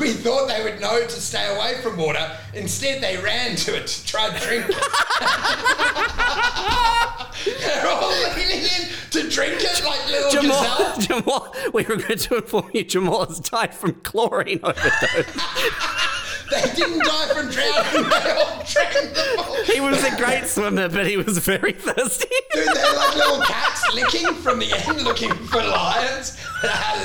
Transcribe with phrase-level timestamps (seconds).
[0.00, 2.34] We thought they would know to stay away from water.
[2.54, 4.76] Instead, they ran to it to try and drink it.
[7.60, 10.62] They're all leaning in to drink it like little Jamal,
[10.94, 10.98] gazelle.
[11.22, 15.26] Jamal, we regret to inform you, Jamal has died from chlorine overdose.
[16.50, 18.10] They didn't die from drowning.
[18.10, 19.54] They all drank the full.
[19.72, 22.26] he was a great swimmer, but he was very thirsty.
[22.52, 26.36] Dude, they're like little cats licking from the end, looking for lions.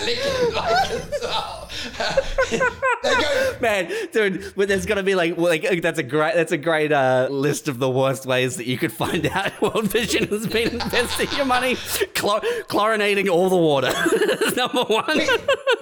[0.04, 1.65] licking like gazelle.
[1.98, 3.56] Go.
[3.62, 6.92] Man, dude, but there's gonna be like, well, like that's a great, that's a great
[6.92, 10.74] uh, list of the worst ways that you could find out World Vision has been
[10.82, 13.94] investing your money, Chlor- chlorinating all the water.
[14.56, 15.18] Number one.
[15.18, 15.28] We,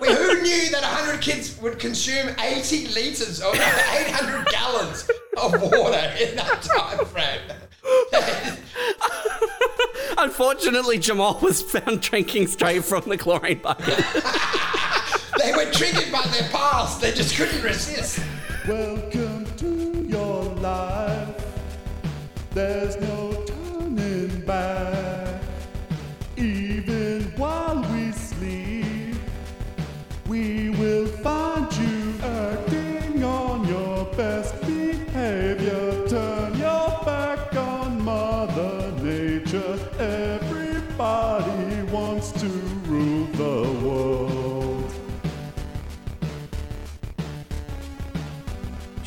[0.01, 5.09] we, who knew that 100 kids would consume 80 litres or 800 gallons
[5.41, 7.41] of water in that time frame?
[10.17, 13.99] Unfortunately, Jamal was found drinking straight from the chlorine bucket.
[15.37, 17.01] They were triggered by their past.
[17.01, 18.19] They just couldn't resist.
[18.67, 21.45] Welcome to your life.
[22.51, 25.02] There's no turning back.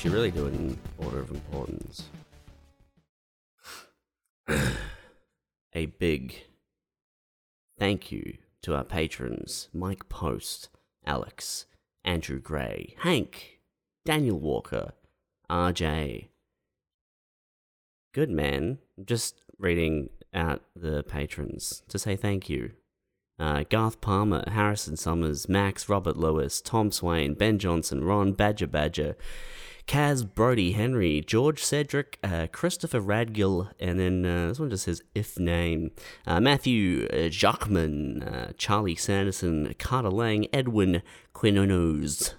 [0.07, 2.05] Should really do it in order of importance.
[5.75, 6.45] A big
[7.77, 10.69] thank you to our patrons Mike Post,
[11.05, 11.67] Alex,
[12.05, 13.59] Andrew Gray, Hank,
[14.05, 14.93] Daniel Walker,
[15.51, 16.29] RJ.
[18.15, 18.79] Good man.
[19.05, 22.71] Just reading out the patrons to say thank you.
[23.41, 29.17] Uh, Garth Palmer, Harrison Summers, Max, Robert Lewis, Tom Swain, Ben Johnson, Ron, Badger Badger,
[29.87, 35.01] Kaz, Brody, Henry, George Cedric, uh, Christopher Radgill, and then uh, this one just says
[35.15, 35.93] if name.
[36.27, 41.03] Uh, Matthew uh, Jachman, uh, Charlie Sanderson, Carter Lang, Edwin
[41.33, 42.35] Quinones.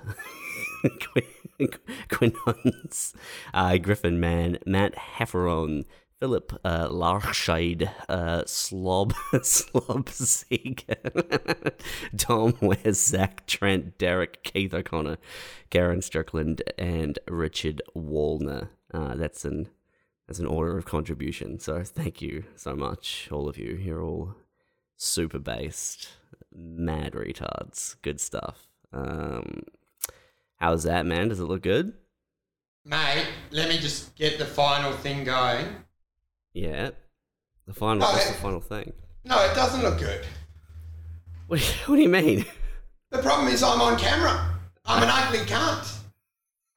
[2.10, 3.14] Quinons,
[3.54, 5.86] uh, Griffin Man, Matt Hefferon,
[6.20, 9.14] Philip uh, Larscheid, uh, Slob,
[9.44, 10.96] Slob Seeger,
[12.18, 15.18] Tom West, Zach Trent, Derek, Keith O'Connor,
[15.70, 18.70] Karen Strickland, and Richard Wallner.
[18.92, 19.70] Uh, that's an
[20.28, 21.60] that's an order of contribution.
[21.60, 23.76] So thank you so much, all of you.
[23.76, 24.36] You're all
[24.98, 26.10] super based,
[26.52, 27.96] mad retards.
[28.02, 28.68] Good stuff.
[28.92, 29.64] Um,
[30.56, 31.30] how's that, man?
[31.30, 31.94] Does it look good?
[32.84, 35.68] Mate, let me just get the final thing going.
[36.58, 36.90] Yeah.
[37.68, 38.04] The final.
[38.04, 38.94] Oh, what's it- the final thing?
[39.24, 40.26] No, it doesn't look good.
[41.48, 42.44] What, what do you mean?
[43.12, 44.54] The problem is I'm on camera.
[44.86, 45.96] I'm an ugly cunt.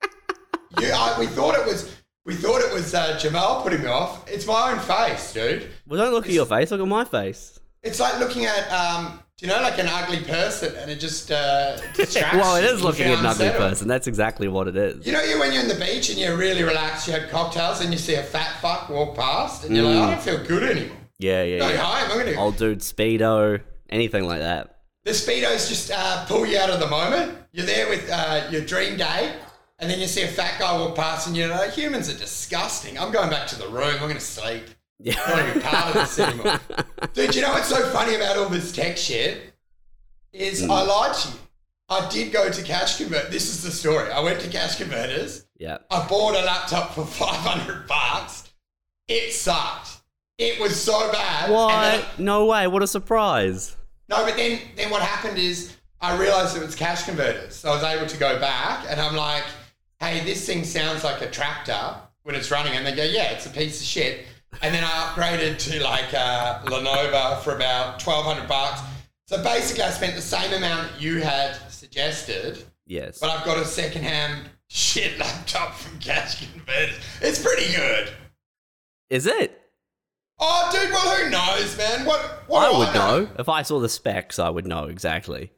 [0.81, 1.97] you, I, we thought it was.
[2.25, 4.31] We thought it was uh, Jamal putting me off.
[4.31, 5.69] It's my own face, dude.
[5.89, 6.71] Well, don't look at your face.
[6.71, 7.59] Look at my face.
[7.83, 11.77] It's like looking at, um, you know, like an ugly person, and it just uh,
[11.95, 12.37] distracts.
[12.37, 13.89] well, it is looking at an ugly person.
[13.89, 15.07] That's exactly what it is.
[15.07, 17.81] You know, you when you're in the beach and you're really relaxed, you have cocktails,
[17.81, 20.63] and you see a fat fuck walk past, and you're like, I don't feel good
[20.63, 20.97] anymore.
[21.19, 21.77] Yeah, yeah, Go yeah.
[21.77, 22.11] home.
[22.11, 22.39] I'm gonna.
[22.39, 24.77] Old dude, speedo, anything like that.
[25.05, 27.39] The speedos just uh, pull you out of the moment.
[27.53, 29.35] You're there with uh, your dream day,
[29.79, 32.99] and then you see a fat guy walk past, and you're like, humans are disgusting.
[32.99, 33.95] I'm going back to the room.
[33.95, 34.65] I'm going to sleep.
[35.03, 35.15] Yeah.
[35.27, 36.61] I don't want to be part of this anymore.
[37.15, 39.55] Dude, you know what's so funny about all this tech shit?
[40.33, 40.71] Is Hmm.
[40.71, 41.35] I lied to you.
[41.89, 43.31] I did go to Cash Convert.
[43.33, 44.11] This is the story.
[44.13, 45.47] I went to Cash Converters.
[45.59, 45.79] Yeah.
[45.91, 48.53] I bought a laptop for 500 bucks.
[49.09, 49.89] It sucked.
[50.39, 51.51] It was so bad.
[51.51, 52.05] Why?
[52.17, 52.67] No way.
[52.69, 53.77] What a surprise.
[54.09, 57.57] no, but then then what happened is I realized it was cash converters.
[57.57, 59.45] So I was able to go back and I'm like,
[59.99, 62.75] hey, this thing sounds like a tractor when it's running.
[62.75, 64.27] And they go, yeah, it's a piece of shit.
[64.63, 68.81] And then I upgraded to like uh, Lenovo for about 1200 bucks.
[69.27, 73.19] So basically, I spent the same amount you had suggested, Yes.
[73.21, 76.97] but I've got a secondhand shit laptop from Cash Converters.
[77.21, 78.11] It's pretty good.
[79.09, 79.57] Is it?
[80.41, 82.05] Oh, dude, well, who knows, man?
[82.07, 83.29] What, what I would know.
[83.39, 85.53] If I saw the specs, I would know exactly.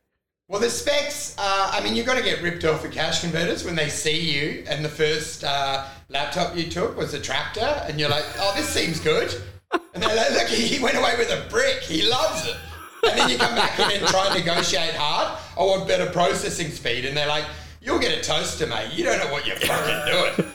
[0.52, 3.64] Well, the specs, uh, I mean, you're going to get ripped off at cash converters
[3.64, 7.98] when they see you and the first uh, laptop you took was a tractor and
[7.98, 9.34] you're like, oh, this seems good.
[9.72, 11.78] And they're like, look, he went away with a brick.
[11.78, 12.56] He loves it.
[13.08, 15.38] And then you come back and try and negotiate hard.
[15.58, 17.06] I want better processing speed.
[17.06, 17.46] And they're like,
[17.80, 18.92] you'll get a toaster, mate.
[18.92, 20.52] You don't know what you're fucking doing.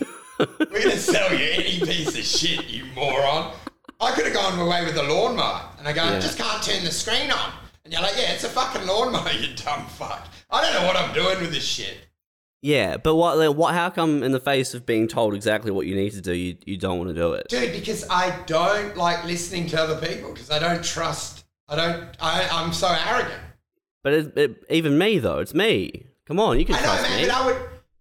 [0.72, 3.52] We're going to sell you any piece of shit, you moron.
[4.00, 5.64] I could have gone away with a lawnmower.
[5.80, 6.18] And I go, Yeah.
[6.18, 7.52] I just can't turn the screen on.
[7.88, 10.28] And you're like, yeah, it's a fucking lawnmower, you dumb fuck.
[10.52, 11.98] I don't know what I'm doing with this shit.
[12.62, 13.56] Yeah, but what?
[13.56, 13.74] What?
[13.76, 16.58] How come, in the face of being told exactly what you need to do, you,
[16.66, 17.48] you don't want to do it?
[17.48, 21.46] Dude, because I don't like listening to other people because I don't trust.
[21.70, 22.10] I don't.
[22.20, 23.40] I, I'm so arrogant.
[24.04, 26.08] But it, it, even me though, it's me.
[26.26, 27.28] Come on, you can I know, trust man, me.
[27.28, 27.58] but I would.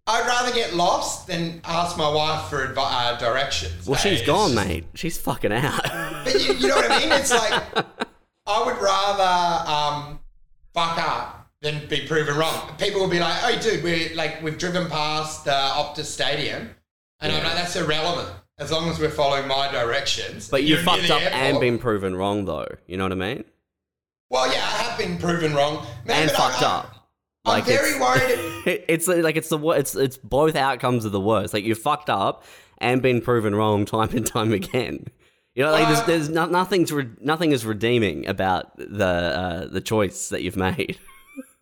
[0.09, 3.87] I'd rather get lost than ask my wife for advi- uh, directions.
[3.87, 4.85] well, Hey, she's gone, just- mate.
[4.94, 5.82] She's fucking out.
[6.25, 7.12] But you, you know what I mean?
[7.12, 7.62] It's like
[8.46, 10.20] I would rather um,
[10.72, 12.75] fuck up than be proven wrong.
[12.78, 16.70] People will be like, "Oh, dude, we're like we've driven past uh, Optus Stadium,"
[17.20, 21.10] and I'm like, "That's irrelevant as long as we're following my directions." but you fucked
[21.10, 22.69] up and been proven wrong, though.
[22.87, 23.44] You know what I mean?
[24.31, 26.93] Well, yeah, I have been proven wrong Man, and fucked I- up.
[27.44, 28.84] I'm very it's, worried.
[28.88, 31.54] it's like it's the it's it's both outcomes of the worst.
[31.54, 32.44] Like you fucked up
[32.78, 35.06] and been proven wrong time and time again.
[35.56, 39.81] You know, like there's, there's no, nothing's re- nothing is redeeming about the uh, the
[39.81, 40.99] choice that you've made.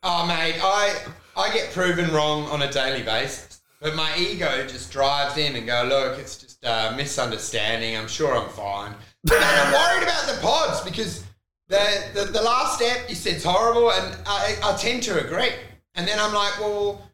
[0.06, 0.94] Oh, mate, I
[1.35, 5.67] I get proven wrong on a daily basis, but my ego just drives in and
[5.67, 7.96] go, look, it's just a misunderstanding.
[7.96, 8.94] I'm sure I'm fine.
[9.23, 11.25] But I'm worried about the pods because
[11.69, 11.81] the
[12.12, 15.52] the, the last step you said's horrible, and I, I tend to agree.
[15.94, 17.11] And then I'm like, well,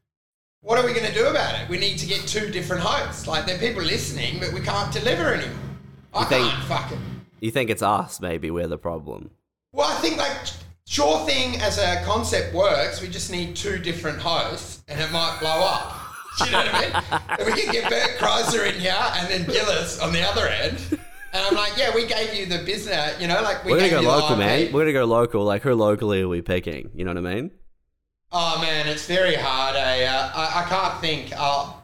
[0.63, 1.69] what are we going to do about it?
[1.69, 3.29] We need to get two different hosts.
[3.29, 5.70] Like there are people listening, but we can't deliver anymore.
[6.15, 7.01] I You think- can't fucking.
[7.41, 8.21] You think it's us?
[8.21, 9.31] Maybe we're the problem.
[9.73, 10.33] Well, I think like
[10.87, 13.01] Sure Thing as a concept works.
[13.01, 15.97] We just need two different hosts, and it might blow up.
[16.39, 17.21] Do you know what I mean?
[17.41, 20.79] If we can get Bert Kreischer in here and then Gillis on the other end,
[20.91, 23.21] and I'm like, yeah, we gave you the business.
[23.21, 24.73] You know, like we We're gonna go local, man.
[24.73, 25.45] We're gonna go local.
[25.45, 26.91] Like who locally are we picking?
[26.95, 27.51] You know what I mean?
[28.33, 29.77] Oh man, it's very hard.
[29.77, 30.07] Eh?
[30.07, 31.33] Uh, I I can't think.
[31.35, 31.83] I'll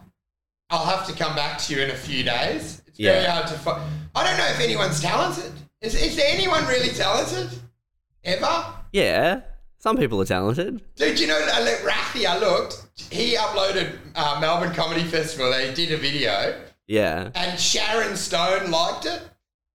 [0.69, 2.81] I'll have to come back to you in a few days.
[2.97, 3.31] It's very Yeah.
[3.31, 3.81] hard to find.
[4.15, 5.51] I don't know if anyone's talented.
[5.81, 7.49] Is is there anyone really talented?
[8.23, 8.65] Ever?
[8.91, 9.41] Yeah,
[9.77, 10.81] some people are talented.
[10.95, 11.83] Dude, you know, I look,
[12.25, 12.81] I looked.
[13.11, 15.51] He uploaded uh, Melbourne Comedy Festival.
[15.51, 16.55] They did a video,
[16.87, 19.21] Yeah, and Sharon Stone liked it.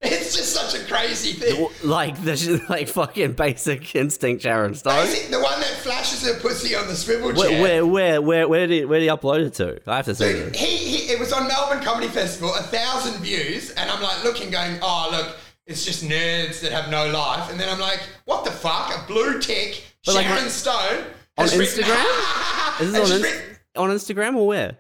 [0.15, 1.69] It's just such a crazy thing.
[1.85, 4.95] like the like fucking basic instinct, Sharon Stone.
[5.07, 7.61] Basic, the one that flashes her pussy on the swivel chair.
[7.63, 9.81] Where, where, where, where, where did he, where did he upload it to?
[9.87, 13.21] I have to see Dude, he, he, it was on Melbourne Comedy Festival, a thousand
[13.23, 15.37] views, and I'm like looking, going, oh look,
[15.69, 17.49] it's just nerds that have no life.
[17.51, 18.93] And then I'm like, what the fuck?
[18.93, 21.05] A blue tick, But, like, Sharon on- Stone
[21.39, 22.81] on written- Instagram?
[22.81, 24.77] Is this on, Inst- written- on Instagram or where?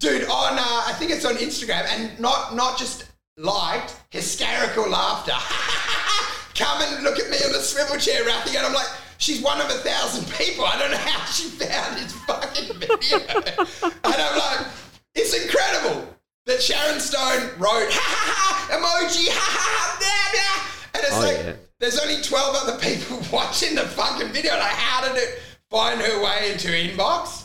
[0.00, 3.06] Dude, on uh, I think it's on Instagram, and not not just
[3.38, 5.32] liked, hysterical laughter.
[6.54, 8.88] Come and look at me on the swivel chair, Rafi, and I'm like,
[9.18, 10.64] she's one of a thousand people.
[10.64, 13.18] I don't know how she found this fucking video,
[14.04, 14.66] and I'm like,
[15.14, 16.14] it's incredible
[16.46, 21.16] that Sharon Stone wrote ha ha ha emoji ha ha ha blah blah, and it's
[21.16, 21.62] Oh, like yeah.
[21.78, 24.52] there's only twelve other people watching the fucking video.
[24.52, 25.38] Like, how did it
[25.70, 27.44] find her way into inbox?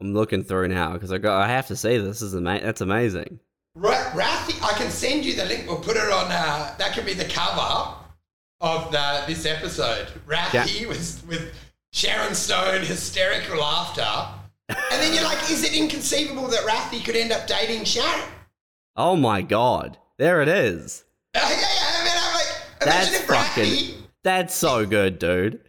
[0.00, 1.40] I'm looking through now because I got.
[1.40, 2.18] I have to see this.
[2.20, 3.38] This is ama- That's amazing.
[3.74, 5.66] Ra- Rathi, I can send you the link.
[5.66, 6.30] We'll put it on.
[6.30, 7.94] Uh, that could be the cover
[8.60, 10.06] of the, this episode.
[10.26, 11.52] Rathi was with
[11.92, 14.28] Sharon Stone, hysterical laughter,
[14.68, 18.28] and then you're like, is it inconceivable that Rathi could end up dating Sharon?
[18.96, 21.04] Oh my god, there it is.
[21.36, 21.56] Yeah, yeah.
[21.66, 24.02] I mean, I'm like, imagine That's fucking.
[24.22, 25.60] That's so good, dude.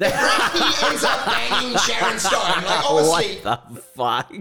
[0.00, 2.40] Rathi ends up banging Sharon Stone.
[2.64, 4.32] Like, obviously, what the fuck?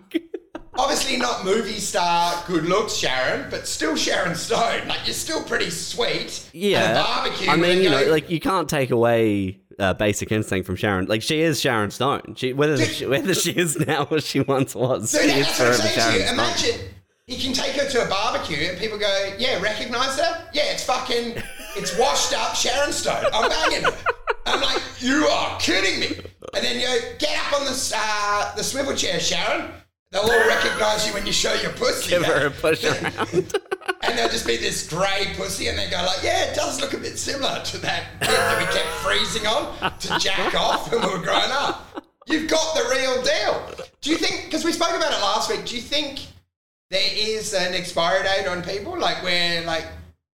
[0.81, 4.87] Obviously not movie star, good looks Sharon, but still Sharon Stone.
[4.87, 6.49] Like, you're still pretty sweet.
[6.53, 7.49] Yeah, barbecue.
[7.49, 11.05] I mean, you know, like you can't take away uh, basic instinct from Sharon.
[11.05, 12.35] Like she is Sharon Stone.
[12.35, 12.87] She whether Dude.
[12.87, 15.81] she, whether she is now or she once was, Dude, she is what I'm forever
[15.83, 16.21] to Sharon you.
[16.21, 16.33] Stone.
[16.33, 16.79] Imagine
[17.27, 20.47] he can take her to a barbecue and people go, "Yeah, recognize her?
[20.53, 21.41] Yeah, it's fucking,
[21.75, 23.25] it's washed up Sharon Stone.
[23.33, 23.97] I'm banging her."
[24.45, 26.19] I'm like, "You are kidding me!"
[26.53, 29.71] And then you go, "Get up on the uh, the swivel chair, Sharon."
[30.11, 32.09] They'll all recognize you when you show your pussy.
[32.09, 32.47] Give her eh?
[32.47, 33.55] a push around.
[34.03, 36.93] And there'll just be this grey pussy, and they go like, "Yeah, it does look
[36.93, 41.01] a bit similar to that bit that we kept freezing on to jack off when
[41.01, 41.87] we were growing up."
[42.27, 43.85] You've got the real deal.
[44.01, 44.45] Do you think?
[44.45, 45.65] Because we spoke about it last week.
[45.65, 46.19] Do you think
[46.89, 48.99] there is an expiry date on people?
[48.99, 49.85] Like where, like,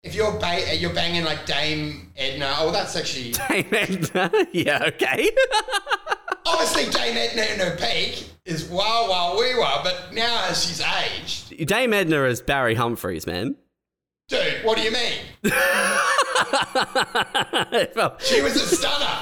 [0.03, 2.55] if you're ba- you're banging like Dame Edna.
[2.59, 4.31] Oh, that's actually Dame Edna.
[4.53, 5.31] yeah, okay.
[6.47, 10.81] obviously Dame Edna in her peak is wow wow wee wow, but now as she's
[10.81, 13.57] aged, Dame Edna is Barry Humphries, man.
[14.29, 15.19] dude, what do you mean?
[18.21, 19.19] She was a stunner.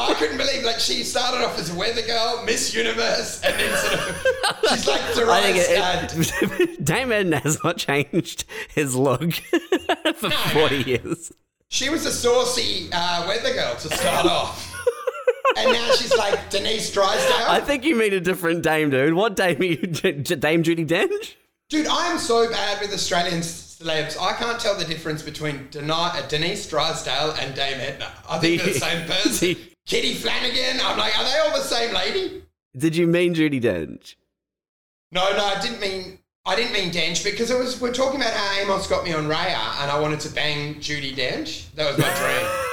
[0.00, 3.76] I couldn't believe like she started off as a weather girl, Miss Universe, and then
[3.78, 4.26] sort of
[4.70, 5.66] she's like Darius.
[5.68, 8.44] it, it, Dame Edna has not changed
[8.74, 9.32] his look
[10.14, 11.32] for No, 40 years.
[11.68, 14.71] she was a saucy uh, weather girl to start off.
[15.56, 17.46] And now she's like Denise Drysdale.
[17.48, 19.14] I think you mean a different Dame, dude.
[19.14, 19.76] What Dame are you?
[19.86, 21.34] Dame Judi Dench?
[21.68, 24.20] Dude, I am so bad with Australian celebs.
[24.20, 28.10] I can't tell the difference between uh, Denise Drysdale and Dame Edna.
[28.28, 29.48] I think they're the same person.
[29.48, 30.80] The- Kitty Flanagan.
[30.82, 32.44] I'm like, are they all the same lady?
[32.76, 34.14] Did you mean Judi Dench?
[35.10, 36.18] No, no, I didn't mean.
[36.44, 37.80] I didn't mean Dench because it was.
[37.80, 41.14] We're talking about how Amos got me on Raya, and I wanted to bang Judi
[41.14, 41.72] Dench.
[41.74, 42.68] That was my dream.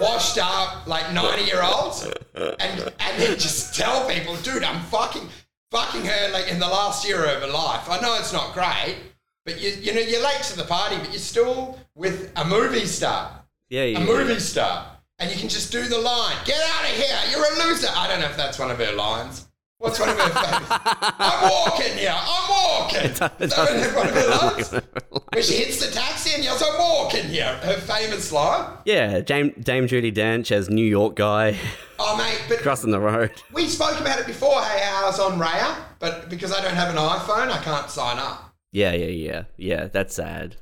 [0.00, 5.28] Washed up, like ninety year olds, and and then just tell people, dude, I'm fucking
[5.70, 7.88] fucking her like in the last year of her life.
[7.90, 8.96] I know it's not great,
[9.44, 12.86] but you you know you're late to the party, but you're still with a movie
[12.86, 13.98] star Yeah, yeah.
[13.98, 14.86] a movie star,
[15.18, 17.18] and you can just do the line, "Get out of here!
[17.30, 19.46] You're a loser." I don't know if that's one of her lines.
[19.82, 20.68] What's one of her famous?
[20.70, 22.14] I'm walking here.
[22.16, 23.10] I'm walking.
[23.10, 24.28] Is that one of her
[24.80, 24.84] lines?
[25.32, 28.78] Where she hits the taxi and yells, "I'm walking here." Her famous line.
[28.84, 31.58] Yeah, Dame, Dame Judi Dench as New York guy
[31.98, 33.32] Oh mate, but crossing the road.
[33.52, 34.62] we spoke about it before.
[34.62, 37.90] Hey, how I was on Raya, but because I don't have an iPhone, I can't
[37.90, 38.54] sign up.
[38.70, 39.86] Yeah, yeah, yeah, yeah.
[39.88, 40.56] That's sad.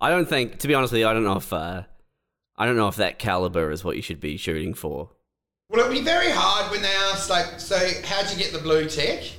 [0.00, 1.84] I don't think, to be honest with you, I don't know if uh,
[2.58, 5.10] I don't know if that caliber is what you should be shooting for.
[5.70, 8.88] Well, it'd be very hard when they ask, like, so how'd you get the blue
[8.88, 9.32] tick?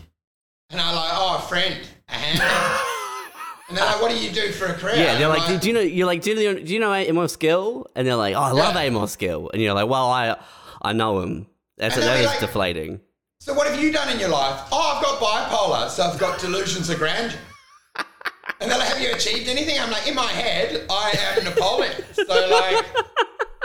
[0.70, 1.76] And I'm like, oh, a friend,
[2.08, 2.40] a hand.
[3.70, 4.96] and they're like, what do you do for a career?
[4.98, 5.80] Yeah, they're I'm like, do you know?
[5.80, 6.60] You're like, do you know?
[6.60, 7.88] Do you know Amos Gill?
[7.96, 8.82] And they're like, oh, I love Yeah.
[8.82, 9.50] Amos Gill.
[9.52, 10.38] And you're like, well, I
[10.84, 11.48] I know him.
[11.78, 13.02] That's And that is like- deflating.
[13.42, 14.68] So what have you done in your life?
[14.72, 17.40] Oh, I've got bipolar, so I've got delusions of grandeur.
[18.62, 19.80] And they're like, have you achieved anything?
[19.80, 21.94] I'm like, in my head, I am Napoleon.
[22.12, 22.86] So like,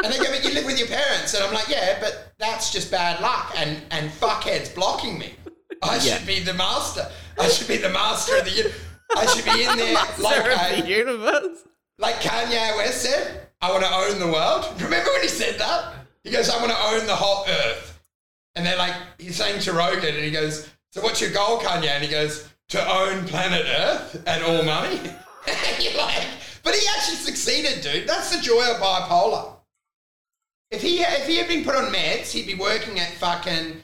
[0.02, 1.34] and they go, but you live with your parents.
[1.34, 5.34] And I'm like, yeah, but that's just bad luck and, and fuckheads blocking me.
[5.82, 6.16] I Yeah.
[6.18, 7.06] should be the master.
[7.38, 8.70] I should be the master of the, uni-
[9.16, 11.58] I should be in there like, a, the uh, universe.
[11.98, 14.66] like Kanye West said, I want to own the world.
[14.82, 15.94] Remember when he said that?
[16.22, 18.00] He goes, I want to own the whole earth.
[18.56, 21.88] And they're like, he's saying to Rogan, and he goes, So what's your goal, Kanye?
[21.88, 24.96] And he goes, To own planet Earth and all money.
[25.48, 26.24] and you're like,
[26.62, 28.08] But he actually succeeded, dude.
[28.08, 29.53] That's the joy of bipolar.
[30.74, 33.82] If he, if he had been put on meds, he'd be working at fucking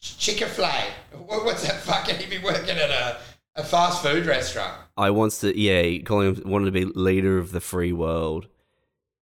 [0.00, 1.16] Chick-fil-A.
[1.16, 2.16] What's that fucking?
[2.16, 3.18] He'd be working at a,
[3.56, 4.74] a fast food restaurant.
[4.96, 8.46] I wants to, yeah, calling him wanted to be leader of the free world.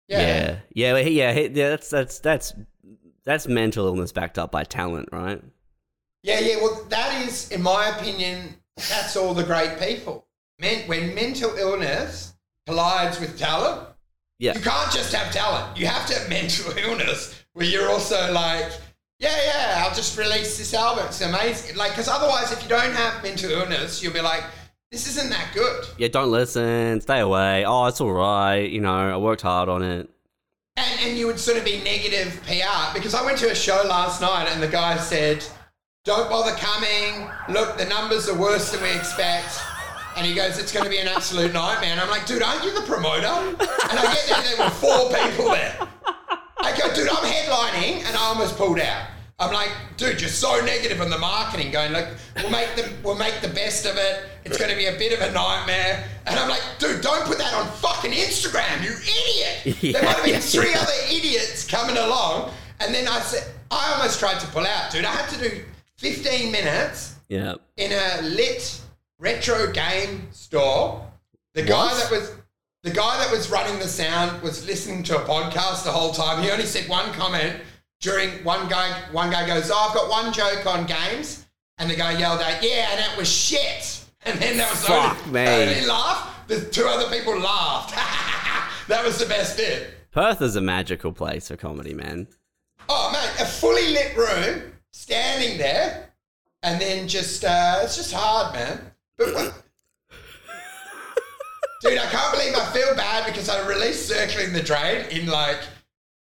[0.07, 1.69] Yeah, yeah, he- yeah, yeah.
[1.69, 2.53] That's that's that's
[3.23, 5.41] that's mental illness backed up by talent, right?
[6.21, 6.57] Yeah, yeah.
[6.57, 10.27] Well, that is, in my opinion, that's all the great people.
[10.59, 12.33] Men, when mental illness
[12.67, 13.87] collides with talent,
[14.39, 15.77] Yeah, you can't just have talent.
[15.77, 18.71] You have to have mental illness where you're also like,
[19.19, 21.05] yeah, yeah, I'll just release this album.
[21.07, 21.77] It's amazing.
[21.77, 24.43] Like, because otherwise, if you don't have mental illness, you'll be like,
[24.91, 25.85] this isn't that good.
[25.97, 26.09] yeah.
[26.09, 27.65] Don't listen, stay away.
[27.65, 28.69] Oh, it's all right.
[28.69, 30.09] You know, I worked hard on it.
[30.77, 33.83] And, and you would sort of be negative PR because I went to a show
[33.87, 35.45] last night and the guy said,
[36.03, 37.29] Don't bother coming.
[37.49, 39.59] Look, the numbers are worse than we expect.
[40.15, 41.91] And he goes, It's going to be an absolute nightmare.
[41.91, 43.25] And I'm like, Dude, aren't you the promoter?
[43.27, 45.77] And I get there, there were four people there.
[46.59, 48.05] I go, Dude, I'm headlining.
[48.05, 49.07] And I almost pulled out.
[49.37, 52.07] I'm like, dude, you're so negative on the marketing, going like,
[52.37, 54.23] we'll make the we'll make the best of it.
[54.45, 57.37] It's going to be a bit of a nightmare, and I'm like, dude, don't put
[57.39, 59.81] that on fucking Instagram, you idiot.
[59.83, 60.79] Yeah, there might have been yeah, three yeah.
[60.79, 65.03] other idiots coming along, and then I said, I almost tried to pull out, dude.
[65.03, 65.63] I had to do
[65.97, 68.79] 15 minutes Yeah, in a lit
[69.19, 71.05] retro game store.
[71.53, 72.01] The guy What?
[72.09, 72.31] that was
[72.83, 76.43] the guy that was running the sound was listening to a podcast the whole time.
[76.43, 77.61] He only said one comment
[78.01, 81.45] during one guy one guy goes, Oh, I've got one joke on games
[81.77, 84.01] and the guy yelled out, Yeah, and it was shit.
[84.27, 85.45] And then that was Fuck only, me.
[85.45, 86.47] the only laugh.
[86.47, 87.93] The two other people laughed.
[88.87, 89.93] that was the best bit.
[90.11, 92.27] Perth is a magical place for comedy, man.
[92.89, 96.09] Oh man, a fully lit room, standing there,
[96.63, 98.81] and then just uh, it's just hard, man.
[99.17, 99.63] But what?
[101.81, 105.59] Dude, I can't believe I feel bad because I released Circling the Drain in like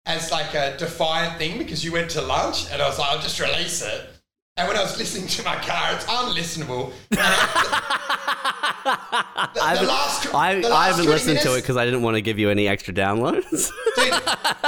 [0.06, 3.20] as like a defiant thing because you went to lunch and I was like, I'll
[3.22, 4.10] just release it.
[4.56, 6.92] And when I was listening to my car, it's unlistenable.
[8.90, 11.86] I, the, the, the last, I, the I haven't 20 listened to it because I
[11.86, 13.70] didn't want to give you any extra downloads.
[13.96, 14.08] Dude,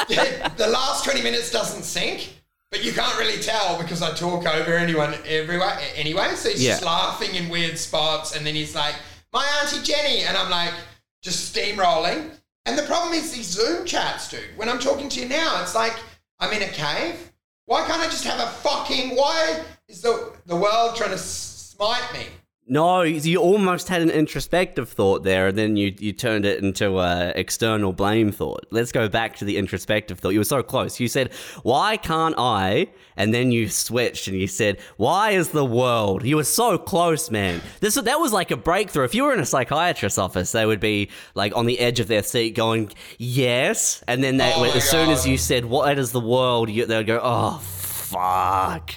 [0.10, 2.39] yeah, the last 20 minutes doesn't sync,
[2.72, 6.36] but you can't really tell because I talk over anyone everywhere anyway.
[6.36, 8.96] So he's just laughing in weird spots, and then he's like,
[9.34, 10.74] "My auntie Jenny," and I'm like,
[11.22, 12.32] just steamrolling.
[12.66, 14.56] And the problem is these Zoom chats, dude.
[14.56, 15.96] When I'm talking to you now, it's like
[16.40, 17.32] I'm in a cave.
[17.66, 19.16] Why can't I just have a fucking?
[19.16, 22.28] Why is the the world trying to smite me?
[22.72, 27.00] No, you almost had an introspective thought there, and then you you turned it into
[27.00, 28.68] a external blame thought.
[28.70, 30.30] Let's go back to the introspective thought.
[30.30, 31.00] You were so close.
[31.00, 31.34] You said,
[31.64, 36.36] "Why can't I?" And then you switched and you said, "Why is the world?" You
[36.36, 37.60] were so close, man.
[37.80, 39.06] This that was like a breakthrough.
[39.06, 42.08] If you were in a psychiatrist's office, they would be like on the edge of
[42.08, 46.12] their seat, going, "Yes," and then they, Oh as soon as you said, "What is
[46.12, 48.92] the world?" You, they'd go, "Oh, fuck."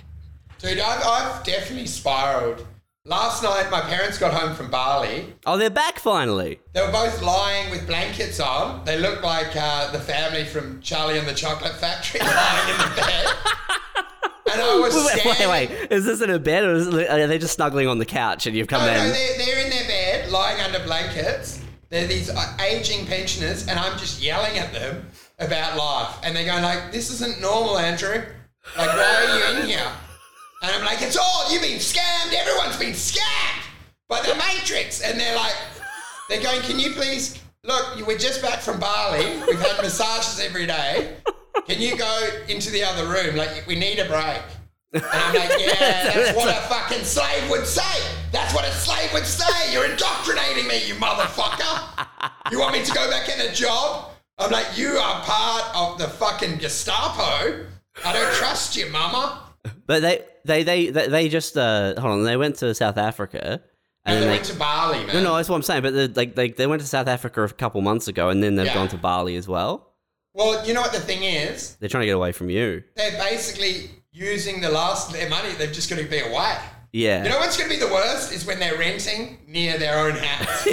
[0.58, 2.66] Dude, I've, I've definitely spiraled.
[3.04, 5.34] Last night, my parents got home from Bali.
[5.44, 6.60] Oh, they're back finally.
[6.72, 8.84] They were both lying with blankets on.
[8.84, 12.94] They looked like uh, the family from Charlie and the Chocolate Factory lying in the
[12.94, 13.26] bed.
[14.52, 15.48] And I was Wait, standing.
[15.48, 15.90] wait, wait.
[15.90, 18.46] Is this in a bed or is it, are they just snuggling on the couch
[18.46, 19.10] and you've come No, no, in?
[19.10, 21.60] they're, they're in their bed, lying under blankets.
[21.88, 25.08] They're these uh, aging pensioners, and I'm just yelling at them
[25.40, 26.16] about life.
[26.22, 28.22] And they're going like, "This isn't normal, Andrew.
[28.78, 29.92] Like, why are you in here?"
[30.62, 32.32] And I'm like, "It's all you've been scammed.
[32.32, 33.62] Everyone's been scammed
[34.08, 35.54] by the Matrix." And they're like,
[36.28, 38.06] "They're going, can you please look?
[38.06, 39.24] We're just back from Bali.
[39.46, 41.16] We've had massages every day.
[41.66, 43.36] Can you go into the other room?
[43.36, 44.42] Like, we need a break."
[44.92, 45.74] And I'm like, yeah,
[46.14, 48.02] that's what a fucking slave would say.
[48.30, 49.72] That's what a slave would say.
[49.72, 52.30] You're indoctrinating me, you motherfucker.
[52.50, 54.10] You want me to go back in a job?
[54.38, 57.66] I'm like, you are part of the fucking Gestapo.
[58.04, 59.38] I don't trust you, mama.
[59.86, 62.24] But they, they, they, they, they just uh, hold on.
[62.24, 63.60] They went to South Africa,
[64.04, 64.52] and And they then went they.
[64.52, 65.14] to Bali, man.
[65.16, 65.82] No, no, that's what I'm saying.
[65.82, 68.56] But they, like, they, they went to South Africa a couple months ago, and then
[68.56, 68.74] they've Yeah.
[68.74, 69.88] gone to Bali as well.
[70.34, 71.76] Well, you know what the thing is?
[71.76, 72.82] They're trying to get away from you.
[72.96, 75.52] They're basically using the last of their money.
[75.58, 76.56] They've just got to be away.
[76.92, 77.22] Yeah.
[77.22, 80.12] You know what's going to be the worst is when they're renting near their own
[80.12, 80.66] house.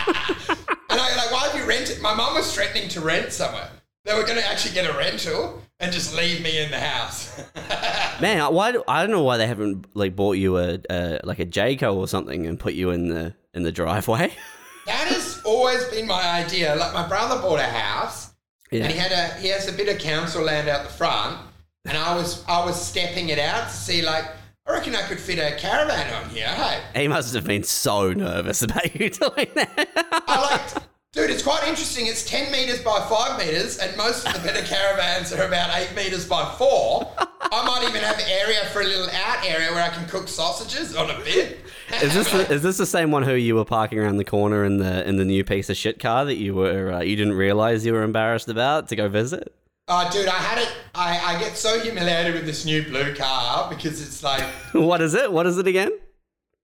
[0.00, 2.00] and I like, why have you rented?
[2.00, 3.70] My mum was threatening to rent somewhere.
[4.06, 7.36] They were going to actually get a rental and just leave me in the house.
[8.20, 8.72] Man, I- why?
[8.72, 11.94] do- I don't know why they haven't like bought you a, a like a Jayco
[11.94, 14.32] or something and put you in the in the driveway.
[14.86, 16.76] that has always been my idea.
[16.76, 18.32] Like my brother bought a house
[18.72, 21.38] and he had a he has a bit of council land out the front,
[21.84, 24.24] and I was I was stepping it out to see like
[24.68, 26.46] I reckon I could fit a caravan on here.
[26.48, 27.02] Hey.
[27.02, 30.22] He must have been so nervous about you doing that.
[30.26, 30.82] I like,
[31.16, 32.06] dude, it's quite interesting.
[32.06, 35.96] It's 10 meters by 5 meters, and most of the better caravans are about 8
[35.96, 37.10] meters by 4.
[37.40, 40.94] I might even have area for a little out area where I can cook sausages
[40.94, 41.60] on a bit.
[42.02, 44.64] Is this the, is this the same one who you were parking around the corner
[44.64, 47.34] in the in the new piece of shit car that you were uh, you didn't
[47.34, 49.54] realize you were embarrassed about to go visit?
[49.86, 50.72] Oh, dude, I had it.
[50.96, 55.14] I, I get so humiliated with this new blue car because it's like, What is
[55.14, 55.30] it?
[55.30, 55.92] What is it again?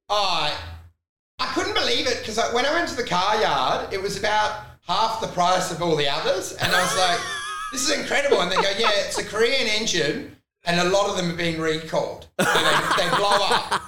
[0.09, 0.53] oh,
[1.43, 4.65] I couldn't believe it because when I went to the car yard, it was about
[4.87, 6.53] half the price of all the others.
[6.53, 7.19] And I was like,
[7.73, 8.41] this is incredible.
[8.43, 10.37] And they go, yeah, it's a Korean engine.
[10.65, 12.29] And a lot of them are being recalled.
[12.39, 13.83] So they, they blow up.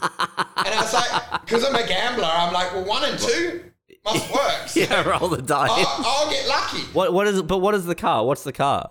[0.67, 3.63] And I was like, because I'm a gambler, I'm like, well, one and two
[4.05, 4.67] must work.
[4.67, 5.71] So Yeah, roll the dice.
[5.73, 6.83] I'll, I'll get lucky.
[6.93, 7.41] What what is?
[7.43, 8.27] But what is the car?
[8.27, 8.91] What's the car?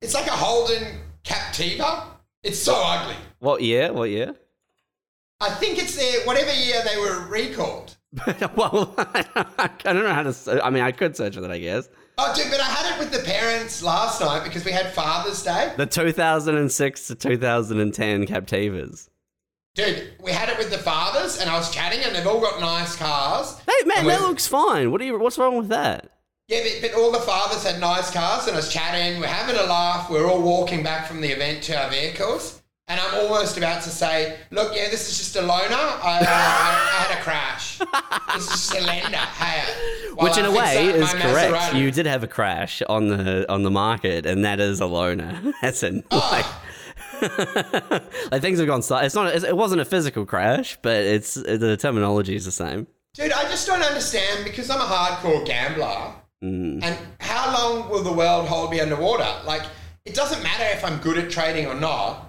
[0.00, 2.04] It's like a Holden Captiva.
[2.42, 3.16] It's so ugly.
[3.40, 3.92] What year?
[3.92, 4.34] What year?
[5.40, 7.97] I think it's their, whatever year they were recalled.
[8.56, 10.64] well, I don't know how to.
[10.64, 11.88] I mean, I could search for that, I guess.
[12.16, 15.42] Oh, dude, but I had it with the parents last night because we had Father's
[15.42, 15.72] Day.
[15.76, 19.08] The 2006 to 2010 Captivas.
[19.74, 22.60] Dude, we had it with the fathers, and I was chatting, and they've all got
[22.60, 23.60] nice cars.
[23.60, 24.90] Hey man, that looks fine.
[24.90, 25.18] What do you?
[25.18, 26.10] What's wrong with that?
[26.48, 29.20] Yeah, but, but all the fathers had nice cars, and I was chatting.
[29.20, 30.10] We're having a laugh.
[30.10, 32.57] We're all walking back from the event to our vehicles,
[32.88, 35.50] and I'm almost about to say, "Look, yeah, this is just a loaner.
[35.70, 37.78] I, uh, I, I had a crash.
[38.34, 39.16] This is just a lender.
[39.16, 39.62] Hey,
[40.14, 41.54] Which in I a way is correct.
[41.54, 44.86] Maserati." You did have a crash on the on the market, and that is a
[44.86, 45.52] loner.
[45.62, 46.46] That's a like,
[48.30, 48.80] like things have gone.
[49.04, 49.34] It's not.
[49.34, 52.86] It wasn't a physical crash, but it's the terminology is the same.
[53.14, 56.14] Dude, I just don't understand because I'm a hardcore gambler.
[56.42, 56.82] Mm.
[56.84, 59.28] And how long will the world hold me underwater?
[59.44, 59.62] Like,
[60.04, 62.27] it doesn't matter if I'm good at trading or not.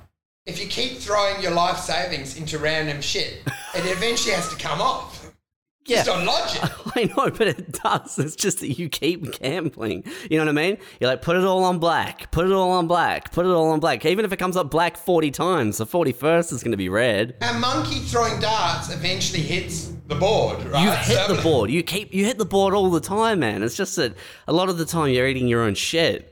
[0.49, 3.43] If you keep throwing your life savings into random shit,
[3.75, 5.31] it eventually has to come off.
[5.85, 6.03] Yeah.
[6.03, 6.61] Just on logic.
[6.95, 8.17] I know, but it does.
[8.17, 10.03] It's just that you keep gambling.
[10.29, 10.77] You know what I mean?
[10.99, 13.69] You're like, put it all on black, put it all on black, put it all
[13.69, 14.05] on black.
[14.05, 17.35] Even if it comes up black 40 times, the 41st is going to be red.
[17.41, 20.83] A monkey throwing darts eventually hits the board, right?
[20.83, 21.69] You hit So- the board.
[21.69, 23.61] You keep you hit the board all the time, man.
[23.63, 24.13] It's just that
[24.47, 26.28] a lot of the time you're eating your own shit.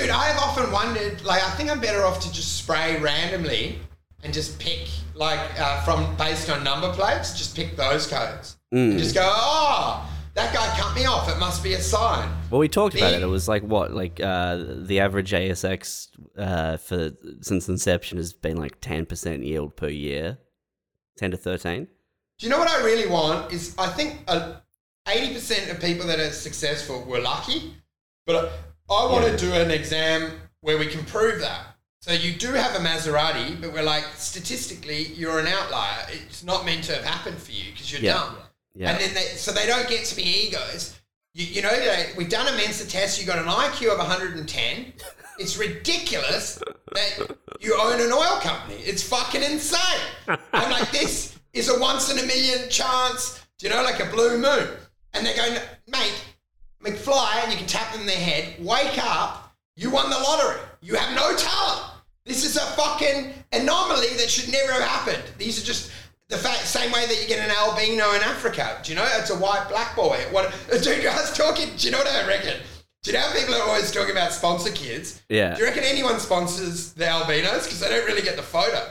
[0.00, 3.78] Dude, I have often wondered, like, I think I'm better off to just spray randomly
[4.22, 8.56] and just pick, like, uh, from based on number plates, just pick those codes.
[8.72, 8.92] Mm.
[8.92, 11.28] And just go, oh, that guy cut me off.
[11.28, 12.30] It must be a sign.
[12.50, 13.20] Well, we talked about it.
[13.20, 16.08] It was like what, like uh, the average ASX
[16.38, 17.10] uh, for
[17.42, 20.38] since inception has been like ten percent yield per year,
[21.18, 21.88] ten to thirteen.
[22.38, 23.52] Do you know what I really want?
[23.52, 24.54] Is I think uh,
[25.08, 27.74] eighty percent of people that are successful were lucky,
[28.24, 28.50] but
[28.90, 31.66] I want to do an exam where we can prove that.
[32.02, 36.06] So you do have a Maserati, but we're like statistically you're an outlier.
[36.10, 38.14] It's not meant to have happened for you because you're Yeah.
[38.14, 38.36] dumb.
[38.74, 38.90] Yeah.
[38.92, 40.98] And then they, so they don't get to be egos.
[41.34, 43.20] You, you know, they, we've done a Mensa test.
[43.20, 44.92] You got an IQ of 110.
[45.38, 46.60] It's ridiculous
[46.94, 48.76] that you own an oil company.
[48.80, 50.00] It's fucking insane.
[50.28, 53.44] I'm like, this is a once in a million chance.
[53.58, 54.68] Do you know, like a blue moon?
[55.12, 56.24] And they're going, mate,
[56.82, 58.56] McFly, and you can tap them in their head.
[58.64, 59.54] Wake up!
[59.76, 60.60] You won the lottery.
[60.80, 61.92] You have no talent.
[62.24, 65.22] This is a fucking anomaly that should never have happened.
[65.38, 65.90] These are just
[66.28, 68.78] the fact, same way that you get an albino in Africa.
[68.82, 69.06] Do you know?
[69.18, 70.18] It's a white black boy.
[70.30, 71.68] What, dude, I was talking.
[71.76, 72.56] Do you know what I reckon?
[73.02, 75.22] Do you know how people are always talking about sponsor kids?
[75.28, 75.54] Yeah.
[75.54, 78.86] Do you reckon anyone sponsors the albinos because they don't really get the photo?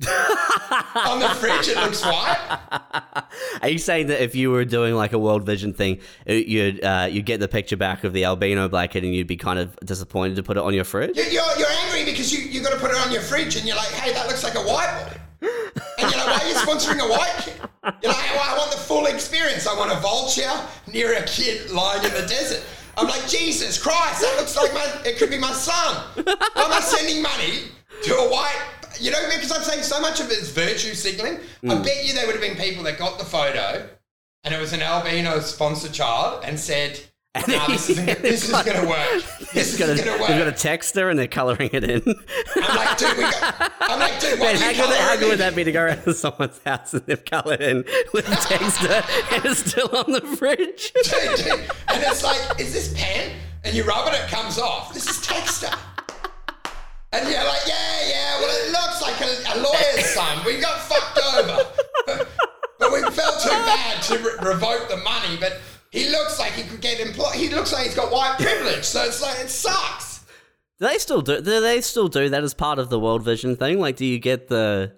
[1.06, 2.58] On the fridge, it looks white.
[3.62, 6.82] Are you saying that if you were doing like a World Vision thing, it- you'd
[6.84, 9.58] uh, you'd get the picture back of the albino black kid and you'd be kind
[9.58, 11.16] of disappointed to put it on your fridge?
[11.16, 13.66] You- You're, you're angry because you, you got to put it on your fridge and
[13.66, 15.48] you're like, hey, that looks like a white boy.
[15.98, 17.54] And you're like, why are you sponsoring a white kid?
[18.02, 19.66] You're like, well, I want the full experience.
[19.66, 20.50] I want a vulture
[20.92, 22.62] near a kid lying in the desert.
[22.96, 25.96] I'm like, Jesus Christ, that looks like my, it could be my son.
[26.24, 26.32] Why
[26.64, 27.68] am I sending money
[28.02, 28.62] to a white,
[28.98, 31.38] you know, because I'm saying so much of it is virtue signaling.
[31.62, 31.84] I mm.
[31.84, 33.88] bet you there would have been people that got the photo
[34.44, 36.98] and it was an albino sponsored child and said,
[37.46, 39.22] nah, this isn't, this is going to work.
[39.52, 40.28] This It's got a, is going to work.
[40.28, 42.02] they've got a texter and they're coloring it in.
[42.56, 45.38] I'm like, dude, we got, I'm like, dude, what Man, how good, how good would
[45.40, 49.34] that be to go around to someone's house and they've colored in with a texter
[49.34, 50.92] and it's still on the fridge?
[50.92, 51.70] Dude, dude.
[51.88, 53.32] And it's like, is this pen?
[53.64, 54.94] And you rub it, it comes off.
[54.94, 55.76] This is texture.
[57.12, 60.44] And you're like, yeah, yeah, well, it looks like a, a lawyer's son.
[60.46, 62.26] We got fucked over.
[62.80, 66.62] But we felt too bad to re- revoke the money, but he looks like he
[66.62, 67.34] could get employed.
[67.34, 70.20] He looks like he's got white privilege, so it's like, it sucks.
[70.78, 71.42] Do they still do?
[71.42, 73.80] Do they still do that as part of the World Vision thing?
[73.80, 74.92] Like, do you get the?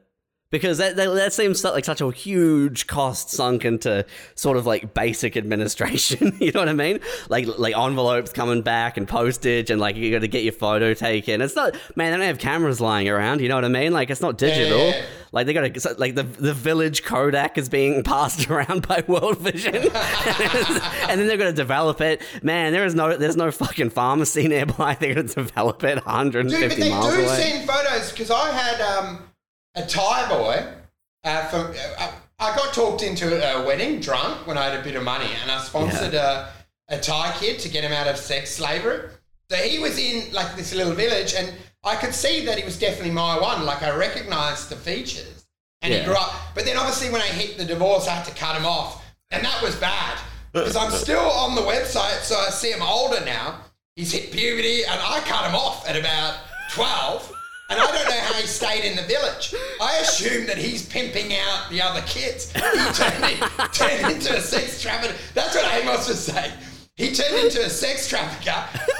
[0.52, 4.04] Because that that, that seems like such a huge cost sunk into
[4.36, 6.36] sort of like basic administration.
[6.40, 7.00] you know what I mean?
[7.28, 10.94] Like like envelopes coming back and postage and like you got to get your photo
[10.94, 11.40] taken.
[11.40, 12.12] It's not man.
[12.12, 13.40] They don't have cameras lying around.
[13.40, 13.92] You know what I mean?
[13.92, 14.78] Like it's not digital.
[14.78, 15.04] Yeah, yeah, yeah.
[15.32, 19.38] Like they got to like the the village Kodak is being passed around by World
[19.38, 22.20] Vision, and then they're going to develop it.
[22.42, 24.94] Man, there is no there's no fucking pharmacy nearby.
[25.00, 27.36] They're going to develop it 150 Dude, but they miles do away.
[27.36, 29.24] send photos because I had um,
[29.74, 30.66] a Thai boy
[31.24, 31.74] uh, from.
[31.98, 35.30] Uh, I got talked into a wedding drunk when I had a bit of money,
[35.42, 36.48] and I sponsored a,
[36.88, 39.08] a Thai kid to get him out of sex slavery.
[39.48, 41.52] So he was in like this little village, and
[41.84, 43.64] I could see that he was definitely my one.
[43.64, 45.46] Like I recognised the features,
[45.82, 46.00] and Yeah.
[46.00, 46.32] he grew up.
[46.54, 49.44] But then obviously when I hit the divorce, I had to cut him off, and
[49.44, 50.18] that was bad
[50.52, 53.58] because I'm still on the website, so I see him older now.
[53.94, 56.38] He's hit puberty, and I cut him off at about
[56.72, 57.31] twelve.
[57.72, 59.54] And I don't know how he stayed in the village.
[59.80, 62.52] I assume that he's pimping out the other kids.
[62.52, 63.38] He turned, in,
[63.72, 65.14] turned into a sex trafficker.
[65.32, 66.52] That's what Amos was saying.
[66.96, 68.50] He turned into a sex trafficker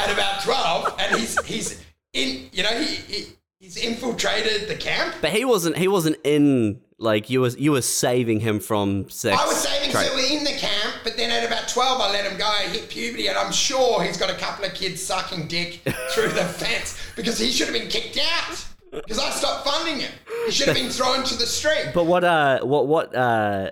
[0.00, 2.48] at about 12, and he's he's in.
[2.52, 3.26] You know, he, he
[3.60, 5.16] he's infiltrated the camp.
[5.20, 5.76] But he wasn't.
[5.76, 6.80] He wasn't in.
[7.02, 7.56] Like you was.
[7.58, 9.40] You were saving him from sex.
[9.40, 12.12] I was saving tra- so we're in the camp, but then at about 12, I
[12.12, 12.44] let him go.
[12.44, 15.80] He hit puberty, and I'm sure he's got a couple of kids sucking dick
[16.12, 20.12] through the fence because he should have been kicked out because I stopped funding him.
[20.46, 21.90] He should have been thrown to the street.
[21.94, 22.24] But what?
[22.24, 22.60] Uh.
[22.60, 22.86] What?
[22.86, 23.14] What?
[23.14, 23.70] Uh.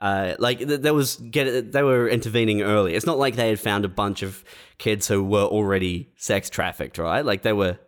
[0.00, 2.94] Uh, like th- there was get they were intervening early.
[2.94, 4.44] It's not like they had found a bunch of
[4.78, 7.24] kids who were already sex trafficked, right?
[7.24, 7.78] Like they were.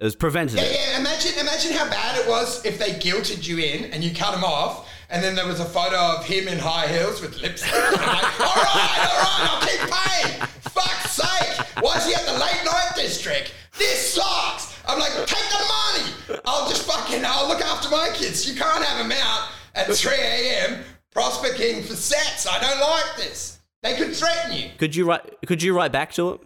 [0.00, 0.64] It was preventative.
[0.64, 4.14] Yeah, yeah, imagine, imagine how bad it was if they guilted you in and you
[4.14, 7.36] cut him off, and then there was a photo of him in high heels with
[7.42, 7.70] lipstick.
[7.74, 10.40] And I'm like, all right, all right, I'll keep paying.
[10.62, 11.66] Fuck's sake!
[11.82, 13.52] Why is he at the late night district?
[13.76, 14.74] This sucks.
[14.88, 16.40] I'm like, take the money.
[16.46, 18.48] I'll just fucking, I'll look after my kids.
[18.48, 20.82] You can't have them out at 3 a.m.
[21.12, 22.46] prospecting for sex.
[22.50, 23.60] I don't like this.
[23.82, 24.70] They could threaten you.
[24.78, 25.36] Could you write?
[25.46, 26.40] Could you write back to it?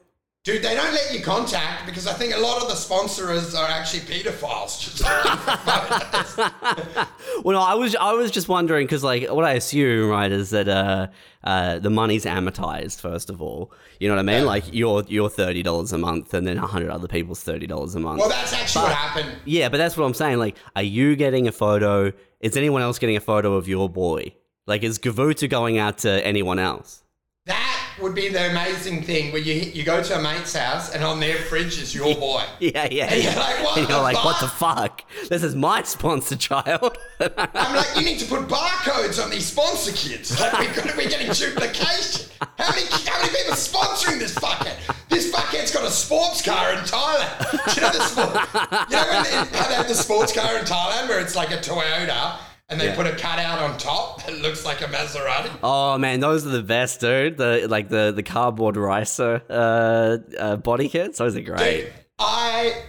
[0.45, 3.67] Dude, they don't let you contact because I think a lot of the sponsors are
[3.67, 4.79] actually paedophiles.
[4.85, 7.07] Just looking for photos.
[7.43, 10.51] Well, no, I was I was just wondering because like what I assume right is
[10.51, 11.07] that uh,
[11.45, 13.73] uh, the money's amortized first of all.
[13.99, 14.43] You know what I mean?
[14.43, 14.49] Yeah.
[14.49, 17.95] Like your your thirty dollars a month, and then a hundred other people's thirty dollars
[17.95, 18.21] a month.
[18.21, 19.39] well, that's actually what happened.
[19.47, 20.39] yeah, but that's what I'm saying.
[20.39, 22.13] Like, are you getting a photo?
[22.41, 24.35] Is anyone else getting a photo of your boy?
[24.67, 27.03] Like, is Gavuta going out to anyone else?
[28.01, 31.21] Would be the amazing thing where you you go to a mate's house and on
[31.21, 32.43] their fridge is your boy.
[32.61, 33.07] Yeah, yeah.
[33.13, 34.41] And you're like, what and you're the like, what fuck?
[34.41, 35.29] the fuck?
[35.29, 36.97] This is my sponsor child.
[37.21, 40.39] I'm like, you need to put barcodes on these sponsor kids.
[40.41, 42.31] Like we're, we're getting duplication.
[42.59, 44.77] How many how many people are sponsoring this fuckhead?
[45.09, 47.51] This fuckhead's got a sports car in Thailand.
[47.75, 48.91] Do you know the sport?
[48.91, 51.59] You know when how they have the sports car in Thailand where it's like a
[51.59, 52.37] Toyota
[52.69, 52.97] and they Yeah.
[52.97, 55.51] put a cutout on top that looks like a Maserati.
[55.63, 57.37] Oh man, those are the best, dude.
[57.37, 61.19] The like the the cardboard ricer uh, uh, body kits.
[61.19, 61.59] Those are great.
[61.85, 62.83] Dude, I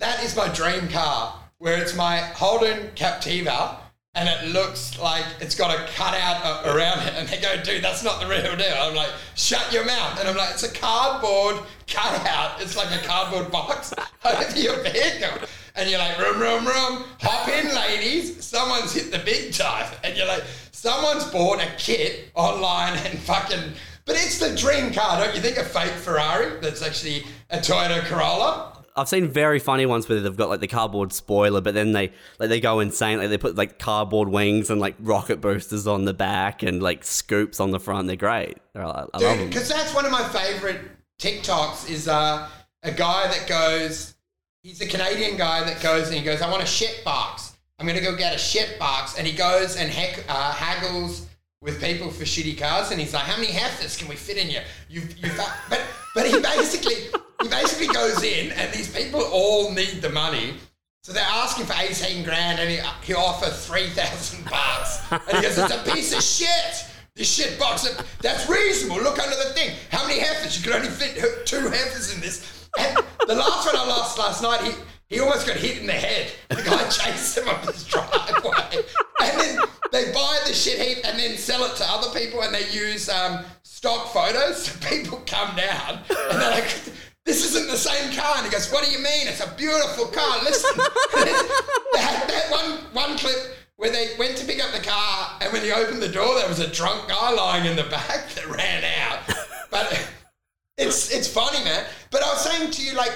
[0.00, 3.76] that is my dream car where it's my Holden Captiva
[4.14, 8.02] and it looks like it's got a cutout around it and they go, dude, that's
[8.04, 8.74] not the real deal.
[8.78, 10.18] I'm like, shut your mouth.
[10.20, 11.56] And I'm like, it's a cardboard
[11.88, 12.60] cutout.
[12.60, 13.92] It's like a cardboard box
[14.24, 15.48] over your vehicle.
[15.78, 18.44] And you're like, room, room, room, hop in, ladies.
[18.44, 19.86] Someone's hit the big time.
[20.02, 23.74] And you're like, someone's bought a kit online and fucking.
[24.04, 25.56] But it's the dream car, don't you think?
[25.56, 28.74] A fake Ferrari that's actually a Toyota Corolla.
[28.96, 32.10] I've seen very funny ones where they've got like the cardboard spoiler, but then they
[32.40, 33.18] like they go insane.
[33.18, 37.04] Like they put like cardboard wings and like rocket boosters on the back and like
[37.04, 38.08] scoops on the front.
[38.08, 38.58] They're great.
[38.72, 39.48] They're, I, I love Dude, them.
[39.50, 40.80] because that's one of my favorite
[41.20, 42.48] TikToks is uh,
[42.82, 44.14] a guy that goes,
[44.62, 47.56] he's a Canadian guy that goes and he goes, I want a shit box.
[47.78, 49.18] I'm going to go get a shit box.
[49.18, 51.26] And he goes and heck, uh, haggles
[51.60, 52.90] with people for shitty cars.
[52.90, 54.60] And he's like, how many heifers can we fit in you?
[54.88, 55.30] You, you
[55.68, 55.82] but,
[56.14, 56.96] but he basically,
[57.42, 60.54] he basically goes in and these people all need the money.
[61.04, 65.00] So they're asking for 18 grand and he, he offers 3,000 bucks.
[65.10, 66.84] And he goes, it's a piece of shit.
[67.14, 67.88] This shit box,
[68.20, 69.02] that's reasonable.
[69.02, 69.74] Look under the thing.
[69.90, 70.56] How many heifers?
[70.56, 72.57] You could only fit two heifers in this.
[73.28, 74.72] The last one I lost last night, he,
[75.14, 76.32] he almost got hit in the head.
[76.48, 78.82] The guy chased him up his driveway.
[79.20, 79.58] And then
[79.92, 83.10] they buy the shit heap and then sell it to other people and they use
[83.10, 84.64] um, stock photos.
[84.64, 86.74] So people come down and they're like,
[87.26, 88.36] this isn't the same car.
[88.38, 89.28] And he goes, what do you mean?
[89.28, 90.42] It's a beautiful car.
[90.42, 90.80] Listen.
[91.92, 95.52] They had that one, one clip where they went to pick up the car and
[95.52, 98.46] when he opened the door, there was a drunk guy lying in the back that
[98.48, 99.36] ran out.
[99.70, 100.08] But
[100.78, 101.84] it's it's funny, man.
[102.10, 103.12] But I was saying to you, like,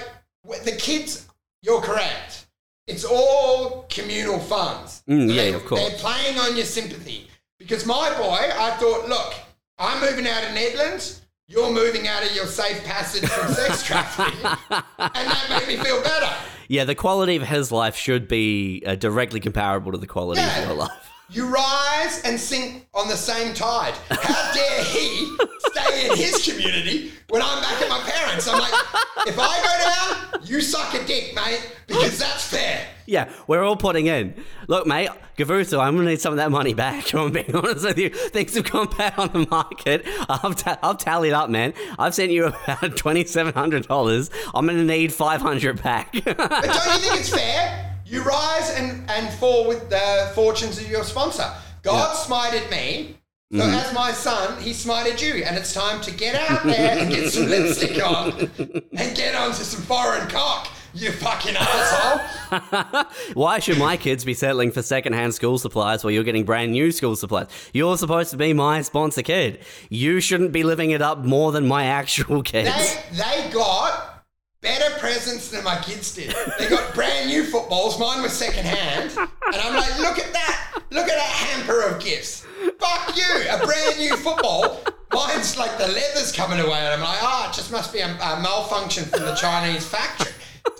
[0.63, 1.27] the kids,
[1.61, 2.45] you're correct.
[2.87, 5.03] It's all communal funds.
[5.09, 5.79] Mm, yeah, They- of course.
[5.81, 7.27] They're playing on your sympathy.
[7.57, 9.33] Because my boy, I thought, look,
[9.79, 11.21] I'm moving out of Nedlands.
[11.47, 14.45] You're moving out of your safe passage from sex trafficking.
[14.69, 16.29] and that made me feel better.
[16.67, 20.59] Yeah, the quality of his life should be uh, directly comparable to the quality Yeah.
[20.61, 20.91] of your life.
[21.29, 23.93] You rise and sink on the same tide.
[24.09, 25.35] How dare he
[25.71, 28.47] stay in his community when I'm back at my parents?
[28.47, 28.73] I'm like,
[29.25, 32.87] if I go down, you suck a dick, mate, because that's fair.
[33.07, 34.35] Yeah, we're all putting in.
[34.67, 37.13] Look, mate, Gavuto, I'm gonna need some of that money back.
[37.15, 38.09] I'm being honest with you.
[38.09, 40.03] Things have gone bad on the market.
[40.29, 41.73] I've, ta- I've tallied up, man.
[41.97, 44.29] I've sent you about twenty seven hundred dollars.
[44.53, 46.13] I'm gonna need five hundred back.
[46.23, 47.92] But don't you think it's fair?
[48.13, 51.51] You rise and, and fall with the fortunes of your sponsor.
[51.81, 53.17] God smited me.
[53.51, 53.73] So mm-hmm.
[53.73, 57.31] as my son, he smited you, and it's time to get out there and get
[57.31, 63.03] some lipstick on and get onto some foreign cock, you fucking asshole.
[63.33, 66.91] Why should my kids be settling for secondhand school supplies while you're getting brand new
[66.91, 67.47] school supplies?
[67.73, 69.57] You're supposed to be my sponsor kid.
[69.89, 72.69] You shouldn't be living it up more than my actual kids.
[73.09, 74.12] They they got
[74.63, 76.33] better presents than my kids did.
[76.57, 77.99] They got brand new footballs.
[77.99, 80.79] Mine was second hand, and I'm like, look at that!
[80.89, 82.47] Look at that hamper of gifts.
[82.79, 83.45] Fuck you!
[83.51, 84.79] A brand new football.
[85.11, 88.07] Mine's like the leather's coming away, and I'm like, oh, it just must be a,
[88.07, 90.31] a malfunction from the Chinese factory.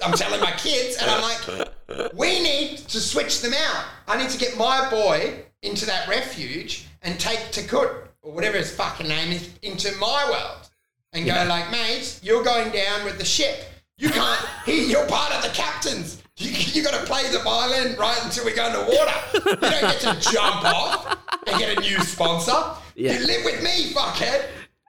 [0.04, 3.86] I'm telling my kids, and I'm like, we need to switch them out.
[4.08, 8.74] I need to get my boy into that refuge and take Takut, or whatever his
[8.74, 10.69] fucking name is, into my world
[11.13, 13.65] and go like, mate, you're going down with the ship.
[13.97, 14.39] You can't.
[14.65, 16.21] He, you're part of the captains.
[16.38, 19.13] You, you got to play the violin right until we go in the water.
[19.34, 22.53] You don't get to jump off and get a new sponsor.
[22.95, 23.13] Yeah.
[23.19, 24.45] You live with me, fuckhead.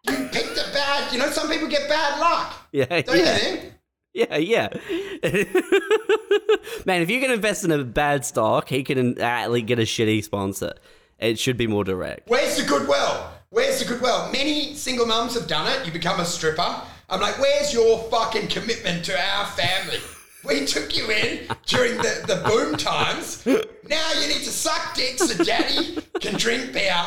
[0.08, 1.12] You picked a bad.
[1.12, 2.54] You know, some people get bad luck.
[2.72, 3.34] yeah, Don't yeah.
[3.34, 3.72] you think?
[4.14, 4.68] Yeah, yeah.
[6.86, 9.82] Man, if you can invest in a bad stock, he can at least get a
[9.82, 10.74] shitty sponsor.
[11.18, 12.28] It should be more direct.
[12.28, 13.28] Where's the goodwill?
[13.50, 14.30] Where's the goodwill?
[14.32, 15.86] Many single mums have done it.
[15.86, 16.82] You become a stripper.
[17.08, 19.98] I'm like, where's your fucking commitment to our family?
[20.44, 23.44] We took you in during the, the boom times.
[23.46, 27.04] Now you need to suck dick so daddy can drink beer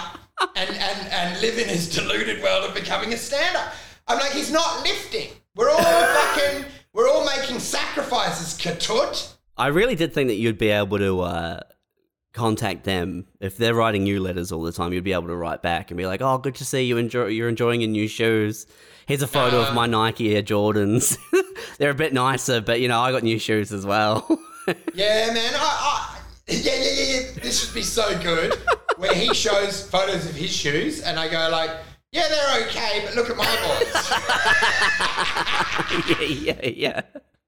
[0.56, 3.74] and, and, and live in his deluded world of becoming a stand-up.
[4.08, 5.30] I'm like, he's not lifting.
[5.56, 9.34] We're all fucking, we're all making sacrifices, Katut.
[9.58, 11.60] I really did think that you'd be able to uh,
[12.34, 14.94] contact them if they're writing you letters all the time.
[14.94, 16.98] You'd be able to write back and be like, "Oh, good to see you.
[16.98, 17.26] Enjoy.
[17.26, 18.68] You're enjoying your new shoes.
[19.08, 21.18] Here's a photo of uh, my Nike Air Jordans.
[21.78, 24.28] they're a bit nicer, but you know, I got new shoes as well."
[24.94, 25.54] Yeah, man.
[25.56, 27.32] I, I, yeah, yeah, yeah, yeah.
[27.42, 28.54] This would be so good.
[28.98, 31.70] where he shows photos of his shoes, and I go like,
[32.12, 33.94] "Yeah, they're okay, but look at my boys."
[36.20, 37.02] yeah, yeah, yeah.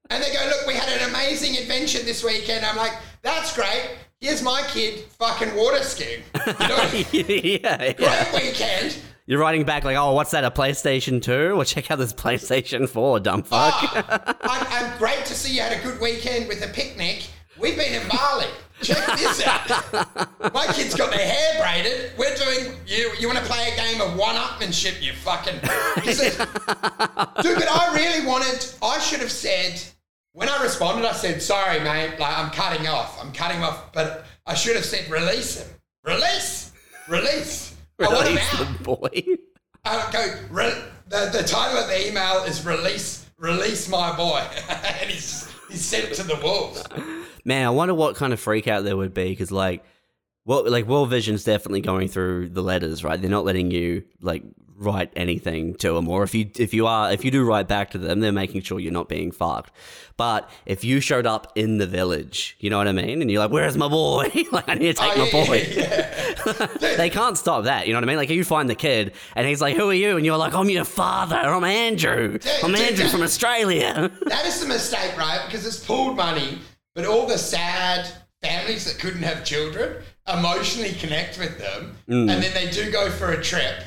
[0.08, 3.98] And they go, "Look, we had an amazing adventure this weekend." I'm like, "That's great.
[4.18, 6.22] Here's my kid fucking water skiing.
[6.46, 7.92] You know, yeah, yeah.
[7.92, 8.96] great weekend."
[9.30, 10.42] You're writing back like, oh, what's that?
[10.42, 11.54] A PlayStation 2?
[11.54, 13.74] Well, check out this PlayStation 4, dumb fuck.
[13.80, 17.28] Ah, I'm, I'm great to see you had a good weekend with a picnic.
[17.56, 18.46] We've been in Bali.
[18.82, 20.52] Check this out.
[20.52, 22.10] My kids got their hair braided.
[22.18, 23.12] We're doing you.
[23.20, 25.00] You want to play a game of one-upmanship?
[25.00, 25.60] You fucking.
[26.12, 26.32] Said,
[27.40, 28.66] Dude, but I really wanted.
[28.82, 29.80] I should have said
[30.32, 31.06] when I responded.
[31.06, 32.18] I said, "Sorry, mate.
[32.18, 33.22] Like I'm cutting off.
[33.22, 35.68] I'm cutting off." But I should have said, "Release him.
[36.02, 36.72] Release.
[37.06, 37.69] Release.
[38.00, 39.24] I want him Release out." the boy.
[39.84, 40.34] I uh, go.
[40.50, 45.84] Re- the, the title of the email is "Release, Release My Boy," and he's he's
[45.84, 46.82] sent to the wolves.
[47.44, 49.84] Man, I wonder what kind of freak out there would be because, like,
[50.50, 53.20] well, like World Vision's definitely going through the letters, right?
[53.20, 54.42] They're not letting you like
[54.76, 57.90] write anything to them, or if you if you are if you do write back
[57.90, 59.70] to them, they're making sure you're not being fucked.
[60.16, 63.38] But if you showed up in the village, you know what I mean, and you're
[63.38, 64.28] like, "Where's my boy?
[64.50, 65.66] like, I need to take Oh, my yeah, boy."
[66.82, 66.96] yeah.
[66.96, 67.86] they can't stop that.
[67.86, 68.16] You know what I mean?
[68.16, 70.68] Like you find the kid, and he's like, "Who are you?" And you're like, "I'm
[70.68, 71.36] your father.
[71.36, 72.40] I'm Andrew.
[72.64, 75.42] I'm Andrew from Australia." That is the mistake, right?
[75.46, 76.58] Because it's pooled money,
[76.96, 78.10] but all the sad
[78.42, 81.96] families that couldn't have children emotionally connect with them,
[82.30, 83.82] and then they do go for a trip,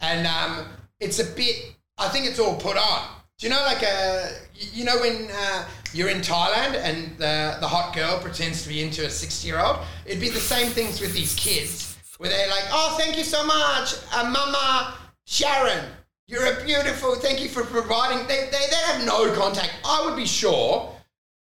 [0.00, 0.66] and um,
[1.00, 1.74] it's a bit.
[1.98, 3.08] I think it's all put on.
[3.38, 7.68] Do you know, like a, you know, when uh, you're in Thailand and the the
[7.68, 9.78] hot girl pretends to be into a sixty year old?
[10.06, 13.44] It'd be the same things with these kids, where they're like, "Oh, thank you so
[13.44, 14.94] much, uh, Mama
[15.26, 15.84] Sharon."
[16.28, 17.14] You're a beautiful.
[17.14, 18.26] Thank you for providing.
[18.26, 19.72] They, they, they have no contact.
[19.84, 20.92] I would be sure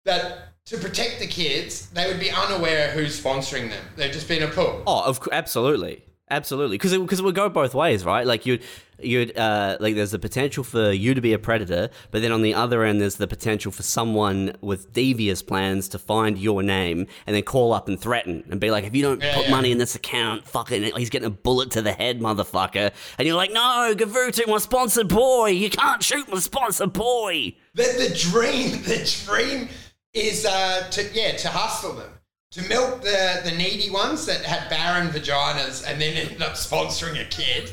[0.03, 3.85] that to protect the kids, they would be unaware who's sponsoring them.
[3.95, 4.81] They've just been a pool.
[4.87, 6.77] Oh, of absolutely, absolutely.
[6.77, 8.25] Because because it, would go both ways, right?
[8.25, 8.63] Like you'd
[8.99, 12.41] you'd uh, like there's the potential for you to be a predator, but then on
[12.41, 17.05] the other end, there's the potential for someone with devious plans to find your name
[17.27, 19.51] and then call up and threaten and be like, if you don't Yeah, put yeah.
[19.51, 22.91] money in this account, fucking, he's getting a bullet to the head, motherfucker.
[23.19, 27.53] And you're like, no, Gavutu, my sponsored boy, you can't shoot my sponsored boy.
[27.75, 29.67] The, the dream, the dream
[30.15, 32.09] is uh, to yeah to hustle them,
[32.51, 37.21] to milk the the needy ones that had barren vaginas and then ended up sponsoring
[37.21, 37.71] a kid,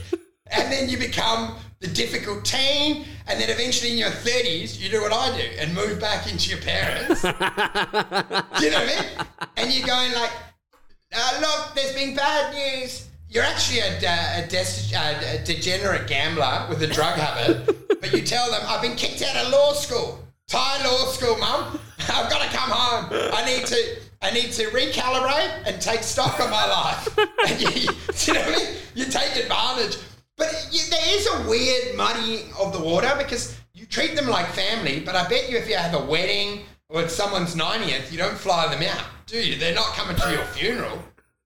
[0.48, 5.00] and then you become the difficult teen, and then eventually in your thirties you do
[5.00, 7.22] what I do and move back into your parents.
[7.22, 9.26] do you know what I mean?
[9.56, 10.32] And you're going like,
[11.14, 13.08] uh, look, there's been bad news.
[13.28, 17.66] You're actually a, a, des- uh, a degenerate gambler with a drug habit,
[18.00, 20.22] but you tell them, I've been kicked out of law school.
[20.52, 21.78] Thai law school, mum.
[22.00, 23.06] I've got to come home.
[23.32, 23.96] I need to.
[24.20, 27.08] I need to recalibrate and take stock of my life.
[27.48, 27.88] And you, you,
[28.26, 28.76] you know what I mean?
[28.94, 29.96] You take advantage,
[30.36, 34.46] but you, there is a weird muddying of the water because you treat them like
[34.48, 35.00] family.
[35.00, 38.36] But I bet you, if you have a wedding or it's someone's ninetieth, you don't
[38.36, 39.58] fly them out, do you?
[39.58, 40.98] They're not coming to your funeral.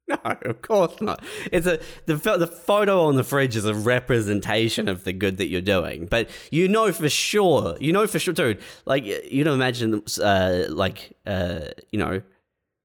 [0.24, 1.24] No, of course not.
[1.50, 5.48] It's a the the photo on the fridge is a representation of the good that
[5.48, 8.60] you're doing, but you know for sure, you know for sure, dude.
[8.84, 12.22] Like you don't imagine, uh, like uh, you know,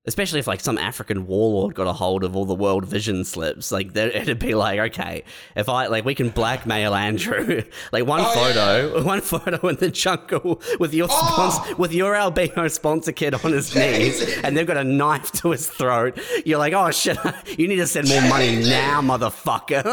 [0.05, 3.71] especially if like some African warlord got a hold of all the World Vision slips,
[3.71, 5.23] like there- it'd be like, okay,
[5.55, 7.61] if I like, we can blackmail Andrew,
[7.91, 11.31] like one Oh, photo, one photo in the jungle with your Oh!
[11.33, 15.51] sponsor, with your albino sponsor kid on his knees, and they've got a knife to
[15.51, 16.19] his throat.
[16.45, 17.17] You're like, oh shit,
[17.59, 19.83] you need to send more money now, motherfucker.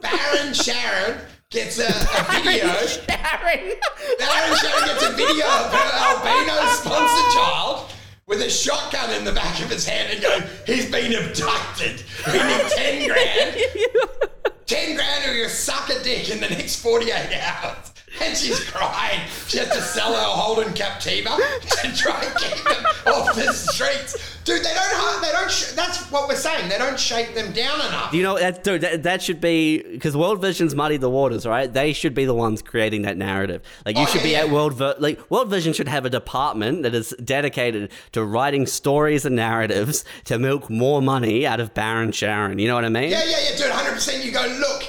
[0.00, 2.68] Baron Sharon gets a, a video.
[2.86, 3.74] Sharon.
[4.18, 7.92] Baron Sharon gets a video of her albino sponsored child
[8.28, 12.02] with a shotgun in the back of his hand and going, he's been abducted.
[12.26, 13.56] We need 10 grand.
[14.66, 17.10] 10 grand or you suck a dick in the next 48
[17.40, 17.87] hours.
[18.22, 19.20] And she's crying.
[19.46, 21.36] She has to sell her Holden Captiva
[21.82, 24.36] to try and keep them off the streets.
[24.44, 26.68] Dude, they don't, they don't, sh- that's what we're saying.
[26.68, 28.12] They don't shake them down enough.
[28.14, 31.72] You know, that, dude, that, that should be because World Vision's muddy the waters, right?
[31.72, 33.62] They should be the ones creating that narrative.
[33.86, 34.50] Like, you Oh, should be yeah, at.
[34.50, 39.24] World Vi- like World Vision should have a department that is dedicated to writing stories
[39.26, 42.58] and narratives to milk more money out of Baron Sharon.
[42.58, 43.10] You know what I mean?
[43.10, 44.24] Yeah, yeah, yeah, dude, 100%.
[44.24, 44.84] You go, look,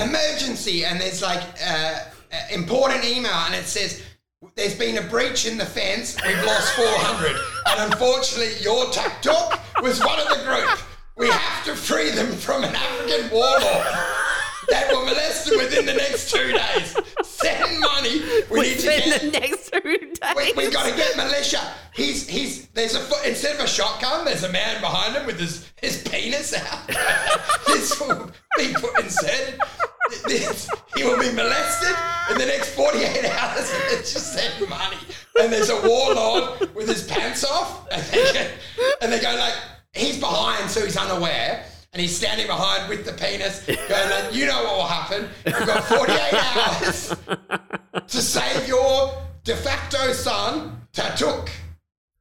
[0.00, 1.98] emergency, and there's like uh,
[2.50, 4.02] important email, and it says,
[4.56, 6.16] there's been a breach in the fence.
[6.26, 7.36] We've lost 400.
[7.66, 10.78] And unfortunately, your tuk-tuk was one of the group.
[11.16, 13.86] We have to free them from an African warlord
[14.68, 16.96] that will molest them within the next two days.
[17.22, 18.20] send money.
[18.50, 20.18] We need to Within get the next two days.
[20.36, 21.60] we, we got to get militia.
[21.94, 24.24] He's he's there's a foot instead of a shotgun.
[24.24, 26.86] There's a man behind him with his his penis out.
[27.66, 29.60] this will be put inserted.
[30.96, 31.96] He will be molested
[32.30, 34.98] in the next 48 hours and let's just send money.
[35.40, 38.50] And there's a warlord with his pants off and they, go,
[39.00, 39.54] and they go like,
[39.92, 44.46] he's behind so he's unaware and he's standing behind with the penis going like, you
[44.46, 45.28] know what will happen.
[45.46, 47.14] You've got 48 hours
[48.08, 49.12] to save your
[49.44, 51.48] de facto son, Tatuk.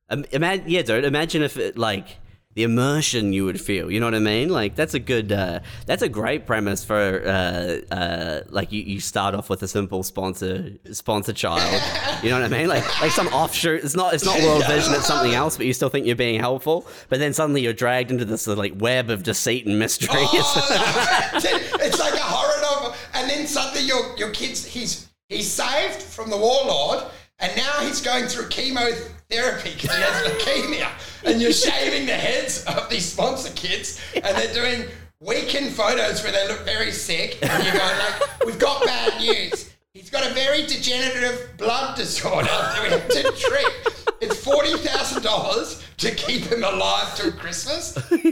[0.10, 1.06] Um, imagine, yeah, dude.
[1.06, 2.18] Imagine if it, like
[2.56, 3.92] the immersion you would feel.
[3.92, 4.50] You know what I mean?
[4.50, 5.32] Like that's a good.
[5.32, 7.24] Uh, that's a great premise for.
[7.26, 11.82] Uh, uh, like you, you start off with a simple sponsor sponsor child.
[12.24, 12.68] You know what I mean?
[12.68, 13.84] Like like some offshoot.
[13.84, 14.94] It's not it's not world vision.
[14.94, 15.58] It's something else.
[15.58, 16.88] But you still think you're being helpful.
[17.10, 20.10] But then suddenly you're dragged into this like web of deceit and mystery.
[20.12, 22.96] Oh, it's like a horror novel.
[23.14, 27.06] And then suddenly your your kid's he's he's saved from the warlord,
[27.44, 30.90] and now he's going through chemotherapy because he has leukemia.
[31.26, 34.90] And you're shaving the heads of these sponsor kids, and they're doing
[35.20, 37.38] weekend photos where they look very sick.
[37.42, 42.48] And you're going like, "We've got bad news." He's got a very degenerative blood disorder
[42.48, 44.16] that we have to treat.
[44.22, 48.26] It's forty thousand dollars to keep him alive till Christmas, and,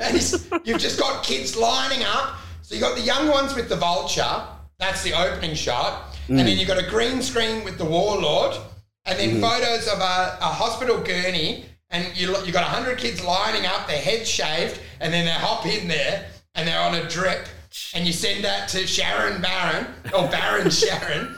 [0.00, 2.36] and you've just got kids lining up.
[2.62, 4.42] So you got the young ones with the vulture.
[4.78, 8.56] That's the opening shot, and then you've got a green screen with the warlord,
[9.04, 13.66] and then photos of a, a hospital gurney, and you you got hundred kids lining
[13.66, 17.46] up, their heads shaved, and then they hop in there, and they're on a drip,
[17.94, 21.36] and you send that to Sharon Barron or Baron Sharon,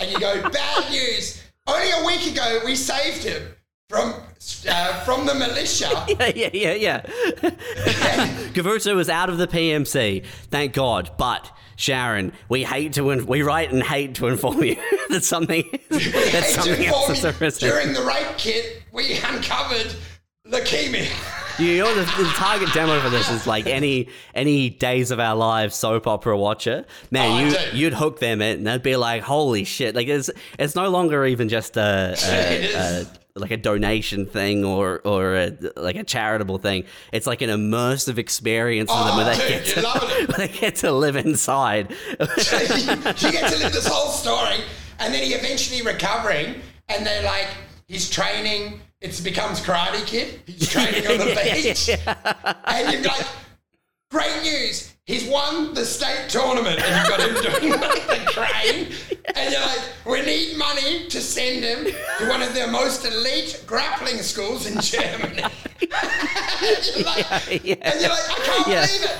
[0.00, 1.42] and you go, bad news.
[1.66, 3.42] Only a week ago, we saved him
[3.88, 4.14] from
[4.68, 6.04] uh, from the militia.
[6.08, 7.00] yeah, yeah, yeah, yeah.
[8.52, 11.10] Gavuto was out of the PMC, thank God.
[11.16, 14.76] But Sharon, we hate to in- we write and hate to inform you
[15.10, 17.68] that something that something else has arisen.
[17.68, 19.94] during the rape kit, we uncovered
[20.46, 21.08] leukemia.
[21.56, 25.36] You know the, the target demo for this is like any any Days of Our
[25.36, 26.84] Lives soap opera watcher.
[27.12, 28.56] Man, Oh, you you'd hook them in.
[28.58, 32.74] and They'd be like, "Holy shit!" Like it's it's no longer even just a, a,
[32.74, 33.06] a
[33.36, 36.84] like a donation thing or or a, like a charitable thing.
[37.12, 40.38] It's like an immersive experience for them Oh, where they oh, dude, get to where
[40.46, 41.90] they get to live inside.
[42.10, 44.62] you get to live this whole story,
[45.00, 46.56] and then he eventually recovering,
[46.88, 47.48] and they're like,
[47.88, 48.80] he's training.
[49.00, 50.40] It becomes Karate Kid.
[50.46, 51.90] He's training on the beach,
[52.64, 53.26] and you're like,
[54.10, 54.93] great news.
[55.06, 58.86] He's won the state tournament, and you've got him doing like the crane,
[59.34, 61.84] and you're like, we need money to send him
[62.18, 65.42] to one of the most elite grappling schools in Germany.
[66.62, 67.26] You're like-
[67.64, 67.74] yeah.
[67.82, 68.86] And you're like, I can't Yeah.
[68.86, 69.16] believe it.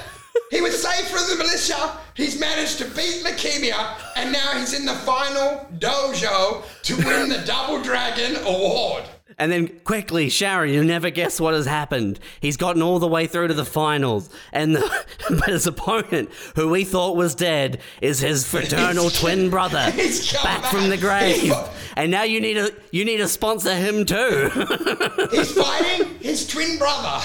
[0.50, 1.98] He was saved from the militia.
[2.14, 7.42] He's managed to beat leukemia, and now he's in the final dojo to win the
[7.44, 9.04] Double Dragon Award.
[9.38, 12.20] And then quickly, Sharon, you'll never guess what has happened.
[12.40, 16.68] He's gotten all the way through to the finals, and the, but his opponent, who
[16.68, 20.70] we thought was dead, is his fraternal twin brother, He's back back.
[20.72, 21.52] from the grave.
[21.96, 24.50] And now you need to you need to sponsor him too.
[25.30, 27.20] He's fighting his twin brother.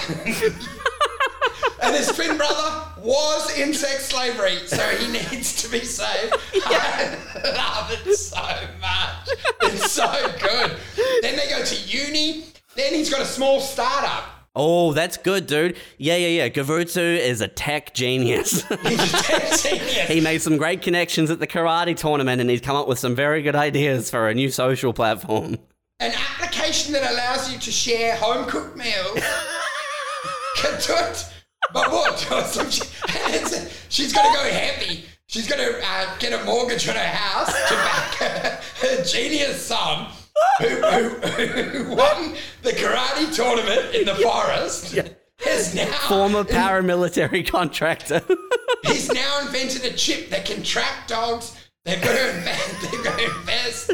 [1.82, 6.34] And his twin brother was in sex slavery, so he needs to be saved.
[6.65, 8.41] I love it so
[8.82, 9.30] much.
[9.63, 10.78] It's so good.
[11.22, 12.45] Then they go to uni.
[12.76, 14.24] Then he's got a small startup.
[14.55, 15.78] oh, that's good, dude.
[15.97, 16.49] Yeah, yeah, yeah.
[16.49, 18.61] Gavutsu is a tech genius.
[18.84, 20.07] He's a tech genius.
[20.07, 23.15] he made some great connections at the karate tournament, and he's come up with some
[23.15, 25.57] very good ideas for a new social platform.
[25.99, 29.20] an application that allows you to share home cooked meals.
[30.57, 31.34] Can do it.
[31.74, 32.32] But what?
[32.32, 32.91] Or some shit.
[33.26, 35.05] And it's- She's going to go heavy.
[35.28, 39.63] She's going to uh, get a mortgage on her house to back her, her genius
[39.65, 40.07] son
[40.59, 41.09] who, who,
[41.47, 44.95] who won the karate tournament in the forest.
[45.45, 48.22] Has now Former paramilitary contractor.
[48.86, 51.55] He's now invented a chip that can track dogs.
[51.86, 52.82] They've got to invest.
[52.91, 53.89] They've got to invest.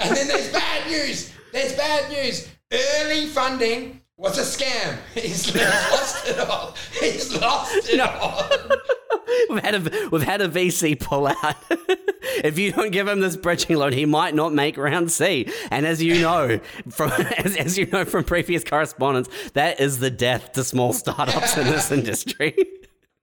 [0.00, 1.32] And then there's bad news.
[1.52, 2.48] There's bad news.
[2.72, 4.98] Early funding was a scam.
[5.14, 6.74] He's lost it all.
[7.00, 8.48] He's lost it all.
[9.50, 11.56] We've had a we've had a VC pull out.
[11.70, 15.52] if you don't give him this bridging loan, he might not make round C.
[15.70, 20.10] And as you know from as, as you know from previous correspondence, that is the
[20.10, 22.54] death to small startups in this industry.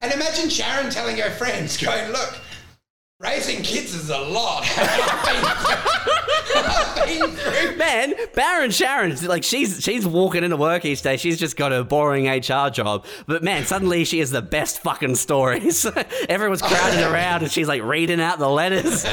[0.01, 2.37] And imagine Sharon telling her friends, going, "Look,
[3.23, 4.63] raising kids is a lot.
[6.55, 11.17] I've been through Man, Baron Sharon, like she's she's walking into work each day.
[11.17, 15.15] She's just got a boring HR job, but man, suddenly she has the best fucking
[15.15, 15.85] stories.
[16.29, 19.03] Everyone's crowded around, and she's like reading out the letters.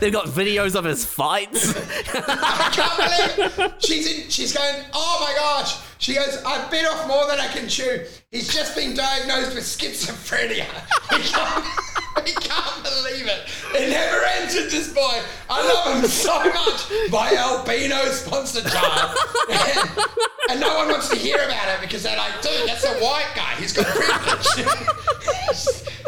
[0.00, 1.74] They've got videos of his fights.
[2.14, 4.30] I can't believe she's in.
[4.30, 4.84] She's going.
[4.92, 5.78] Oh my gosh!
[6.02, 6.42] She goes.
[6.44, 8.04] I bit off more than I can chew.
[8.32, 10.66] He's just been diagnosed with schizophrenia.
[11.12, 13.48] We can't, we can't believe it.
[13.74, 14.24] It never
[14.54, 15.20] with this boy.
[15.48, 17.10] I love him so much.
[17.10, 19.16] My albino sponsor child,
[19.50, 19.90] and,
[20.50, 23.30] and no one wants to hear about it because they're like, dude, that's a white
[23.34, 23.54] guy.
[23.54, 24.66] He's got privilege.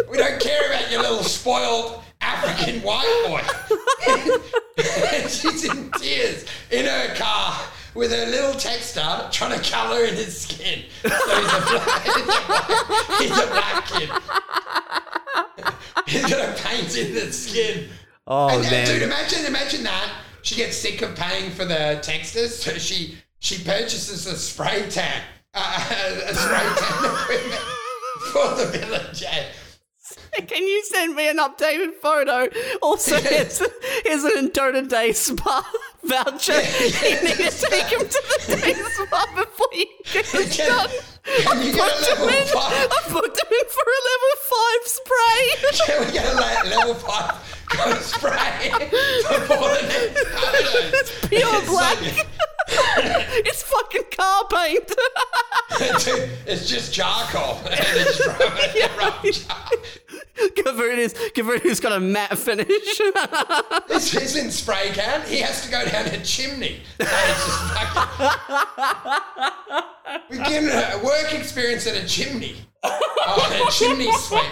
[0.11, 3.43] we don't care about your little spoiled African white boy.
[5.13, 7.61] And she's in tears in her car
[7.95, 10.85] with her little texter trying to colour in his skin.
[11.03, 14.11] So he's a black, he's a black, he's a black kid.
[16.07, 17.89] He's got to paint in the skin.
[18.27, 20.11] Oh and, and dude, imagine, imagine that.
[20.43, 25.23] She gets sick of paying for the texters, so she she purchases a spray tan,
[25.55, 27.61] uh, a spray tan equipment
[28.33, 29.25] for the village.
[30.49, 32.49] can you send me an updated photo?
[32.83, 33.63] Also, here's,
[34.05, 35.71] here's an Dota Day spa
[36.07, 36.61] voucher.
[37.05, 40.91] You need to take him to the day spa before you get Can, it done.
[41.25, 42.47] can a Booked him in.
[42.49, 42.89] five?
[42.91, 45.43] I booked him in for a level five spray.
[45.87, 47.35] Can we get a le- level five
[48.03, 50.25] spray before the next?
[50.95, 52.01] It's pure It's black.
[52.03, 52.27] like-
[53.47, 54.89] it's fucking car paint.
[56.05, 57.59] Dude, it's just charcoal.
[57.71, 59.79] It's rub it- rub charcoal.
[60.57, 62.69] Kavuna's, Kavuna's got a matte finish.
[63.89, 65.23] This isn't spray can.
[65.29, 66.81] He has to go down a chimney.
[66.99, 68.31] And it's just fucking-
[70.31, 72.57] We've given her a work experience at a chimney.
[72.83, 74.43] Oh, a chimney sweep.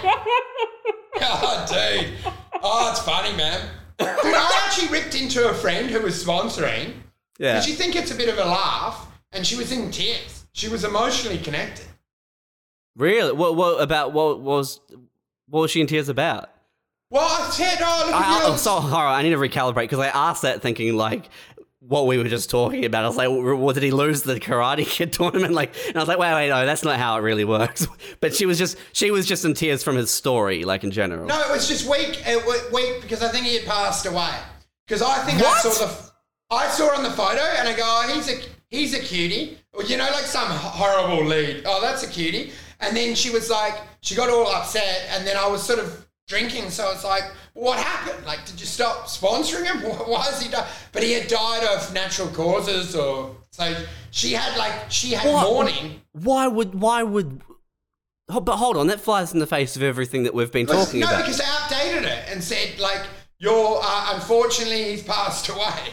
[1.20, 2.14] Oh, dude.
[2.62, 3.68] Oh, it's funny, man.
[3.98, 6.94] Dude, I actually ripped into a friend who was sponsoring.
[7.42, 7.60] Yeah.
[7.60, 9.06] Did you think it's a bit of a laugh?
[9.32, 10.44] And she was in tears.
[10.52, 11.86] She was emotionally connected.
[12.96, 13.32] Really?
[13.32, 14.80] What, what about what was
[15.48, 16.50] what was she in tears about?
[17.10, 19.06] Well, I said, oh, look I, I, am so horror.
[19.06, 21.28] I need to recalibrate because I asked that thinking like
[21.80, 23.04] what we were just talking about.
[23.04, 25.52] I was like, w- w- did he lose the Karate Kid tournament?
[25.62, 27.86] Like, and I was like, wait, wait, no, that's not how it really works.
[28.20, 31.26] But she was just she was just in tears from his story, like in general.
[31.26, 32.22] No, it was just weak.
[32.26, 34.30] It was weak because I think he had passed away.
[34.86, 35.62] Because I think I What?
[35.62, 36.11] saw the,
[36.52, 39.58] I saw on the photo and I go, oh, he's a he's a cutie.
[39.72, 41.62] Or, you know, like some horrible lead.
[41.64, 42.52] Oh, that's a cutie.
[42.80, 46.06] And then she was like, she got all upset, and then I was sort of
[46.26, 47.22] drinking, so it's like,
[47.54, 48.26] what happened?
[48.26, 49.82] Like, did you stop sponsoring him?
[50.08, 50.68] Why is he die?
[50.90, 55.44] But he had died of natural causes, or so she had like she had What?
[55.44, 56.00] mourning.
[56.12, 57.40] Why would why would?
[58.28, 61.06] But hold on, that flies in the face of everything that we've been talking no,
[61.06, 61.18] about.
[61.18, 63.02] No, because they updated it and said like,
[63.38, 65.92] "You're uh, unfortunately he's passed away."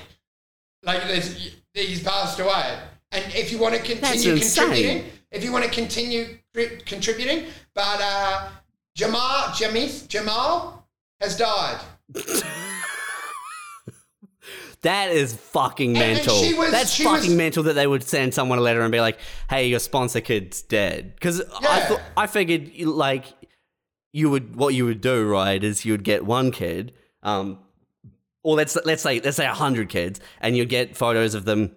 [0.84, 2.80] Like there's, he's passed away,
[3.12, 6.38] and if you want to continue contributing, if you want to continue
[6.86, 8.50] contributing, but uh,
[8.96, 10.88] Jamal Jamis Jamal
[11.22, 11.80] has died.
[14.82, 16.40] That is fucking mental.
[16.58, 19.20] was- That's fucking was- mental that they would send someone a letter and be like,
[19.50, 21.86] "Hey, your sponsor kid's dead." Because I Yeah.
[21.88, 23.26] thought I figured like
[24.14, 27.60] you would what you would do right is you would get one kid, um,
[28.44, 31.76] or let's let's say let's say a hundred kids, and you'd get photos of them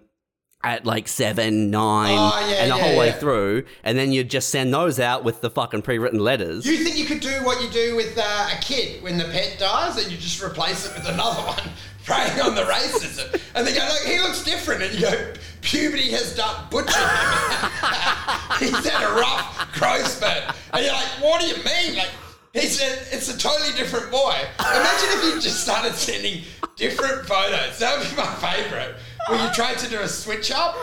[0.65, 4.29] at like seven, nine, Oh, yeah, and the yeah, whole way through, and then you'd
[4.29, 6.65] just send those out with the fucking pre-written letters.
[6.65, 9.57] You think you could do what you do with uh, a kid when the pet
[9.59, 11.59] dies, and you just replace it with another one,
[12.05, 16.11] preying on the racism, and they go, "Look, he looks different," and you go, "Puberty
[16.11, 17.69] has done butchered him.
[18.59, 22.09] He's had a rough growth spurt," and you're like, "What do you mean?" Like.
[22.53, 22.85] He's a,
[23.15, 24.35] it's a totally different boy.
[24.59, 26.43] Imagine if you just started sending
[26.75, 27.79] different photos.
[27.79, 28.93] That would be my favourite.
[29.27, 30.75] Where you tried to do a switch up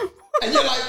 [0.42, 0.82] and you're like,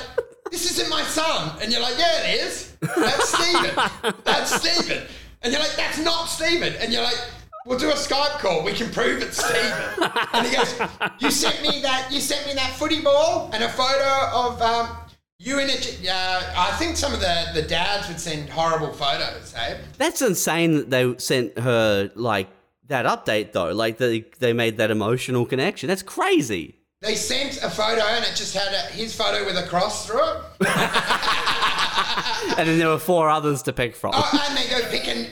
[0.50, 1.56] this isn't my son.
[1.62, 2.76] And you're like, yeah, it is.
[2.82, 4.14] That's Stephen.
[4.24, 5.04] That's Stephen.
[5.44, 6.74] And you're like, that's not Stephen.
[6.80, 7.20] And you're like,
[7.68, 8.64] we'll do a Skype call.
[8.64, 10.10] We can prove it's Stephen.
[10.34, 10.80] And he goes,
[11.20, 12.08] you sent me that.
[12.12, 14.98] You sent me that footy ball and a photo of um,
[15.42, 16.00] you in it.
[16.08, 19.54] Uh, I think some of the the dads would send horrible photos.
[19.54, 22.48] Hey, That's insane that they sent her like
[22.88, 23.72] that update though.
[23.72, 25.88] Like they they made that emotional connection.
[25.88, 26.76] That's crazy.
[27.02, 30.22] they sent a photo and it just had a, his photo with a cross through
[30.22, 30.42] it.
[32.58, 34.12] and then there were four others to pick from.
[34.14, 35.26] Oh, and they go pick, an,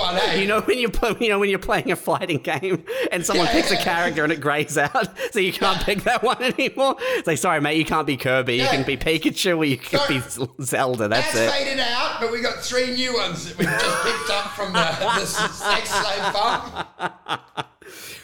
[0.00, 0.40] pick another one, hey?
[0.42, 0.90] You know when you're
[1.20, 4.32] you know when you're playing a fighting game and someone Yeah, picks a character and
[4.32, 6.96] it grays out, so you can't pick that one anymore.
[7.00, 8.56] It's like, sorry, mate, you can't be Kirby.
[8.56, 10.20] You can be Pikachu, or you can Sorry.
[10.58, 11.08] be Zelda.
[11.08, 11.64] That's That's it.
[11.64, 14.78] faded out, but we got three new ones that we just picked up from the,
[15.20, 16.86] the sex slave farm.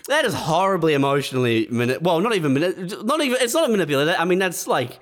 [0.09, 4.17] That is horribly emotionally mani- well, not even mani- not even it's not manipulative.
[4.19, 4.99] I mean, that's like,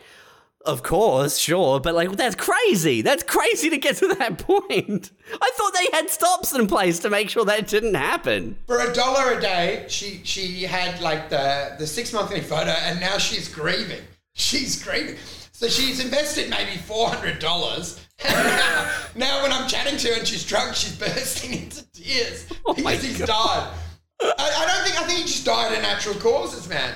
[0.67, 3.03] of course, sure, but like that's crazy.
[3.03, 5.11] That's crazy to get to that point.
[5.33, 8.57] I thought they had stops in place to make sure that didn't happen.
[8.67, 13.01] For a dollar a day, she she had like the the six monthly photo, and
[13.01, 14.03] now she's grieving.
[14.35, 15.17] She's grieving.
[15.53, 18.01] So she's invested maybe four hundred dollars.
[18.25, 22.75] now, now when I'm chatting to her and she's drunk, she's bursting into tears Oh
[22.75, 23.27] because he's God.
[23.29, 23.75] died.
[24.23, 26.95] I, I don't think I think he just died of natural causes, man.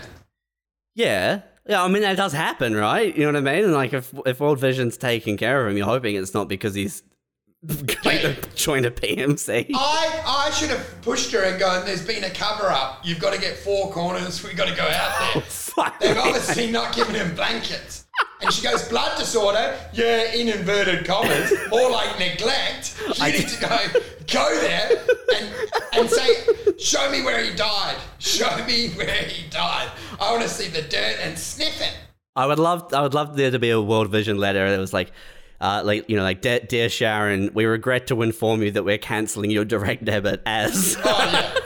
[0.94, 1.40] Yeah.
[1.66, 3.14] Yeah, I mean that does happen, right?
[3.16, 3.64] You know what I mean?
[3.64, 6.74] And like if if World Vision's taking care of him, you're hoping it's not because
[6.74, 7.02] he's
[7.66, 9.70] going to join a PMC.
[9.74, 11.86] I I should have pushed her and gone.
[11.86, 13.00] There's been a cover up.
[13.02, 14.42] You've got to get four corners.
[14.44, 15.30] We've got to go out there.
[15.36, 15.98] Oh, fuck.
[16.00, 18.03] They've obviously not given him blankets.
[18.40, 19.78] And she goes, blood disorder?
[19.92, 21.52] Yeah, in inverted commas.
[21.70, 22.94] More like neglect.
[23.06, 24.90] You I need to go go there
[25.36, 25.54] and
[25.94, 27.96] and say, show me where he died.
[28.18, 29.90] Show me where he died.
[30.20, 31.96] I want to see the dirt and sniff it.
[32.36, 34.92] I would love I would love there to be a World Vision letter that was
[34.92, 35.12] like
[35.60, 38.98] uh, like you know, like dear, dear Sharon, we regret to inform you that we're
[38.98, 41.60] cancelling your direct debit as Oh yeah.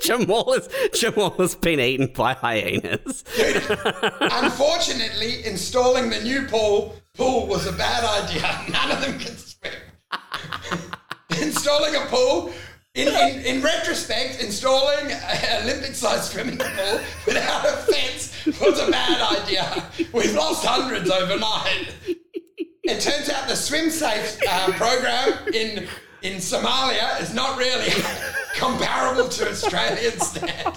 [0.02, 3.24] Jamal has Jamal has been eaten by hyenas.
[4.20, 8.64] Unfortunately, installing the new pool pool was a bad idea.
[8.72, 9.72] None of them can swim.
[11.42, 12.52] installing a pool.
[12.94, 19.38] In, in, in retrospect, installing an Olympic-sized swimming pool without a fence was a bad
[19.40, 19.84] idea.
[20.12, 21.94] We've lost hundreds overnight.
[22.82, 25.86] It turns out the swim safe uh, program in
[26.22, 27.90] in Somalia is not really
[28.56, 30.74] comparable to Australian standard.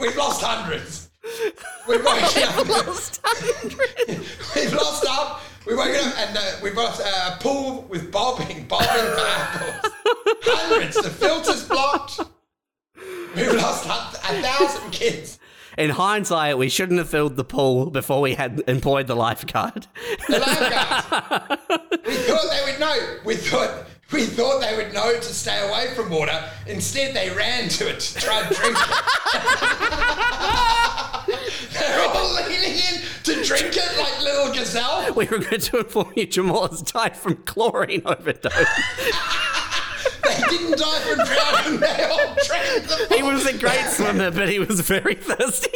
[0.00, 1.10] We've lost hundreds.
[1.88, 2.56] We've woken up.
[4.54, 5.42] We've lost up.
[5.66, 9.92] We've woken up and uh, we've got a pool with bobbing, bobbing apples.
[10.44, 10.94] Hundreds.
[10.96, 12.20] The filter's blocked.
[13.34, 15.38] We've lost a, a thousand kids.
[15.76, 19.86] In hindsight, we shouldn't have filled the pool before we had employed the lifeguard.
[20.28, 21.58] The lifeguard.
[22.06, 23.18] we thought they would know.
[23.24, 26.48] We thought we thought they would know to stay away from water.
[26.66, 28.88] Instead, they ran to it to try and drink it.
[31.72, 35.12] They're all leaning in to drink it like little gazelle.
[35.14, 38.52] we regret to inform you Jamal has died from chlorine overdose.
[40.22, 41.80] They didn't die from drowning.
[41.80, 45.70] They all drank the he was a great swimmer, but he was very thirsty.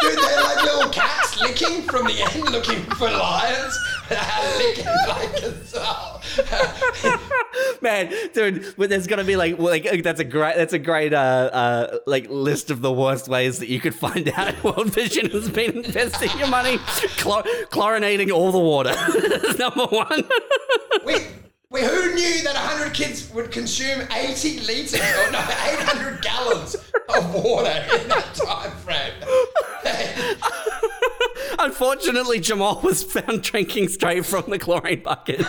[0.00, 3.76] Dude, they're like little cats licking from the end, looking for lions.
[4.58, 6.22] Licking like gazelle.
[7.82, 11.50] Man, dude, but there's gonna be like, like that's a great, that's a great, uh,
[11.52, 15.48] uh, like list of the worst ways that you could find out World Vision has
[15.48, 16.78] been investing your money,
[17.18, 18.94] Chlor- chlorinating all the water.
[19.58, 20.24] Number one.
[21.04, 21.14] We,
[21.70, 27.34] we, who knew that 100 kids would consume 80 litres, or no, 800 gallons of
[27.34, 29.12] water in that time frame?
[31.60, 35.46] Unfortunately, Jamal was found drinking straight from the chlorine bucket.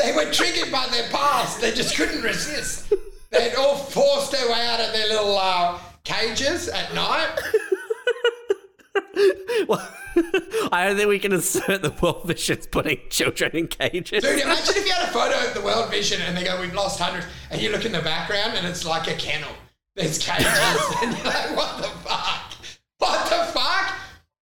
[0.00, 1.60] They were triggered by their past.
[1.60, 2.92] They just couldn't resist.
[3.30, 7.38] They'd all forced their way out of their little uh, cages at night.
[9.68, 9.88] Well,
[10.72, 14.22] I don't think we can assert that World Vision's putting children in cages.
[14.22, 16.74] Dude, imagine if you had a photo of the World Vision and they go, we've
[16.74, 19.52] lost hundreds, and you look in the background and it's like a kennel.
[19.94, 20.46] There's cages,
[21.02, 22.52] and you're like, what the fuck?
[22.98, 23.94] What the fuck?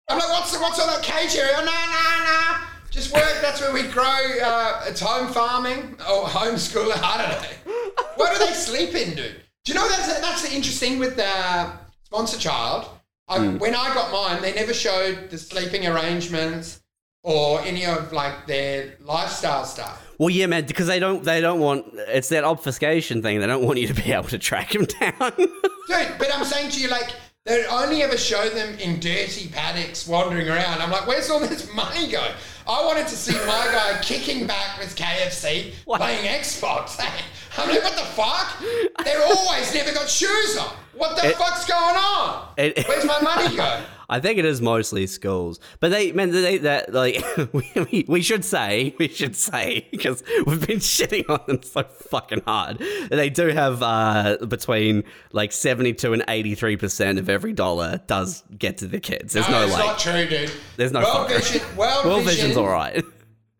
[0.09, 1.57] I'm like, what's what's on that cage area?
[1.57, 2.57] No, no, no.
[2.91, 3.39] Just work.
[3.43, 4.05] That's where we grow.
[4.05, 6.99] Uh, it's home farming or homeschooling.
[7.03, 8.05] I don't know.
[8.17, 9.37] What do they sleep in, dude?
[9.65, 11.71] Do you know that's that's the interesting with the
[12.05, 12.89] sponsor child.
[13.29, 16.81] I, When I got mine, they never showed the sleeping arrangements
[17.23, 20.07] or any of like their lifestyle stuff.
[20.19, 21.85] Well, yeah, man, because they don't, they don't want.
[21.93, 23.39] It's that obfuscation thing.
[23.41, 25.33] They don't want you to be able to track them down.
[25.37, 27.11] Dude, but I'm saying to you, like,
[27.49, 30.81] they only ever show them in dirty paddocks wandering around.
[30.83, 32.33] I'm like, where's all this money going?
[32.69, 36.01] I wanted to see my guy kicking back with KFC, What?
[36.01, 37.01] playing Xbox.
[37.59, 38.63] I'm like, what the fuck?
[39.05, 40.69] They're always never got shoes on.
[40.95, 42.49] What the It- fuck's going on?
[42.59, 43.83] It- Where's my money go?
[44.09, 48.45] I think it is mostly schools, but they, man, they that like we, we, should
[48.45, 52.79] say, we should say because we've been shitting on them so fucking hard.
[53.11, 58.79] They do have uh, between like seventy-two and eighty-three percent of every dollar does get
[58.79, 59.35] to the kids.
[59.35, 60.53] There's no, it's like, not true, dude.
[60.77, 61.37] there's no World fucker.
[61.37, 61.63] Vision.
[61.77, 63.05] World, World Vision, Vision's all right.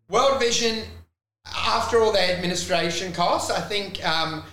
[0.09, 0.83] World Vision
[1.55, 4.43] after all the administration costs, I think um,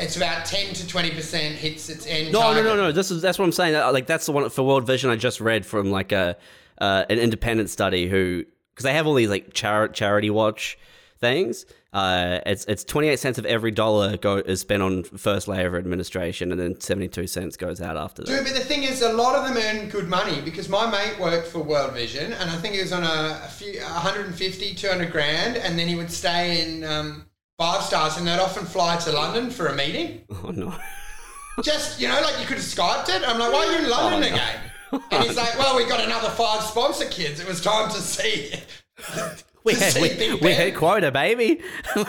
[0.00, 2.32] it's about ten to twenty percent hits its end.
[2.32, 2.64] No, no, target.
[2.64, 2.92] no, no.
[2.92, 3.74] This is that's what I'm saying.
[3.74, 6.36] Uh, Like that's the one for World Vision I just read from like a
[6.78, 10.78] uh, an independent study who because they have all these like char- charity watch
[11.18, 11.66] things.
[11.92, 15.74] Uh, it's it's 28 cents of every dollar go is spent on first layer of
[15.74, 18.28] administration, and then 72 cents goes out after that.
[18.30, 21.18] Dude, but the thing is, a lot of them earn good money because my mate
[21.18, 25.10] worked for World Vision, and I think he was on a, a few 150, 200
[25.10, 27.26] grand, and then he would stay in um,
[27.60, 30.22] five stars, and they'd often fly to London for a meeting.
[30.30, 30.74] Oh no.
[31.62, 33.22] Just you know, like you could have skyped it.
[33.28, 34.34] I'm like, why are you in oh, London Oh, no.
[34.34, 35.02] again?
[35.10, 37.38] And he's like, well, we got another five sponsor kids.
[37.38, 38.54] It was time to see.
[39.62, 40.74] We had, see we, Big we Ben.
[40.74, 41.60] quota, baby.
[41.94, 42.02] I'm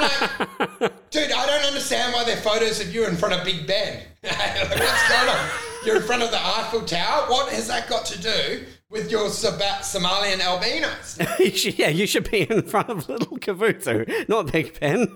[0.00, 3.68] like, dude, I don't understand why there are photos of you in front of Big
[3.68, 4.02] Ben.
[4.24, 5.48] Like, What's going on?
[5.86, 7.30] You're in front of the Eiffel Tower.
[7.30, 11.18] What has that got to do with your Sab- Somalian albinos?
[11.78, 15.12] Yeah, you should be in front of little Kavuto, not Big Ben.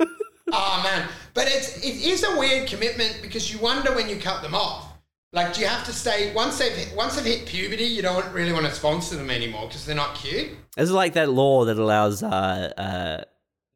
[0.52, 4.42] Oh man, but it's it is a weird commitment because you wonder when you cut
[4.42, 4.88] them off.
[5.34, 7.84] Like, do you have to stay once they've hit, once they've hit puberty?
[7.84, 10.50] You don't really want to sponsor them anymore because they're not cute.
[10.76, 13.24] It's like that law that allows uh, uh,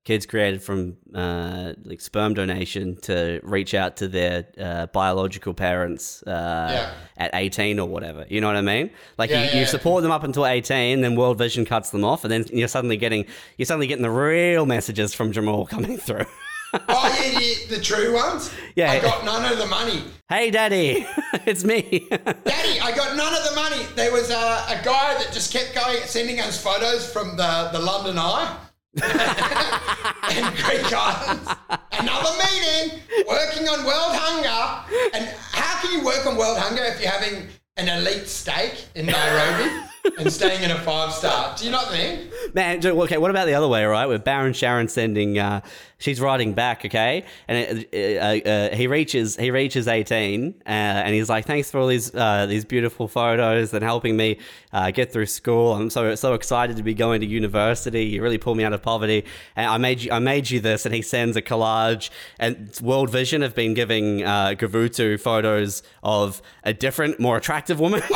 [0.06, 6.22] kids created from uh, like sperm donation to reach out to their uh, biological parents
[6.22, 6.30] uh,
[6.70, 6.92] Yeah.
[7.24, 8.24] at 18 or whatever.
[8.28, 8.90] You know what I mean?
[9.18, 12.04] Like Yeah, you, yeah, you support them up until 18, then World Vision cuts them
[12.04, 13.26] off, and then you're suddenly getting
[13.58, 16.24] you're suddenly getting the real messages from Jamal coming through.
[16.72, 17.38] Oh yeah,
[17.68, 18.52] the, the true ones.
[18.76, 18.92] Yeah.
[18.92, 20.04] I got none of the money.
[20.28, 21.04] hey, daddy,
[21.46, 22.06] it's me.
[22.10, 23.82] Daddy, I got none of the money.
[23.96, 24.34] There was a,
[24.68, 28.56] a guy that just kept going, sending us photos from the, the London Eye
[29.02, 31.50] and Islands.
[31.92, 34.84] Another meeting, working on world hunger.
[35.14, 39.06] And how can you work on world hunger if you're having an elite steak in
[39.06, 39.86] Nairobi
[40.18, 41.54] and staying in a five star?
[41.56, 42.32] Do you not think?
[42.54, 44.06] Man, dude, okay, what about the other way, right?
[44.06, 45.60] With Baron Sharon sending, uh,
[45.98, 51.14] she's writing back, okay, and it, uh, uh, he reaches, he reaches eighteen, uh, and
[51.14, 54.38] he's like, "Thanks for all these, uh, these beautiful photos and helping me
[54.72, 55.74] uh, get through school.
[55.74, 58.04] I'm so so excited to be going to university.
[58.04, 60.86] You really pulled me out of poverty, and I made you, I made you this."
[60.86, 66.40] And he sends a collage, and World Vision have been giving uh, Gavutu photos of
[66.64, 68.02] a different, more attractive woman.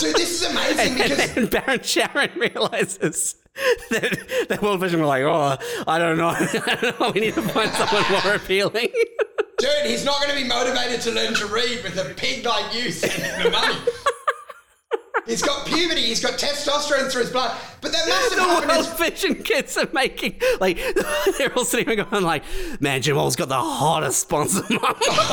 [0.00, 3.34] Dude, this is amazing because and Baron Sharon realizes
[3.90, 6.28] that, that World Vision were like, oh, I don't know.
[6.38, 7.10] I don't know.
[7.10, 8.88] We need to find someone more appealing.
[9.58, 12.74] Dude, he's not going to be motivated to learn to read with a pig like
[12.74, 13.76] you sending the money.
[15.26, 17.56] He's got puberty, he's got testosterone through his blood.
[17.80, 18.86] But that must the have happened.
[18.86, 20.76] World Vision kids are making, like,
[21.38, 22.42] they're all sitting there going, like,
[22.80, 24.62] man, Jamal's got the hottest sponsor.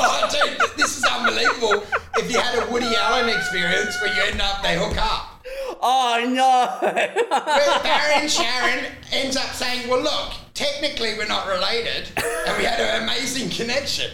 [0.00, 1.84] Oh, dude, this is unbelievable.
[2.16, 5.44] If you had a Woody Allen experience where you end up, they hook up.
[5.80, 6.78] oh, no.
[6.86, 12.80] Where Barry Sharon ends up saying, well, look, technically we're not related, and we had
[12.80, 14.10] an amazing connection.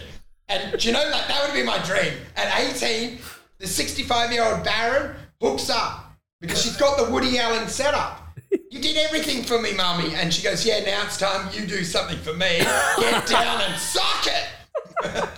[0.49, 2.13] And do you know, like, that would be my dream.
[2.35, 3.19] At 18,
[3.59, 5.15] the 65 year old Baron
[5.45, 8.21] hooks up because she's got the Woody Allen setup.
[8.71, 10.15] You did everything for me, mummy.
[10.15, 12.59] And she goes, yeah, now it's time you do something for me.
[12.99, 14.47] Get down and suck it.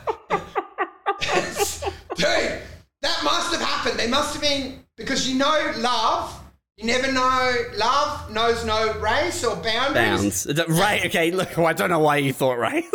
[2.16, 2.62] Dude,
[3.02, 4.00] that must have happened.
[4.00, 6.34] They must have been, because you know love,
[6.78, 10.46] you never know, love knows no race or boundaries.
[10.46, 10.70] Bounds.
[10.70, 12.86] Right, okay, look, I don't know why you thought race.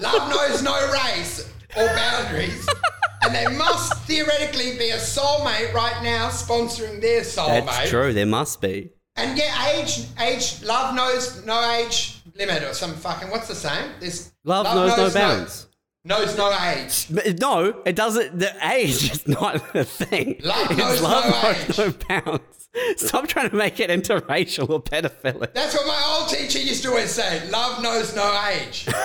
[0.00, 2.68] Love knows no race or boundaries.
[3.22, 7.66] and there must theoretically be a soulmate right now sponsoring their soulmate.
[7.66, 8.90] That's true, there must be.
[9.16, 13.90] And yeah, age, age, love knows no age limit or some fucking, what's the same?
[14.00, 15.66] This Love, knows, no bounds.
[16.04, 17.38] knows no age.
[17.40, 18.38] No, it doesn't.
[18.38, 20.40] The age is not a thing.
[20.44, 22.68] Love It's knows love no knows no bounds.
[22.96, 25.52] Stop trying to make it interracial or pedophilic.
[25.52, 27.48] That's what my old teacher used to always say.
[27.50, 28.86] Love knows no age.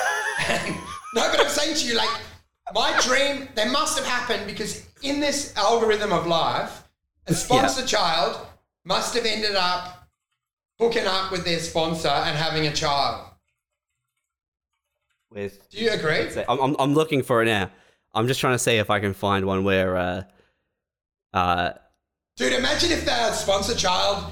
[1.16, 2.10] No, but I'm saying to you, like,
[2.74, 6.84] my dream, they must have happened because in this algorithm of life,
[7.28, 8.46] a sponsor child
[8.86, 10.10] must have ended up
[10.80, 13.28] hooking up with their sponsor and having a child.
[15.32, 16.30] With Do you agree?
[16.48, 17.72] I'm, I'm, I'm looking for it now.
[18.14, 20.24] I'm just trying to see if I can find one where, uh,
[21.34, 21.74] uh,
[22.36, 24.32] Dude, imagine if the sponsor child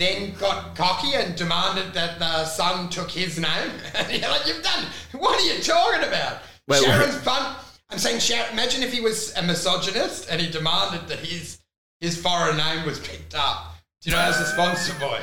[0.00, 3.70] then got cocky and demanded that the son took his name.
[4.10, 4.86] You're like, you've done.
[5.12, 6.38] What are you talking about?
[6.66, 7.54] Wait, Sharon's fun.
[7.90, 11.58] I'm saying, Sharon, imagine if he was a misogynist and he demanded that his
[12.00, 13.74] his foreign name was picked up.
[14.00, 15.20] Do you know, as a sponsor boy,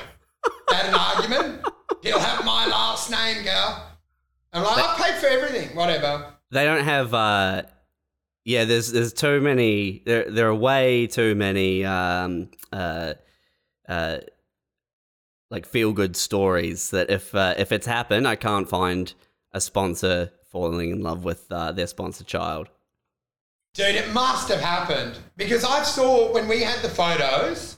[0.69, 1.65] had an argument.
[2.03, 3.83] He'll have my last name, girl.
[4.53, 5.75] I'm like, I paid for everything.
[5.75, 6.33] Whatever.
[6.51, 7.63] they don't have, uh,
[8.45, 13.15] yeah, there's, there's too many, there, there are way too many, um, uh,
[13.89, 14.17] uh,
[15.49, 19.13] like feel good stories that if uh, if it's happened, I can't find
[19.53, 22.69] a sponsor falling in love with uh, their sponsor child.
[23.73, 27.77] Dude, it must have happened because I saw when we had the photos,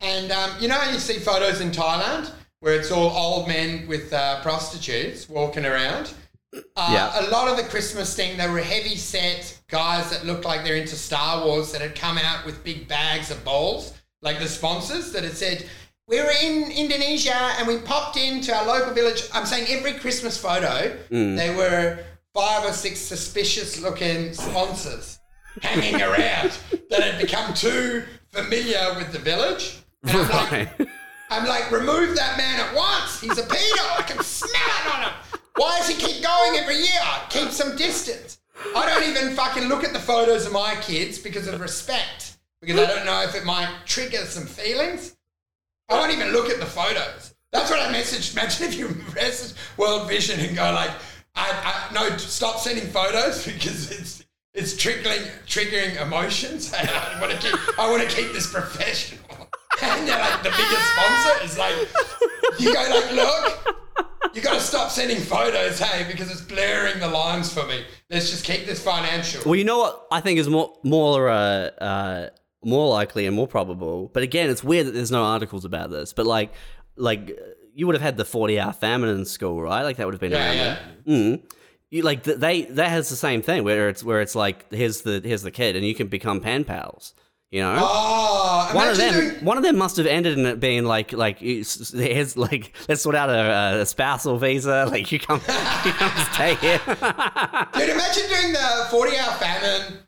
[0.00, 4.12] and um, you know, you see photos in Thailand where it's all old men with
[4.12, 6.12] uh, prostitutes walking around.
[6.52, 7.28] Uh, Yeah.
[7.28, 10.76] A lot of the Christmas thing, they were heavy set guys that looked like they're
[10.76, 15.12] into Star Wars that had come out with big bags of bowls, like the sponsors
[15.12, 15.66] that had said,
[16.08, 19.24] we were in Indonesia and we popped into our local village.
[19.32, 21.36] I'm saying every Christmas photo, mm.
[21.36, 21.98] there were
[22.34, 25.18] five or six suspicious looking sponsors
[25.60, 29.80] hanging around that had become too familiar with the village.
[30.04, 30.88] And I'm like,
[31.30, 33.20] I'm like, remove that man at once.
[33.20, 33.98] He's a pedo.
[33.98, 35.12] I can smell it on him.
[35.56, 37.00] Why does he keep going every year?
[37.28, 38.38] Keep some distance.
[38.74, 42.38] I don't even fucking look at the photos of my kids because of respect.
[42.60, 45.16] Because I don't know if it might trigger some feelings.
[45.88, 47.34] I won't even look at the photos.
[47.52, 48.32] That's what I messaged.
[48.34, 50.90] Imagine if you message World Vision and go like,
[51.34, 54.24] I, I no, stop sending photos because it's
[54.54, 56.72] it's triggering triggering emotions.
[56.76, 59.24] I want to keep I want to keep this professional.
[59.80, 63.78] And they're like the biggest sponsor is like you go like look.
[64.34, 67.84] You got to stop sending photos, hey, because it's blurring the lines for me.
[68.10, 69.42] Let's just keep this financial.
[69.46, 72.28] Well, you know what I think is more more uh, uh,
[72.64, 74.10] more likely and more probable.
[74.12, 76.12] But again, it's weird that there's no articles about this.
[76.12, 76.52] But like
[76.96, 77.38] like
[77.74, 79.82] you would have had the forty hour famine in school, right?
[79.82, 80.78] Like that would have been Yeah, around yeah.
[81.06, 81.38] then.
[81.40, 81.42] Mm.
[81.90, 85.20] You like they that has the same thing where it's where it's like here's the
[85.24, 87.14] here's the kid and you can become pen pals.
[87.50, 87.76] You know.
[87.80, 91.14] Oh, one of them, doing- one of them must have ended in it being like,
[91.14, 94.84] like, here's like, let's sort out a, a spousal visa.
[94.90, 95.40] Like, you come,
[95.86, 96.78] you come stay here.
[96.86, 99.98] Dude, imagine doing the 40 hour famine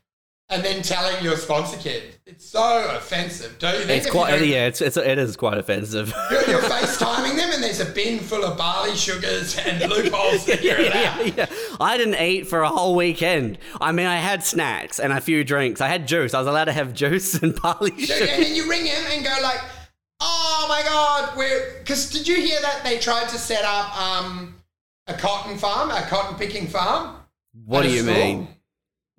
[0.51, 2.15] and then telling your sponsor kid.
[2.25, 4.03] It's so offensive, don't you think?
[4.03, 6.13] It's quite, you yeah, it's, it's, it is quite offensive.
[6.31, 10.77] You're, you're FaceTiming them and there's a bin full of barley sugars and loopholes yeah,
[10.79, 11.37] allowed.
[11.37, 11.45] yeah.
[11.79, 13.57] I didn't eat for a whole weekend.
[13.79, 15.79] I mean, I had snacks and a few drinks.
[15.79, 16.33] I had juice.
[16.33, 18.25] I was allowed to have juice and barley sugar.
[18.29, 19.59] and then you ring him and go like,
[20.19, 24.55] "Oh my god, we're." Because did you hear that they tried to set up um,
[25.07, 27.15] a cotton farm, a cotton picking farm?
[27.65, 28.13] What do you school?
[28.13, 28.47] mean?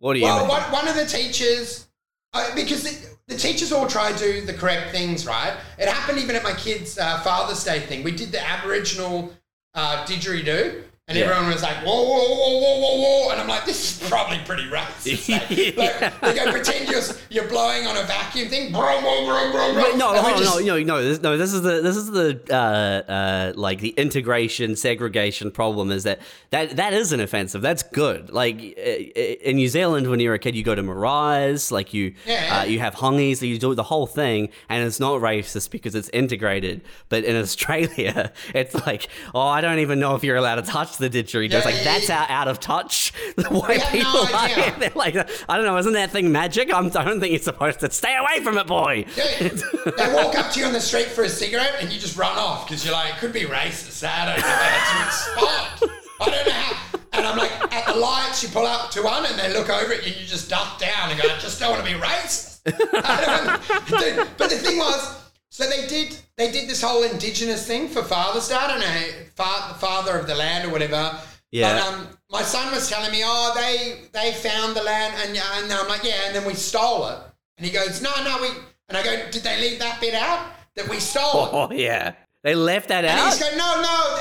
[0.03, 1.87] What do you Well, one, one of the teachers,
[2.33, 5.57] uh, because the, the teachers all try to do the correct things, right?
[5.79, 8.03] It happened even at my kids' uh, Father's Day thing.
[8.03, 9.33] We did the Aboriginal
[9.75, 11.25] uh, didgeridoo, and Yeah.
[11.25, 13.31] everyone was like, whoa, whoa, whoa, whoa, whoa, whoa.
[13.33, 15.29] And I'm like, this is probably pretty racist.
[15.77, 18.71] Like, like, they go, pretend you're, you're blowing on a vacuum thing.
[18.71, 19.85] Brum, brum, brum, brum, brum.
[19.85, 21.37] Wait, no, hold on, just- no, no, no, this, no.
[21.37, 25.91] This is the this is the uh, uh, like the integration segregation problem.
[25.91, 27.63] Is that that that isn't offensive.
[27.63, 28.31] That's good.
[28.31, 32.61] Like in New Zealand, when you're a kid, you go to maraes, like you Yeah.
[32.61, 36.09] uh, you have hongies, you do the whole thing, and it's not racist because it's
[36.11, 36.83] integrated.
[37.09, 40.92] But in Australia, it's like, oh, I don't even know if you're allowed to touch
[40.97, 41.51] the didgeridoo.
[41.51, 42.23] Yeah, it's like yeah, that's yeah.
[42.23, 43.13] out, out of touch.
[43.37, 45.17] The have people no are they're like,
[45.49, 46.73] I don't know, isn't that thing magic?
[46.73, 49.05] I'm, I don't think you're supposed to stay away from it, boy.
[49.15, 49.63] Dude,
[49.97, 52.37] they walk up to you on the street for a cigarette and you just run
[52.39, 54.07] off because you're like, it could be racist.
[54.07, 55.93] I don't know how to respond.
[56.21, 56.99] I don't know how.
[57.15, 59.93] And I'm like, at the lights, you pull up to one and they look over
[59.93, 61.99] at you and you just duck down and go, I just don't want to be
[61.99, 62.61] racist.
[64.39, 65.22] But the thing was,
[65.53, 68.55] so they did they did this whole indigenous thing for Father's Day.
[68.57, 69.01] I don't know,
[69.37, 71.15] fa- father of the land or whatever.
[71.51, 71.75] Yeah.
[71.75, 75.71] But um, my son was telling me, oh, they they found the land, and and
[75.73, 77.19] I'm like, yeah, and then we stole it.
[77.59, 78.49] And he goes, no, no, we.
[78.89, 80.47] And I go, did they leave that bit out
[80.77, 81.51] that we stole it?
[81.53, 83.27] Oh yeah, they left that And out.
[83.33, 84.19] he's going, no, no,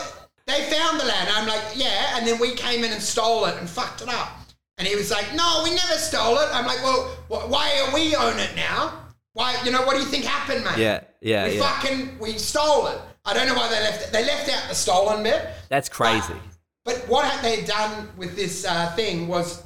[0.47, 1.29] they found the land.
[1.34, 4.29] I'm like, yeah, and then we came in and stole it and fucked it up.
[4.77, 6.49] And he was like, no, we never stole it.
[6.51, 9.00] I'm like, well, wh- why are we own it now?
[9.34, 10.77] Why, you know, what do you think happened, mate?
[10.77, 11.61] Yeah, yeah, we yeah.
[11.61, 12.99] fucking, we stole it.
[13.23, 14.11] I don't know why they left it.
[14.11, 15.49] They left out the stolen bit.
[15.69, 16.34] That's crazy.
[16.84, 19.63] But what had they done with this uh, thing was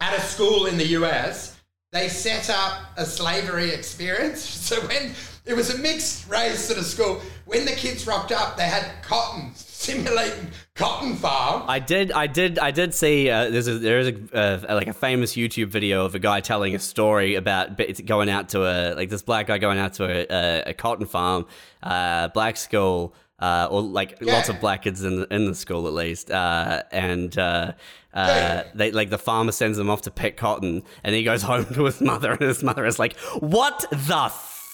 [0.00, 1.56] at a school in the US,
[1.92, 4.44] they set up a slavery experience.
[4.66, 5.12] So when
[5.44, 9.00] it was a mixed race sort of school, when the kids rocked up, they had
[9.02, 11.64] cotton, simulating cotton farm.
[11.68, 13.28] I did, I did, I did see.
[13.28, 16.74] Uh, there's a there's a uh, like a famous YouTube video of a guy telling
[16.74, 20.26] a story about going out to a like this black guy going out to a,
[20.30, 21.46] a, a cotton farm,
[21.82, 25.86] uh, black school, uh, or like lots of black kids in the, in the school
[25.86, 27.36] at least, uh, and.
[27.38, 27.72] Uh,
[28.14, 31.66] uh, they like the farmer sends him off to pick cotton, and he goes home
[31.66, 34.30] to his mother, and his mother is like, "What the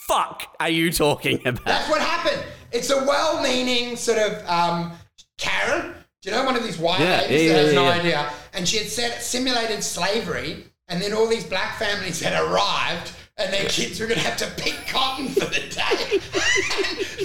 [0.06, 2.42] fuck are you talking about?" That's what happened.
[2.70, 4.92] It's a well-meaning sort of um,
[5.38, 5.94] Karen.
[6.22, 8.32] Do you know one of these white Yeah, ladies yeah, that has yeah, no idea?
[8.54, 13.52] And she had set, simulated slavery, and then all these black families had arrived and
[13.52, 16.20] their kids were going to have to pick cotton for the day.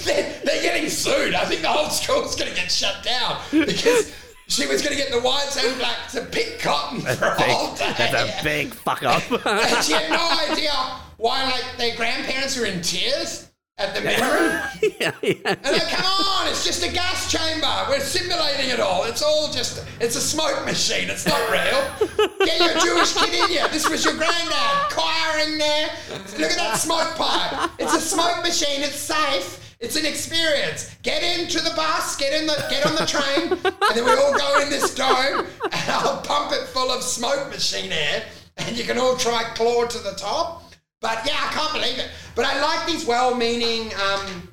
[0.04, 1.34] they're, they're getting sued.
[1.34, 4.12] I think the whole school's going to get shut down because
[4.48, 7.76] she was going to get the whites and blacks to pick cotton for a whole
[7.76, 7.94] day.
[7.98, 9.22] That's a big fuck up.
[9.46, 10.72] and she had no idea
[11.18, 14.58] why, like, their grandparents were in tears at the memory.
[15.00, 15.36] yeah, yeah.
[15.44, 17.68] And like, come on, it's just a gas chamber.
[17.90, 19.04] We're simulating it all.
[19.04, 21.10] It's all just, it's a smoke machine.
[21.10, 22.26] It's not real.
[22.46, 23.68] Get your Jewish kid in here.
[23.68, 25.90] This was your granddad choiring there.
[26.38, 27.70] Look at that smoke pipe.
[27.78, 28.82] It's a smoke machine.
[28.82, 29.67] It's safe.
[29.80, 30.96] It's an experience.
[31.02, 34.36] Get into the bus, get in the, get on the train, and then we all
[34.36, 38.24] go in this dome, and I'll pump it full of smoke machine air,
[38.56, 40.64] and you can all try claw to the top.
[41.00, 42.10] But yeah, I can't believe it.
[42.34, 44.52] But I like these well-meaning um,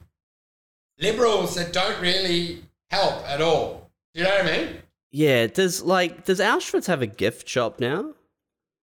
[0.99, 2.61] liberals that don't really
[2.91, 3.89] help at all.
[4.13, 4.76] Do you know what I mean?
[5.11, 8.13] Yeah, does like does Auschwitz have a gift shop now?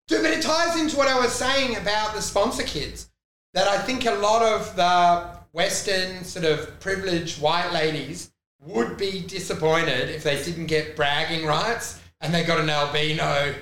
[0.08, 3.10] Dude, but it ties into what I was saying about the sponsor kids.
[3.54, 9.20] That I think a lot of the Western sort of privileged white ladies would be
[9.20, 13.54] disappointed if they didn't get bragging rights and they got an albino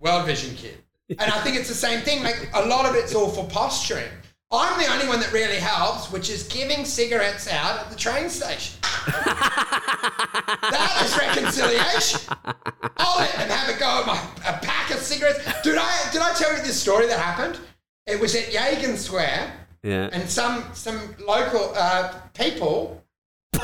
[0.00, 0.78] World Vision kid.
[1.10, 2.22] And I think it's the same thing.
[2.22, 4.10] Like a lot of it's all for posturing.
[4.50, 8.30] I'm the only one that really helps, which is giving cigarettes out at the train
[8.30, 8.78] station.
[9.06, 12.20] that is reconciliation.
[12.96, 14.18] I'll let them have a go at my
[14.48, 15.38] a pack of cigarettes.
[15.62, 17.58] Did I did I tell you this story that happened?
[18.06, 19.52] It was at Yagan Square,
[19.82, 20.08] Yeah.
[20.12, 23.02] and some some local uh, people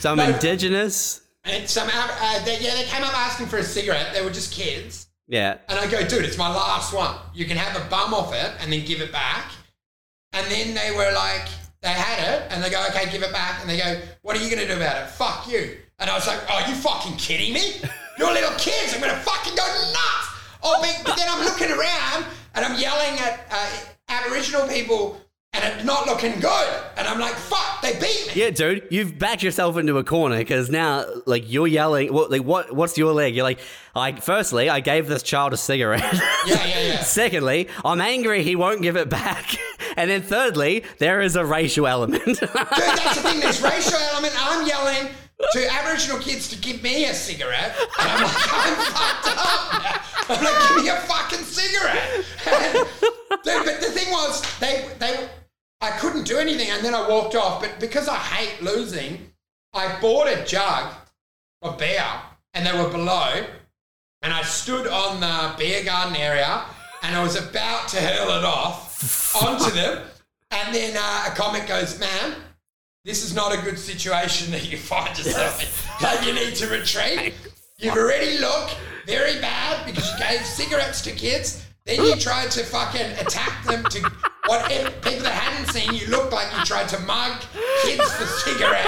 [0.00, 0.24] Some No.
[0.28, 1.20] indigenous.
[1.44, 4.12] and some uh, they, yeah they came up asking for a cigarette.
[4.14, 5.06] They were just kids.
[5.28, 5.58] Yeah.
[5.68, 7.14] And I go, dude, it's my last one.
[7.34, 9.52] You can have a bum off it and then give it back.
[10.32, 11.46] And then they were like,
[11.80, 13.60] they had it and they go, okay, give it back.
[13.60, 15.10] And they go, what are you going to do about it?
[15.10, 15.76] Fuck you.
[16.00, 17.76] And I was like, oh, you fucking kidding me?
[18.18, 18.92] You're little kids.
[18.94, 20.28] I'm going to fucking go nuts.
[20.62, 23.70] Oh, but, but then I'm looking around and I'm yelling at uh,
[24.12, 25.18] Aboriginal people
[25.54, 26.82] and it's not looking good.
[26.96, 28.32] And I'm like, fuck, they beat me.
[28.34, 32.12] Yeah, dude, you've backed yourself into a corner because now, like, you're yelling.
[32.12, 32.74] What, like, what?
[32.74, 33.34] What's your leg?
[33.34, 33.60] You're like,
[33.94, 34.12] I.
[34.12, 36.02] Firstly, I gave this child a cigarette.
[36.46, 37.00] Yeah, yeah, yeah.
[37.02, 39.56] Secondly, I'm angry he won't give it back.
[39.94, 42.24] And then thirdly, there is a racial element.
[42.24, 43.40] Dude, that's the thing.
[43.40, 44.32] There's racial element.
[44.38, 45.10] I'm yelling
[45.52, 50.11] to Aboriginal kids to give me a cigarette, and I'm like, I'm fucked up.
[50.28, 52.24] Like, give me a fucking cigarette.
[53.44, 55.28] Dude, but the thing was, they they
[55.80, 57.60] I couldn't do anything, and then I walked off.
[57.60, 59.32] But because I hate losing,
[59.74, 60.94] I bought a jug
[61.62, 62.04] of beer,
[62.54, 63.44] and they were below,
[64.22, 66.64] and I stood on the beer garden area,
[67.02, 70.04] and I was about to hurl it off onto them,
[70.50, 72.36] and then uh, a comic goes, "Man,
[73.04, 75.68] this is not a good situation that you find yourself in.
[76.02, 77.34] Like you need to retreat.
[77.78, 78.76] You've already looked
[79.06, 81.64] very bad because you gave cigarettes to kids.
[81.84, 84.10] Then you tried to fucking attack them to
[84.46, 87.40] what people that hadn't seen you looked like you tried to mug
[87.82, 88.86] kids for cigarette,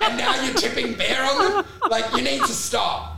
[0.00, 1.64] and now you're tipping beer on them.
[1.90, 3.16] Like you need to stop.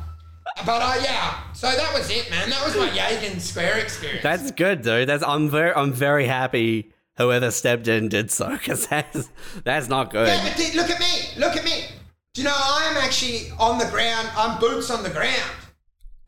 [0.66, 2.50] But uh, yeah, so that was it, man.
[2.50, 4.22] That was my Yagan Square experience.
[4.22, 5.08] That's good, dude.
[5.08, 9.30] That's I'm very I'm very happy whoever stepped in did so because that's
[9.64, 10.28] that's not good.
[10.28, 11.40] Yeah, but look at me.
[11.40, 11.86] Look at me.
[12.34, 14.28] Do you know I am actually on the ground?
[14.36, 15.42] I'm boots on the ground,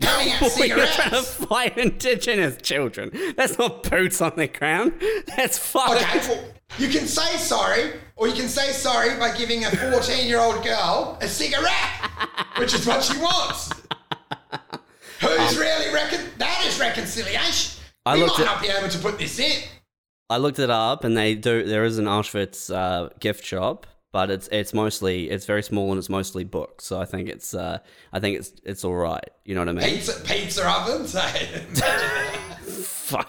[0.04, 3.10] You're trying to fight indigenous children.
[3.36, 4.94] That's not boots on the ground.
[5.36, 5.96] That's fucking.
[5.96, 6.44] Okay, well,
[6.78, 10.62] you can say sorry, or you can say sorry by giving a 14 year old
[10.64, 12.10] girl a cigarette,
[12.58, 13.70] which is what she wants.
[15.20, 16.20] Who's really recon?
[16.38, 17.82] That is reconciliation.
[18.06, 19.62] Um, I we might at- not be able to put this in.
[20.30, 21.64] I looked it up, and they do.
[21.64, 25.98] There is an Auschwitz uh, gift shop, but it's it's mostly it's very small and
[25.98, 26.84] it's mostly books.
[26.84, 27.78] So I think it's uh,
[28.12, 29.28] I think it's it's all right.
[29.44, 29.88] You know what I mean?
[29.88, 31.14] Pizza, pizza ovens.
[32.84, 33.28] Fuck.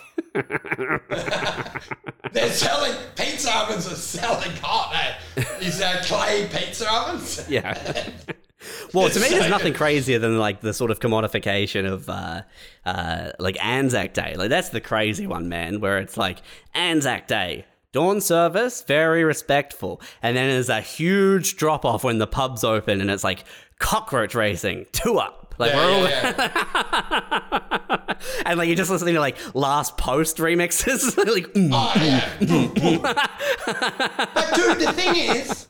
[2.32, 4.94] They're selling pizza ovens are selling hot.
[4.96, 5.44] Eh?
[5.60, 7.44] These uh, clay pizza ovens.
[7.50, 8.12] yeah.
[8.94, 12.44] Well, to me, there's nothing crazier than like the sort of commodification of uh,
[12.86, 14.36] uh, like Anzac Day.
[14.36, 15.80] Like that's the crazy one, man.
[15.80, 16.44] Where it's like
[16.76, 17.66] Anzac Day,
[17.96, 23.00] dawn service, very respectful, and then there's a huge drop off when the pubs open,
[23.00, 23.46] and it's like
[23.80, 25.56] cockroach racing, two up.
[25.58, 26.34] Like Yeah, all, yeah,
[28.10, 28.16] yeah.
[28.46, 31.70] and like you're just listening to like last post remixes, like mm.
[31.72, 32.30] Oh, mm, yeah.
[32.40, 33.02] Mm, mm.
[34.34, 35.70] but dude, the thing is,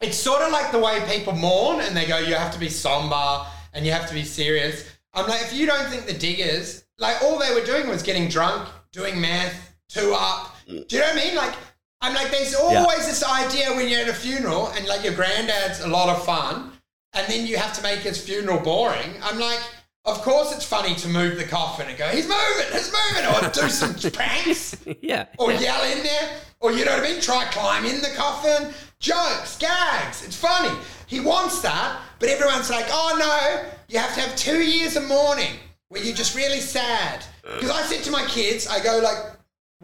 [0.00, 2.70] it's sort of like the way people mourn and they go, you have to be
[2.70, 4.90] somber and you have to be serious.
[5.12, 8.30] I'm like, if you don't think the diggers, like all they were doing was getting
[8.30, 10.55] drunk, doing math, two up.
[10.66, 11.34] Do you know what I mean?
[11.34, 11.54] Like,
[12.00, 15.80] I'm like, there's always this idea when you're at a funeral and like your granddad's
[15.80, 16.72] a lot of fun
[17.14, 19.14] and then you have to make his funeral boring.
[19.22, 19.60] I'm like,
[20.04, 23.48] of course it's funny to move the coffin and go, he's moving, he's moving, or
[23.50, 25.26] do some pranks, Yeah.
[25.38, 25.60] or yeah.
[25.60, 27.20] yell in there, or you know what I mean?
[27.20, 30.24] Try climb in the coffin, jokes, gags.
[30.24, 30.76] It's funny.
[31.06, 35.08] He wants that, but everyone's like, oh no, you have to have two years of
[35.08, 35.54] mourning
[35.88, 37.24] where you're just really sad.
[37.42, 39.35] Because I said to my kids, I go like,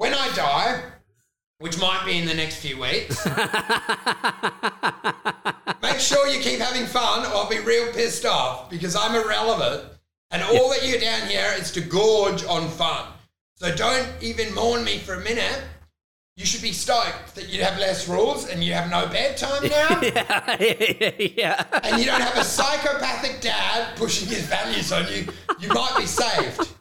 [0.02, 0.82] when I die,
[1.60, 3.24] which might be in the next few weeks,
[5.80, 9.84] make sure you keep having fun or I'll be real pissed off because I'm irrelevant.
[10.32, 13.12] And all that you're down here is to gorge on fun.
[13.54, 15.62] So don't even mourn me for a minute.
[16.36, 20.00] You should be stoked that you have less rules and you have no bedtime now.
[20.02, 20.56] yeah.
[21.36, 21.64] yeah.
[21.84, 25.28] and you don't have a psychopathic dad pushing his values on you.
[25.60, 26.72] You might be saved.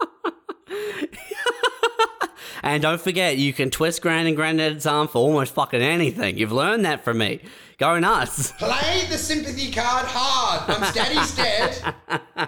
[2.64, 6.38] And don't forget, you can twist Grand and Granddad's arm for almost fucking anything.
[6.38, 7.40] You've learned that from me.
[7.80, 8.52] Go nuts.
[8.54, 10.70] Play the sympathy card hard.
[10.70, 11.96] Once daddy's dead,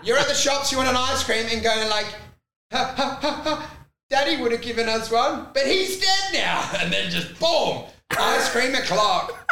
[0.04, 2.06] you're at the shops, you want an ice cream, and going like,
[2.72, 3.70] ha, ha, ha, ha.
[4.12, 6.70] Daddy would have given us one, but he's dead now.
[6.80, 9.50] And then just boom, ice cream o'clock.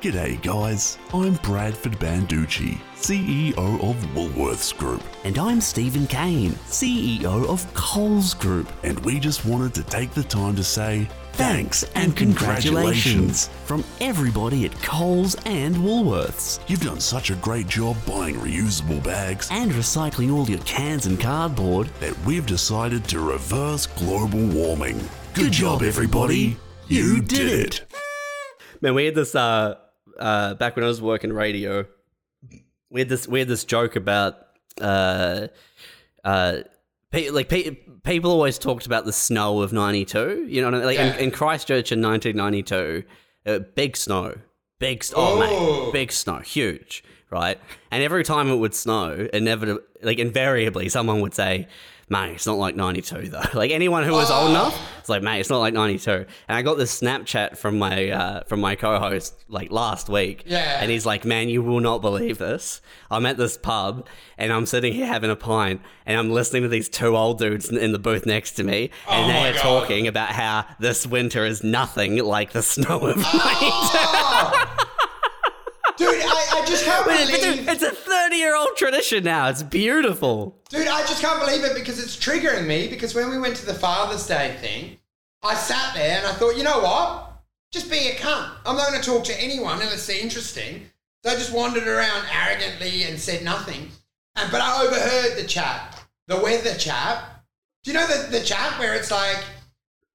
[0.00, 0.98] G'day, guys.
[1.14, 8.70] I'm Bradford Banducci, CEO of Woolworths Group, And I'm Steven Cain, CEO of Coles Group.
[8.84, 14.66] and we just wanted to take the time to say thanks And congratulations from everybody
[14.66, 16.60] at Coles and Woolworths.
[16.68, 21.18] You've done such a great job buying reusable bags And recycling all your cans and
[21.18, 21.88] cardboard.
[21.98, 25.00] that we've decided to reverse global warming.
[25.34, 26.56] Good, job, everybody.
[26.86, 27.92] You did it.
[28.80, 29.74] Man, we had this uh
[30.20, 31.84] uh back when I was working radio.
[32.92, 34.34] We had this we had this joke about
[34.80, 35.48] uh
[36.24, 36.58] uh
[37.10, 40.46] pe- like pe- people always talked about the snow of '92.
[40.48, 40.86] You know what I mean?
[40.86, 41.14] Like Yeah.
[41.14, 43.02] in, in Christchurch in 1992,
[43.46, 44.34] uh, big snow,
[44.78, 45.84] big st- oh, Oh.
[45.86, 47.58] mate, big snow, huge, right?
[47.90, 51.68] And every time it would snow, inevitably, like invariably, someone would say.
[52.12, 53.40] Mate, it's not like 92 though.
[53.54, 54.50] Like anyone who was old Oh.
[54.50, 56.10] enough, it's like, mate, it's not like 92.
[56.10, 60.42] And I got this Snapchat from my uh, from my co-host like last week.
[60.44, 60.78] Yeah.
[60.82, 62.82] And he's like, man, you will not believe this.
[63.10, 64.06] I'm at this pub
[64.36, 67.70] and I'm sitting here having a pint and I'm listening to these two old dudes
[67.70, 69.62] in, in the booth next to me and Oh they are God.
[69.62, 73.32] talking about how this winter is nothing like the snow of 92.
[73.34, 74.81] Oh!
[76.52, 77.28] I, just can't believe.
[77.28, 79.48] dude, it's a 30 year old tradition now.
[79.48, 80.56] It's beautiful.
[80.68, 82.88] Dude, I just can't believe it because it's triggering me.
[82.88, 84.98] Because when we went to the Father's Day thing,
[85.42, 87.42] I sat there and I thought, you know what?
[87.72, 88.50] Just be a cunt.
[88.66, 90.86] I'm not going to talk to anyone unless they're interesting.
[91.24, 93.88] So I just wandered around arrogantly and said nothing.
[94.36, 97.24] And but I overheard the chat, the weather chat.
[97.84, 99.42] Do you know the, the chat where it's like,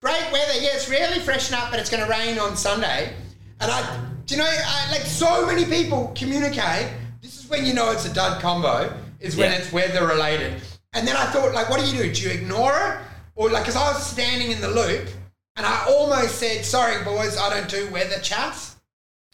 [0.01, 3.13] great weather, yeah, it's really freshen up, but it's going to rain on Sunday.
[3.59, 6.91] And I, do you know, I, like so many people communicate.
[7.21, 9.57] This is when you know it's a dud combo, is when Yeah.
[9.57, 10.61] it's weather related.
[10.93, 12.13] And then I thought, like, what do you do?
[12.13, 12.97] Do you ignore it?
[13.35, 15.07] Or, like, because I was standing in the loop
[15.55, 18.75] and I almost said, sorry, boys, I don't do weather chats.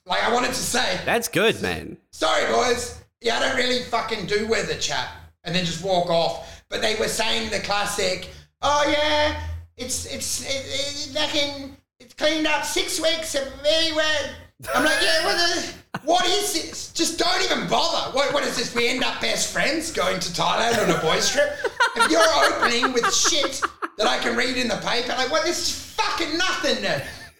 [0.06, 1.98] Like, I wanted to say, That's good, man.
[2.12, 5.10] sorry, boys, yeah, I don't really fucking do weather chat.
[5.44, 6.64] And then just walk off.
[6.70, 8.30] But they were saying the classic,
[8.62, 9.40] oh, yeah,
[9.78, 14.32] it's, it's, it, it, in, it's cleaned up six weeks of very wet.
[14.74, 16.92] I'm like, yeah, what, the, what is this?
[16.94, 18.16] Just don't even bother.
[18.16, 18.74] What, what is this?
[18.74, 21.50] We end up best friends going to Thailand on a boys trip?
[21.96, 23.62] If you're opening with shit
[23.98, 25.44] that I can read in the paper, like, what?
[25.44, 26.78] This is fucking nothing.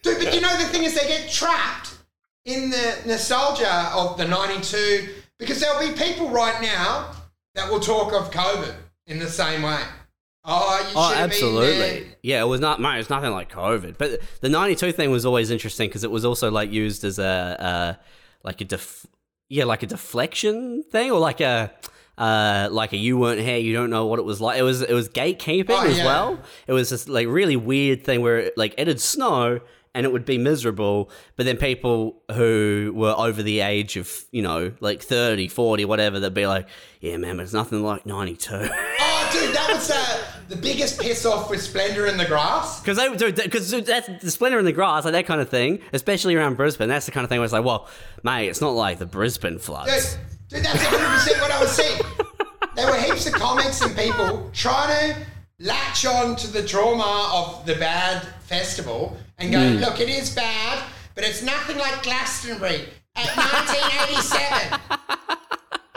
[0.02, 1.98] Dude, but you know the thing is they get trapped
[2.46, 5.10] in the nostalgia of the 92
[5.40, 7.12] because there'll be people right now
[7.56, 8.74] that will talk of COVID
[9.08, 9.82] in the same way.
[10.46, 12.16] Oh, oh absolutely.
[12.22, 12.82] Yeah, it was not.
[12.82, 13.98] Mate, it was nothing like COVID.
[13.98, 17.58] But the '92 thing was always interesting because it was also like used as a,
[17.60, 17.94] uh,
[18.44, 19.08] like a def-
[19.50, 21.72] yeah, like a deflection thing or like a
[22.18, 24.60] uh, like a you weren't here, you don't know what it was like.
[24.60, 26.06] It was it was gatekeeping oh, as yeah.
[26.06, 26.40] well.
[26.68, 29.62] It was this like really weird thing where it, like it'd snow
[29.96, 34.42] and it would be miserable, but then people who were over the age of, you
[34.42, 36.68] know, like 30, 40, whatever, they'd be like,
[37.00, 38.70] yeah, man, but it's nothing like 92.
[39.26, 42.82] Oh, dude, that was uh, the biggest piss off with Splendour in the Grass.
[42.82, 46.36] Because they, because that's the Splendour in the Grass, like that kind of thing, especially
[46.36, 46.90] around Brisbane.
[46.90, 47.88] That's the kind of thing where it's like, well,
[48.24, 50.18] mate, it's not like the Brisbane floods.
[50.50, 52.02] Dude, dude that's 100 what I was saying.
[52.76, 55.26] There were heaps of comics and people trying to
[55.60, 59.80] latch on to the trauma of the bad festival and go, mm.
[59.80, 60.84] look, it is bad,
[61.16, 62.86] but it's nothing like Glastonbury
[63.16, 65.38] at 1987.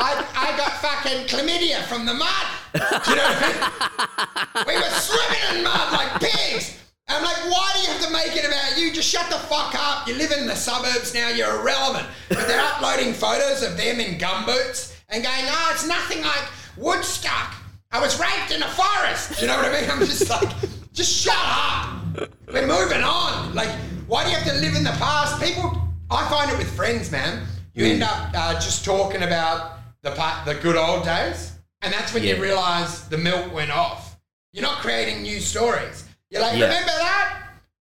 [0.06, 2.46] I, I got fucking chlamydia from the mud.
[2.74, 4.66] Do you know what I mean?
[4.68, 6.78] We were swimming in mud like pigs.
[7.08, 8.92] And I'm like, why do you have to make it about you?
[8.92, 10.06] Just shut the fuck up.
[10.06, 11.30] You live in the suburbs now.
[11.30, 12.06] You're irrelevant.
[12.28, 16.44] But they're uploading photos of them in gumboots and going, oh, it's nothing like
[16.76, 17.56] Woodstock.
[17.90, 19.40] I was raped in a forest.
[19.40, 19.90] You know what I mean?
[19.90, 20.50] I'm just like,
[20.92, 22.30] just shut up.
[22.52, 23.54] We're moving on.
[23.56, 23.70] Like,
[24.06, 25.42] why do you have to live in the past?
[25.42, 27.44] People, I find it with friends, man.
[27.74, 29.75] You end up uh, just talking about
[30.06, 31.52] the part, the good old days,
[31.82, 34.16] and that's when you realize the milk went off.
[34.52, 36.04] You're not creating new stories.
[36.30, 36.66] You're like, Yeah.
[36.66, 37.48] remember that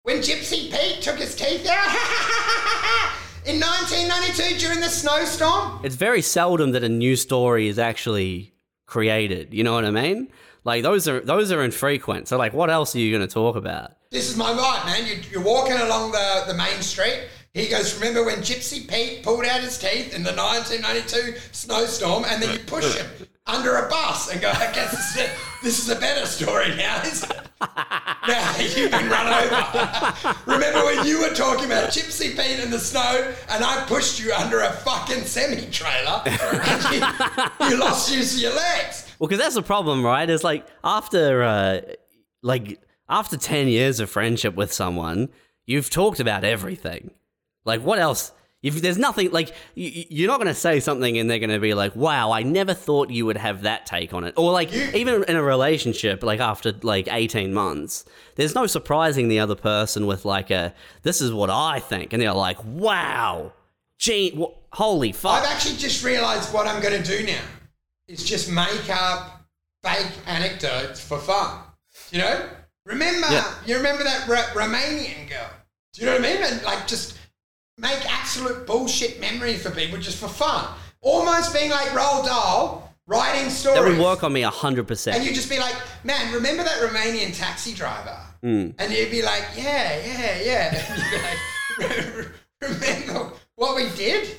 [0.04, 1.88] when Gypsy Pete took his teeth out
[3.46, 5.80] in 1992 during the snowstorm?
[5.86, 8.52] It's very seldom that a new story is actually
[8.88, 9.54] created.
[9.54, 10.28] You know what I mean?
[10.66, 12.28] Like those are those are infrequent.
[12.28, 13.94] So like, what else are you going to talk about?
[14.12, 15.08] This is my vibe, man.
[15.08, 17.24] You, you're walking along the, the main street.
[17.53, 22.41] He goes, remember when Gypsy Pete pulled out his teeth in the 1992 snowstorm, and
[22.41, 23.07] then you push him
[23.45, 25.30] under a bus and go, I guess this is a,
[25.61, 27.38] this is a better story now, isn't it?
[28.28, 30.36] Now you've been run over.
[30.45, 34.32] remember when you were talking about Gypsy Pete in the snow, and I pushed you
[34.32, 39.14] under a fucking semi trailer, you, you lost use of your legs.
[39.19, 40.30] Well, because that's the problem, right?
[40.30, 41.82] It's like after uh,
[42.41, 42.80] like
[43.10, 45.30] after ten years of friendship with someone,
[45.65, 47.11] you've talked about everything.
[47.66, 48.32] Like, what else?
[48.64, 51.58] If there's nothing like you, you're not going to say something and they're going to
[51.60, 54.72] be like, "Wow, I never thought you would have that take on it." Or like
[54.72, 58.06] even in a relationship, like after like 18 months,
[58.36, 62.22] there's no surprising the other person with like a, "This is what I think," and
[62.22, 63.54] they're like, "Wow,
[63.98, 67.42] gee, wh- holy fuck." I've actually just realised what I'm going to do now.
[68.08, 69.42] Is just make up
[69.84, 71.62] fake anecdotes for fun.
[72.12, 72.50] You know?
[72.86, 73.52] Remember, Yeah.
[73.66, 75.50] you remember that Ro- Romanian girl?
[75.94, 76.44] Do you know what I mean?
[76.44, 77.18] And like just
[77.82, 80.66] make absolute bullshit memories for people just for fun.
[81.02, 83.82] Almost being like Roald Dahl, writing stories.
[83.82, 85.18] that would work on me hundred percent.
[85.18, 88.18] And you'd just be like, man, remember that Romanian taxi driver?
[88.41, 88.70] Hmm.
[88.78, 91.38] And you'd be like, yeah, yeah, yeah.
[91.80, 92.28] And you'd be like,
[92.62, 94.30] remember what we did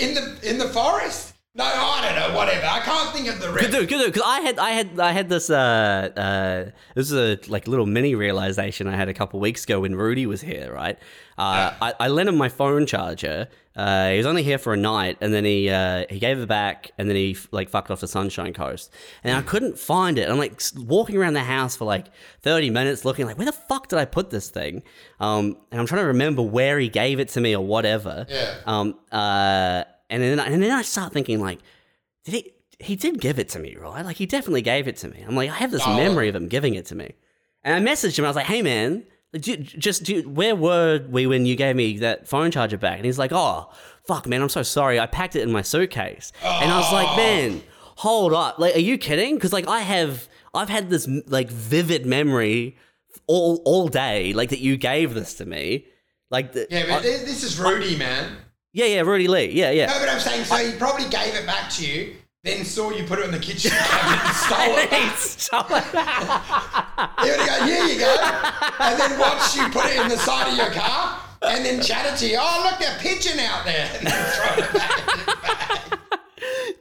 [0.00, 1.31] in the in the forest?
[1.54, 2.64] No, I don't know, whatever.
[2.64, 3.70] I can't think of the rest.
[3.70, 4.12] Good dude, good dude.
[4.14, 5.50] Because I had, I had, I had this.
[5.50, 9.80] Uh, uh, this is a like little mini realization I had a couple weeks ago
[9.80, 10.72] when Rudy was here.
[10.72, 10.98] Right,
[11.36, 13.48] uh, I, I lent him my phone charger.
[13.76, 16.48] Uh, he was only here for a night, and then he uh, he gave it
[16.48, 18.90] back, and then he like fucked off to Sunshine Coast,
[19.22, 20.30] and I couldn't find it.
[20.30, 22.06] I'm like walking around the house for like
[22.40, 24.82] 30 minutes, looking like where the fuck did I put this thing?
[25.20, 28.24] Um, and I'm trying to remember where he gave it to me or whatever.
[28.30, 28.54] Yeah.
[28.64, 28.98] Um.
[29.10, 29.84] Uh.
[30.12, 31.58] And then and then I start thinking like
[32.24, 34.04] did he he did give it to me, right?
[34.04, 35.24] Like he definitely gave it to me.
[35.26, 35.96] I'm like, I have this Oh.
[35.96, 37.12] memory of him giving it to me.
[37.64, 38.24] And I messaged him.
[38.24, 41.98] I was like, Hey man, do, just do, where were we when you gave me
[41.98, 42.96] that phone charger back?
[42.96, 43.70] And he's like, Oh,
[44.06, 45.00] fuck, man, I'm so sorry.
[45.00, 46.32] I packed it in my suitcase.
[46.42, 47.16] And I was like, oh.
[47.16, 47.62] Man,
[47.96, 48.58] hold up.
[48.58, 49.36] Like, are you kidding?
[49.36, 52.76] Because like I have, I've had this like vivid memory
[53.28, 55.86] all all day, like that you gave this to me.
[56.30, 58.36] Like, the, Yeah, but I- this is Rudy, man.
[58.72, 59.50] Yeah, yeah, Rudy Lee.
[59.52, 59.86] Yeah, yeah.
[59.86, 63.04] No, but I'm saying, so he probably gave it back to you, then saw you
[63.04, 65.16] put it in the kitchen cabinet and stole it back.
[65.16, 65.62] So-
[67.24, 68.16] He would go, here you go.
[68.80, 72.18] And then watched you put it in the side of your car and then chatted
[72.18, 72.38] to you.
[72.40, 73.88] Oh, look, a pigeon out there.
[73.98, 75.98] And then it back.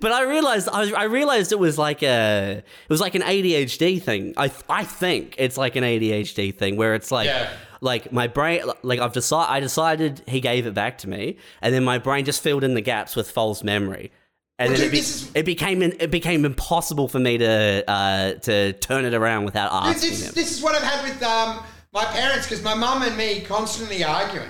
[0.01, 4.01] But I realized I, I realized it was like a it was like an ADHD
[4.01, 4.33] thing.
[4.35, 7.49] I I think it's like an ADHD thing where it's like Yeah.
[7.79, 11.73] like my brain like I've decided I decided he gave it back to me, and
[11.73, 14.11] then my brain just filled in the gaps with false memory.
[14.59, 17.83] And Well, then dude, it, be, is- it became it became impossible for me to
[17.87, 20.31] uh, to turn it around without asking this, him.
[20.35, 21.63] this is what I've had with um,
[21.93, 24.49] my parents because my mum and me constantly arguing.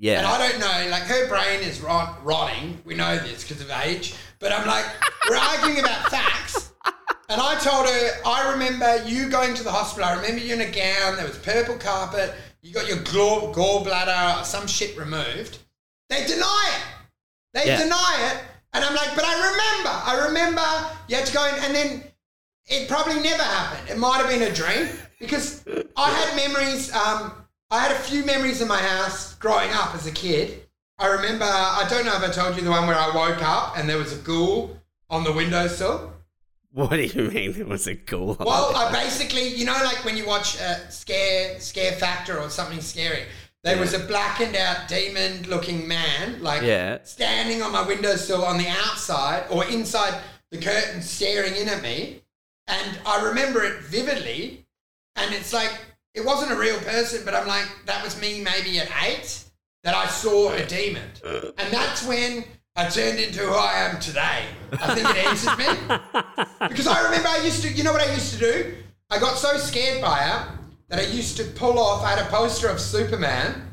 [0.00, 0.18] Yeah.
[0.18, 2.80] And I don't know, like her brain is rot- rotting.
[2.84, 4.14] We know this because of age.
[4.40, 4.84] But I'm like,
[5.28, 6.72] we're arguing about facts.
[7.28, 10.08] And I told her, I remember you going to the hospital.
[10.08, 11.16] I remember you in a gown.
[11.16, 12.34] There was purple carpet.
[12.62, 15.58] You got your gall- gallbladder, some shit removed.
[16.08, 16.82] They deny it.
[17.54, 17.78] They Yeah.
[17.82, 18.42] deny it.
[18.72, 19.90] And I'm like, but I remember.
[19.90, 20.62] I remember
[21.08, 21.54] you had to go in.
[21.64, 22.04] And then
[22.66, 23.88] it probably never happened.
[23.90, 24.88] It might have been a dream
[25.18, 25.64] because
[25.96, 26.92] I had memories.
[26.94, 27.32] Um,
[27.70, 30.67] I had a few memories in my house growing up as a kid.
[30.98, 33.78] I remember, I don't know if I told you the one where I woke up
[33.78, 34.76] and there was a ghoul
[35.08, 36.12] on the windowsill.
[36.72, 38.36] what do you mean it was a ghoul?
[38.40, 42.80] Well, I basically, you know, like when you watch a scare scare factor or something
[42.80, 43.22] scary,
[43.62, 46.98] there was a blackened out demon looking man, like Yeah.
[47.04, 50.20] standing on my windowsill on the outside or inside
[50.50, 52.22] the curtain staring in at me.
[52.66, 54.66] And I remember it vividly.
[55.16, 55.72] And it's like,
[56.14, 59.44] it wasn't a real person, but I'm like, that was me maybe at eight
[59.84, 61.02] that I saw a demon.
[61.24, 62.44] And that's when
[62.76, 64.44] I turned into who I am today.
[64.72, 65.66] I think it answers me.
[66.68, 68.74] Because I remember I used to, you know what I used to do?
[69.10, 72.28] I got so scared by her that I used to pull off, I had a
[72.28, 73.68] poster of Superman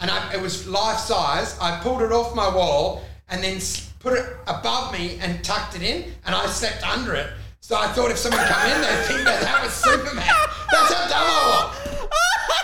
[0.00, 1.58] and I, it was life size.
[1.60, 3.60] I pulled it off my wall and then
[4.00, 7.30] put it above me and tucked it in, and I slept under it.
[7.60, 10.26] So I thought if someone come in, they'd think that that was Superman.
[10.72, 12.08] That's how dumb I was.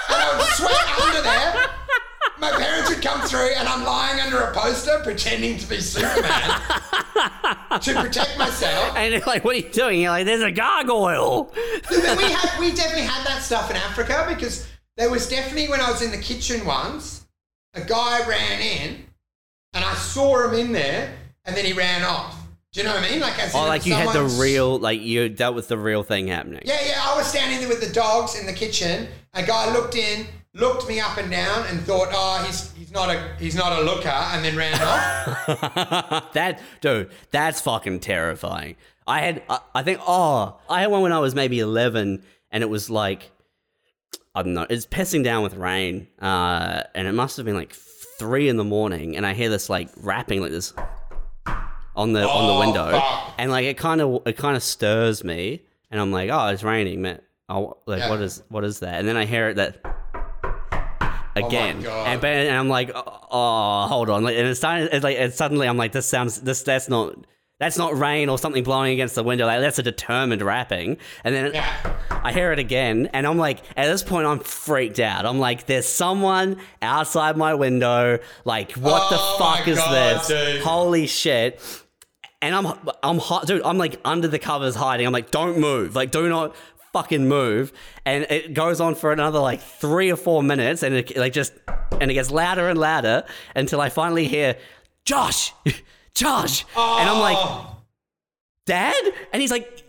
[0.09, 1.71] And I would sweat under there.
[2.39, 6.61] My parents would come through, and I'm lying under a poster pretending to be Superman
[7.81, 8.94] to protect myself.
[8.97, 10.01] And they're like, what are you doing?
[10.03, 11.53] You're like, there's a gargoyle.
[11.90, 14.66] We had we definitely had that stuff in Africa because
[14.97, 17.27] there was definitely when I was in the kitchen once,
[17.74, 19.05] a guy ran in
[19.73, 22.35] and I saw him in there and then he ran off.
[22.73, 23.20] Do you know what I mean?
[23.20, 26.28] Like as Oh, like you had the real, like you dealt with the real thing
[26.28, 26.61] happening.
[26.65, 27.01] Yeah, yeah.
[27.03, 29.09] I was standing there with the dogs in the kitchen.
[29.32, 30.27] A guy looked in,
[30.57, 33.83] looked me up and down, and thought, "Oh, he's he's not a he's not a
[33.83, 36.33] looker," and then ran off.
[36.33, 38.77] that dude, that's fucking terrifying.
[39.07, 42.62] I had, I, I think, oh, I had one when I was maybe eleven, and
[42.62, 43.31] it was like,
[44.35, 47.73] I don't know, it's pissing down with rain, uh, and it must have been like
[48.19, 50.73] three in the morning, and I hear this like rapping like this
[51.95, 53.35] on the on the Oh, window, fuck.
[53.39, 56.62] and like it kind of it kind of stirs me, and I'm like, oh, it's
[56.65, 57.20] raining, man.
[57.49, 58.11] Oh, like Yeah.
[58.11, 58.95] what is what is that?
[58.99, 59.81] And then I hear it that
[61.37, 62.07] Oh again, God.
[62.09, 65.17] and, but- and I'm like, oh, oh, hold on, like, and it's starting, it's like,
[65.19, 67.15] and suddenly I'm like, this sounds, this, that's not,
[67.59, 71.35] that's not rain or something blowing against the window, like that's a determined rapping, and
[71.35, 71.97] then Yeah.
[72.11, 75.25] I hear it again, and I'm like, at this point, I'm freaked out.
[75.27, 80.27] I'm like, there's someone outside my window, like, what Oh the fuck is God, this?
[80.29, 80.63] dude.
[80.63, 81.61] Holy shit!
[82.43, 82.67] And I'm,
[83.03, 83.63] I'm hot, dude.
[83.63, 85.07] I'm like under the covers hiding.
[85.07, 86.55] I'm like, don't move, like, do not
[86.97, 87.73] fucking move.
[88.06, 91.52] And it goes on for another like three or four minutes, and it like just,
[92.01, 93.24] and it gets louder and louder
[93.55, 94.56] until I finally hear,
[95.05, 95.52] Josh,
[96.14, 97.77] Josh, and I'm like, Oh.
[98.64, 99.02] Dad,
[99.32, 99.82] and he's like.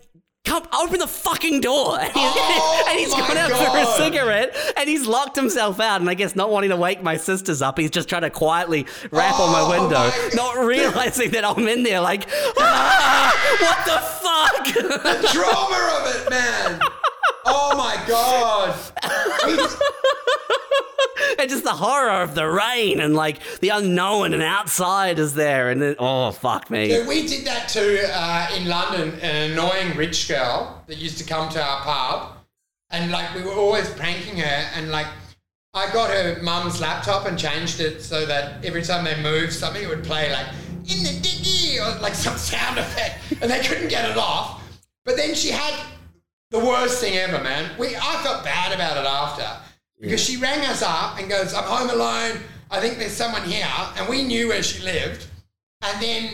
[0.48, 3.84] Come open the fucking door, and he's, Oh and he's my gone out for a
[4.02, 6.00] cigarette, and he's locked himself out.
[6.00, 8.86] And I guess not wanting to wake my sisters up, he's just trying to quietly
[9.10, 12.00] rap on my Oh window, my not realizing that I'm in there.
[12.00, 12.26] Like,
[12.56, 13.30] ah,
[13.60, 15.20] what the fuck?
[15.20, 16.80] The drama of it, man.
[17.50, 18.78] Oh my god.
[21.38, 25.70] And just the horror of the rain and like the unknown and outside is there,
[25.70, 27.06] and then oh fuck me.
[27.06, 29.18] We did that too uh, in London.
[29.20, 32.38] An annoying rich girl that used to come to our pub,
[32.90, 34.68] and like we were always pranking her.
[34.74, 35.06] And like
[35.74, 39.82] I got her mum's laptop and changed it so that every time they moved something,
[39.82, 40.48] it would play like
[40.90, 44.60] in the diggy or like some sound effect, and they couldn't get it off.
[45.04, 45.72] But then she had
[46.50, 47.70] the worst thing ever, man.
[47.78, 49.46] We I felt bad about it after
[50.00, 52.40] because she rang us up and goes, "I'm home alone.
[52.70, 53.66] I think there's someone here,"
[53.96, 55.26] and we knew where she lived.
[55.82, 56.30] And then,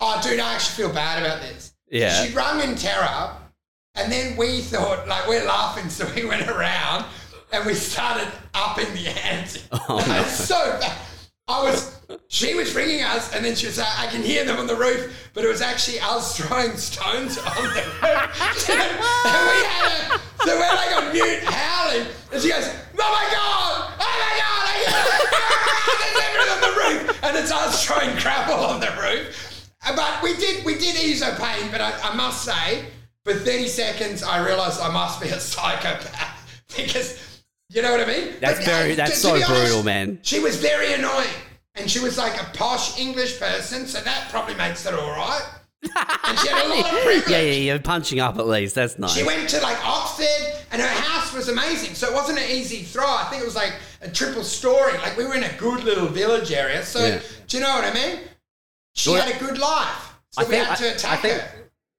[0.00, 1.72] oh, dude, I actually feel bad about this.
[1.88, 2.24] Yeah.
[2.24, 3.30] She rung in terror,
[3.94, 7.04] and then we thought, like, we're laughing, so we went around
[7.52, 9.60] and we started upping the ante.
[9.70, 10.22] Oh, no.
[10.24, 10.98] so bad.
[11.48, 11.96] I was,
[12.26, 14.74] she was ringing us, and then she was like, I can hear them on the
[14.74, 18.02] roof, but it was actually us throwing stones on the roof.
[18.68, 22.68] and we had a, so we're like on mute howling, and she goes,
[22.98, 23.92] Oh my God!
[24.00, 24.62] Oh my God!
[24.66, 27.24] I hear everything on the roof!
[27.24, 29.70] And it's us throwing gravel on the roof.
[29.86, 32.86] Uh, But we did, we did ease her pain, but I, I must say,
[33.24, 37.35] for 30 seconds, I realized I must be a psychopath because,
[37.70, 38.34] you know what I mean?
[38.40, 40.18] That's But, very- that's to- to so honest, brutal, man.
[40.22, 41.28] She was very annoying.
[41.74, 45.42] And she was like a posh English person, so that probably makes it all right.
[46.24, 47.28] And she had a lot of privilege.
[47.28, 48.74] Yeah, yeah, you're punching up at least.
[48.74, 49.12] That's nice.
[49.14, 51.94] She went to like Oxford, and her house was amazing.
[51.94, 53.04] So it wasn't an easy throw.
[53.06, 54.94] I think it was like a triple story.
[54.94, 56.82] Like we were in a good little village area.
[56.82, 57.20] So Yeah.
[57.46, 58.20] do you know what I mean?
[58.94, 60.14] She Well, had a good life.
[60.32, 61.50] So I we think- had to I- I attack think- her.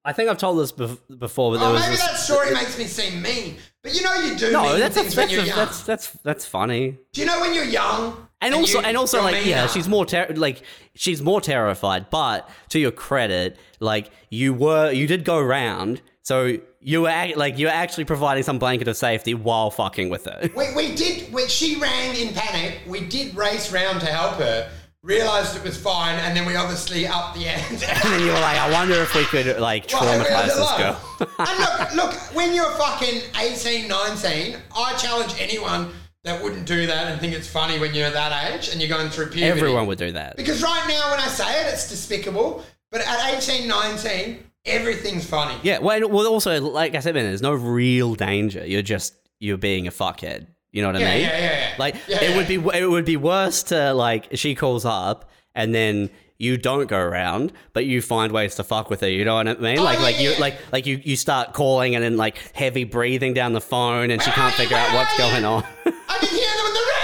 [0.07, 2.51] I think I've told this bef- before, but there Oh, was maybe this, that story
[2.53, 3.57] makes me seem mean.
[3.83, 5.57] But you know you do no, mean that's things that's when that's, you're young.
[5.57, 6.97] that's that's that's funny.
[7.13, 8.27] do you know when you're young?
[8.41, 10.61] And also, you- and also, like, yeah, she's more ter- like
[10.95, 12.09] she's more terrified.
[12.09, 17.35] But to your credit, like you were, you did go round, so you were ac-
[17.35, 20.49] like you were actually providing some blanket of safety while fucking with her.
[20.55, 24.69] We, we did, when she ran in panic, we did race round to help her,
[25.07, 27.63] realised it was fine, and then we obviously upped the end.
[27.71, 31.01] and then you were like, I wonder if we could like traumatize this girl.
[31.39, 35.91] and look, look, when you're fucking 18, 19, I challenge anyone
[36.23, 39.09] that wouldn't do that and think it's funny when you're that age and you're going
[39.09, 39.45] through puberty.
[39.45, 40.35] Everyone would do that.
[40.35, 42.63] Because right now, when I say it, it's despicable.
[42.91, 45.57] But at 18, 19, everything's funny.
[45.63, 48.65] Yeah, well, and- well, also, like I said, man, there's no real danger.
[48.65, 50.47] You're just you're being a fuckhead.
[50.77, 51.21] You know what I mean?
[51.23, 51.73] yeah, yeah, yeah.
[51.79, 52.37] Like Yeah, it yeah.
[52.37, 56.85] would be it would be worse to like she calls up and then you don't
[56.85, 59.09] go around, but you find ways to fuck with her.
[59.09, 59.79] You know what I mean?
[59.79, 60.39] Oh, like yeah, like you yeah.
[60.39, 64.21] like like you you start calling and then like heavy breathing down the phone, and
[64.21, 65.63] she can't figure out what's going on.
[65.85, 66.93] I can hear them on the roof.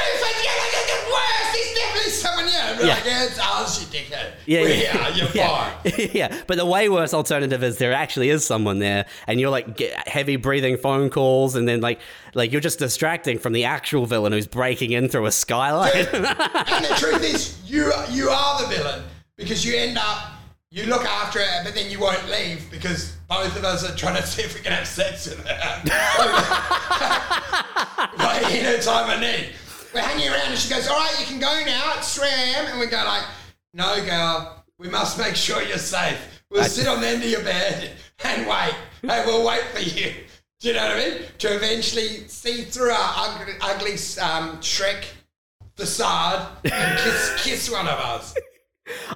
[2.86, 2.94] Yeah.
[2.96, 4.32] like, yeah, it's oh, ours, you dickhead.
[4.46, 5.82] Yeah, We're yeah, here, you're yeah.
[5.82, 6.10] fine.
[6.14, 9.80] yeah, but the way worse alternative is there actually is someone there, and you're like
[10.08, 12.00] heavy breathing phone calls, and then like
[12.34, 16.14] like you're just distracting from the actual villain who's breaking in through a skylight.
[16.14, 19.04] and the truth is, you you are the villain
[19.36, 20.34] because you end up
[20.74, 24.16] you look after it, but then you won't leave because both of us are trying
[24.16, 25.48] to see if we can have sex with her.
[28.18, 29.50] like in her time of need.
[29.94, 31.94] We're hanging around and she goes, "All right, you can go now.
[31.98, 33.24] It's 3 a.m." And we go like,
[33.74, 36.18] "No, girl, we must make sure you're safe.
[36.50, 37.92] We'll sit on the end of your bed
[38.24, 38.74] and wait.
[39.02, 40.14] Hey, we'll wait for you."
[40.60, 41.22] Do you know what I mean?
[41.40, 43.92] To eventually see through our ugly, ugly
[44.22, 45.06] um, Shrek
[45.76, 48.34] facade and kiss kiss one of us.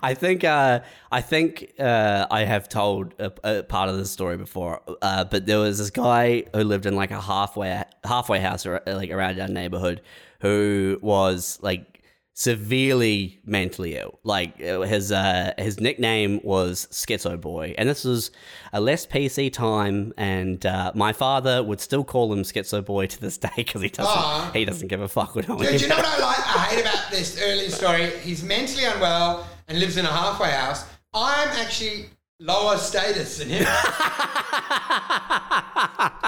[0.03, 0.81] I think uh,
[1.11, 5.45] I think uh, I have told a, a part of this story before, uh, but
[5.45, 9.39] there was this guy who lived in like a halfway halfway house or like around
[9.39, 10.01] our neighborhood
[10.41, 11.97] who was like
[12.38, 14.19] severely mentally ill.
[14.23, 18.30] Like uh, his uh, his nickname was Schizo Boy, and this was
[18.72, 20.14] a less PC time.
[20.18, 23.89] And uh, my father would still call him Schizo Boy to this day because he
[23.89, 26.55] doesn't he doesn't give a fuck what Dude, do you know what I like?
[26.55, 28.11] I hate about this early story.
[28.19, 30.85] He's mentally unwell and lives in a halfway house.
[31.14, 32.05] I'm actually
[32.39, 33.64] lower status than him.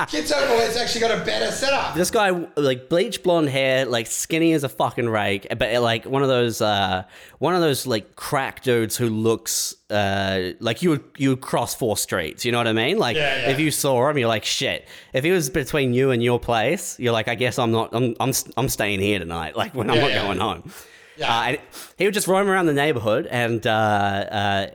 [0.10, 1.94] Schizo Boy's actually got a better setup.
[1.94, 6.24] This guy, like bleach blonde hair, like skinny as a fucking rake, but like one
[6.24, 7.04] of those, uh,
[7.38, 11.76] one of those like crack dudes who looks uh, like you would you would cross
[11.76, 12.44] four streets.
[12.44, 12.98] You know what I mean?
[12.98, 13.50] Like Yeah, yeah.
[13.52, 14.88] if you saw him, you're like shit.
[15.14, 17.90] If he was between you and your place, you're like, I guess I'm not.
[17.94, 19.56] I'm I'm I'm staying here tonight.
[19.56, 20.72] Like when I'm Yeah, not going home.
[21.18, 21.38] Yeah.
[21.38, 21.60] Uh, and
[21.98, 24.68] he would just roam around the neighborhood and uh, uh,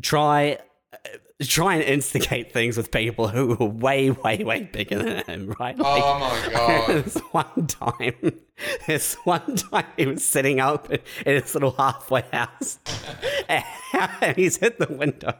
[0.00, 0.58] try
[1.40, 5.74] try and instigate things with people who were way, way, way bigger than him, right?
[5.78, 7.04] Oh like, Oh my god.
[7.04, 8.40] this one time,
[8.86, 12.78] this one time he was sitting up in his little halfway house,
[13.48, 15.34] and he's hit the window,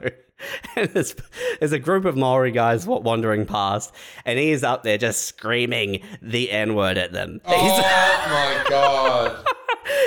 [0.75, 1.15] and there's,
[1.61, 3.95] there's a group of Maori guys wandering past,
[4.25, 7.41] and he's up there just screaming the N word at them.
[7.45, 7.79] Oh He's
[8.33, 9.47] my god.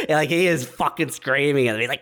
[0.09, 1.79] like he is fucking screaming at them.
[1.81, 2.01] He's like.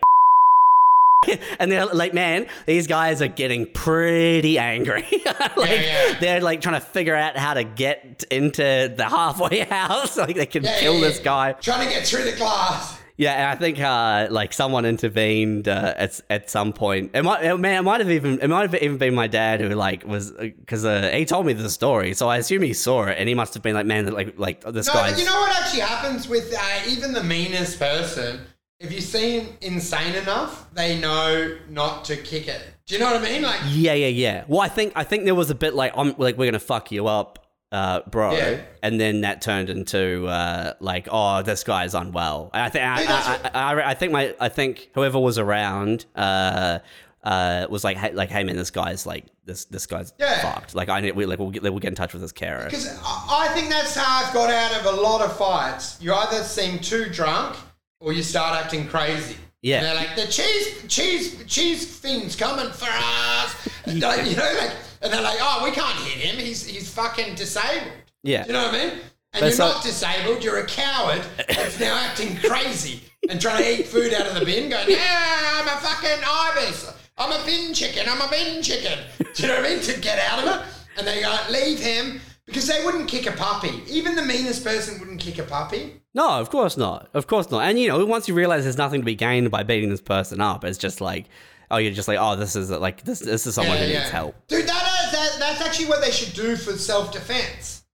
[1.58, 5.02] And they're like, man, these guys are getting pretty angry.
[5.56, 6.18] like, yeah.
[6.20, 8.62] they're like trying to figure out how to get into
[8.96, 10.16] the halfway house.
[10.16, 11.24] like, they can Yeah, kill yeah, this yeah.
[11.24, 11.52] guy.
[11.52, 12.98] Trying to get through the glass.
[13.16, 17.12] Yeah, and I think uh, like someone intervened uh, at at some point.
[17.14, 19.60] It might, it, man, it might have even it might have even been my dad
[19.60, 23.04] who like was because uh, he told me the story, so I assume he saw
[23.04, 25.16] it, and he must have been like, man, like like this No, guy's.
[25.20, 28.40] you know what actually happens with uh, even the meanest person?
[28.84, 32.62] If you seem insane enough, they know not to kick it.
[32.86, 33.42] Do you know what I mean?
[33.42, 34.44] Like, Yeah, yeah, yeah.
[34.46, 36.92] Well, I think I think there was a bit like I'm like we're gonna fuck
[36.92, 38.60] you up, uh, bro, Yeah.
[38.82, 42.50] and then that turned into uh, like oh this guy's unwell.
[42.52, 46.04] And I think I, I, I, I, I think my I think whoever was around
[46.14, 46.80] uh,
[47.22, 50.42] uh, was like hey, like hey man this guy's like this this guy's Yeah.
[50.42, 50.74] fucked.
[50.74, 52.64] Like I need we like we'll get we'll get in touch with his carer.
[52.66, 55.96] Because I I think that's how I've got out of a lot of fights.
[56.02, 57.56] You either seem too drunk
[58.04, 59.36] or you start acting crazy.
[59.62, 59.78] Yeah.
[59.78, 63.68] And they're like, the cheese, cheese, cheese thing's coming for us.
[63.86, 66.38] And you know, like, and they're like, oh, we can't hit him.
[66.38, 67.90] He's he's fucking disabled.
[68.22, 68.42] Yeah.
[68.42, 68.98] Do you know what I mean?
[69.32, 70.44] And you're not disabled.
[70.44, 74.44] You're a coward that's now acting crazy and trying to eat food out of the
[74.44, 76.92] bin, going, yeah, I'm a fucking ibis.
[77.16, 78.06] I'm a bin chicken.
[78.08, 78.98] I'm a bin chicken.
[79.18, 79.80] Do you know what I mean?
[79.80, 80.66] To get out of it.
[80.98, 82.20] And they go, leave him.
[82.46, 83.82] Because they wouldn't kick a puppy.
[83.88, 86.00] Even the meanest person wouldn't kick a puppy.
[86.14, 87.08] No, of course not.
[87.12, 87.64] Of course not.
[87.64, 90.40] And you know, once you realize there's nothing to be gained by beating this person
[90.40, 91.26] up, it's just like,
[91.70, 93.18] oh, you're just like, oh, this is like this.
[93.18, 94.36] This is someone who needs help.
[94.46, 97.84] Dude, that, that, that's actually what they should do for self defense.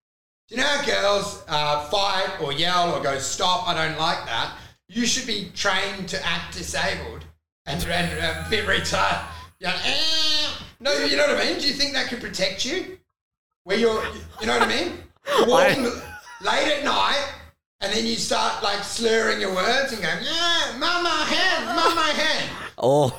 [0.48, 4.56] You know how girls uh, fight or yell or go, stop, I don't like that?
[4.88, 7.24] You should be trained to act disabled
[7.66, 9.22] and, and uh, a bit retarded.
[9.60, 10.51] Yeah, eh.
[10.80, 11.60] No, you know what I mean?
[11.60, 12.98] Do you think that could protect you?
[13.64, 14.02] Where you're,
[14.40, 14.98] you know what I mean?
[15.47, 15.84] Walking
[16.40, 17.34] late at night
[17.82, 22.51] and then you start like slurring your words and going, yeah, mama hand, mama hand.
[22.82, 23.15] Oh,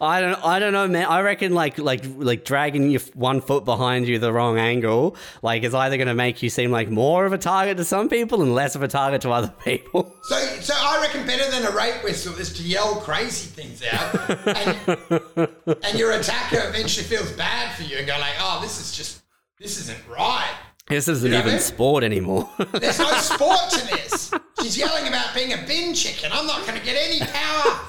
[0.00, 1.06] I don't, I don't know, man.
[1.06, 5.62] I reckon like, like, like dragging your one foot behind you the wrong angle, like,
[5.64, 8.42] is either going to make you seem like more of a target to some people
[8.42, 10.14] and less of a target to other people.
[10.30, 14.46] So, so I reckon better than a rape whistle is to yell crazy things out,
[14.46, 18.96] and, and your attacker eventually feels bad for you and go like, "Oh, this is
[18.96, 19.22] just,
[19.58, 20.54] this isn't right."
[20.90, 21.62] This isn't You know even what I mean?
[21.62, 22.50] sport anymore.
[22.72, 24.30] There's no sport to this.
[24.60, 26.30] She's yelling about being a bin chicken.
[26.32, 27.86] I'm not going to get any power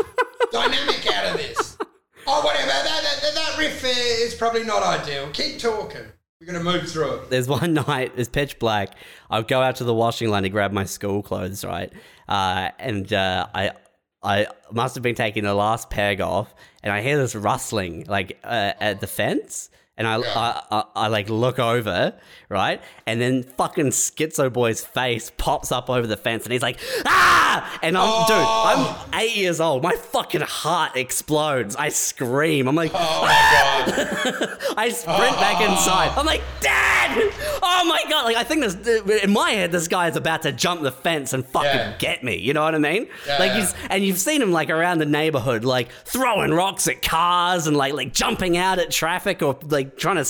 [0.51, 1.77] dynamic out of this.
[2.27, 2.67] Oh, whatever.
[2.67, 5.29] That, that, that riff is probably not ideal.
[5.33, 6.05] Keep talking.
[6.39, 7.29] We're going to move through it.
[7.29, 8.93] There's one night, it's pitch black.
[9.29, 11.91] I go out to the washing line to grab my school clothes, right?
[12.27, 13.71] Uh, and uh, I
[14.23, 16.53] I must have been taking the last peg off,
[16.83, 21.07] and I hear this rustling like uh, at the fence, and I, I, I I
[21.07, 22.13] like look over,
[22.51, 26.79] right, and then fucking Schizo Boy's face pops up over the fence, and he's like,
[27.05, 27.79] ah!
[27.81, 29.83] And I'm, dude, I'm eight years old.
[29.83, 31.75] My fucking heart explodes.
[31.75, 32.67] I scream.
[32.67, 34.57] I'm like, Oh my god.
[34.77, 36.11] I sprint back inside.
[36.17, 37.17] I'm like, Dad!
[37.61, 38.23] Oh my god!
[38.23, 41.33] Like I think this in my head, this guy is about to jump the fence
[41.33, 41.97] and fucking Yeah.
[41.97, 42.37] get me.
[42.37, 43.07] You know what I mean?
[43.27, 43.59] Yeah, like yeah.
[43.59, 47.75] he's and you've seen him like around the neighborhood, like throwing rocks at cars and
[47.75, 50.25] like like jumping out at traffic or like trying to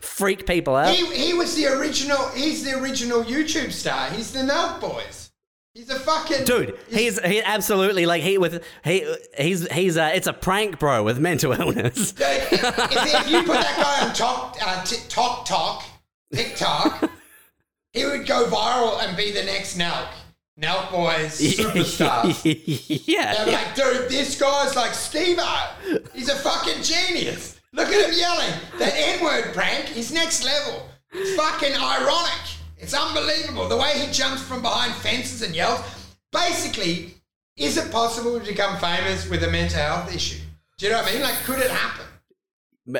[0.00, 0.94] freak people out.
[0.94, 2.28] He, he was the original.
[2.30, 4.10] He's the original YouTube star.
[4.10, 5.30] He's the Milk Boys.
[5.74, 10.26] He's a fucking Dude, he's he absolutely like he with he he's he's uh, it's
[10.26, 12.12] a prank, bro, with mental illness.
[12.12, 15.84] Dude, if, if you put that guy on Tok uh, TikTok, Tok,
[16.34, 17.10] TikTok,
[17.94, 20.08] he would go viral and be the next Nelk.
[20.60, 23.06] Nelk Boys superstar.
[23.08, 23.44] yeah.
[23.44, 25.40] They're like, dude, this guy's like Steve
[26.12, 27.58] He's a fucking genius.
[27.72, 28.52] Look at him yelling.
[28.78, 30.86] That N word prank is next level.
[31.12, 32.40] It's fucking ironic.
[32.78, 33.68] It's unbelievable.
[33.68, 35.80] The way he jumps from behind fences and yells.
[36.32, 37.14] Basically,
[37.56, 40.40] is it possible to become famous with a mental health issue?
[40.78, 41.22] Do you know what I mean?
[41.22, 42.06] Like, could it happen?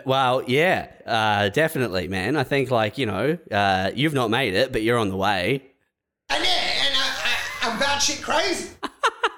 [0.04, 2.36] Well, yeah, uh, definitely, man.
[2.36, 5.62] I think, like, you know, uh, you've not made it, but you're on the way.
[6.28, 8.70] And yeah, and I, I, I'm batshit crazy.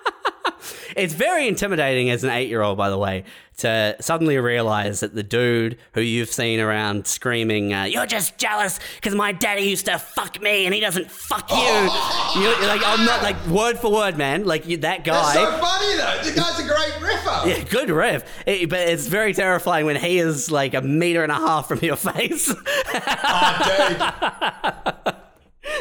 [0.96, 3.24] It's very intimidating as an eight year old, by the way,
[3.58, 8.80] to suddenly realize that the dude who you've seen around screaming, uh, You're just jealous
[8.96, 11.56] because my daddy used to fuck me and he doesn't fuck you.
[11.56, 14.44] you're, like, I'm not, like, word for word, man.
[14.44, 15.34] Like, you, that That's guy.
[15.34, 16.30] so funny though.
[16.30, 17.46] The guy's a great riffer.
[17.48, 18.24] Yeah, good riff.
[18.46, 21.78] It- but it's very terrifying when he is like a meter and a half from
[21.80, 22.52] your face.
[22.52, 23.58] Oh,
[23.88, 23.98] dude.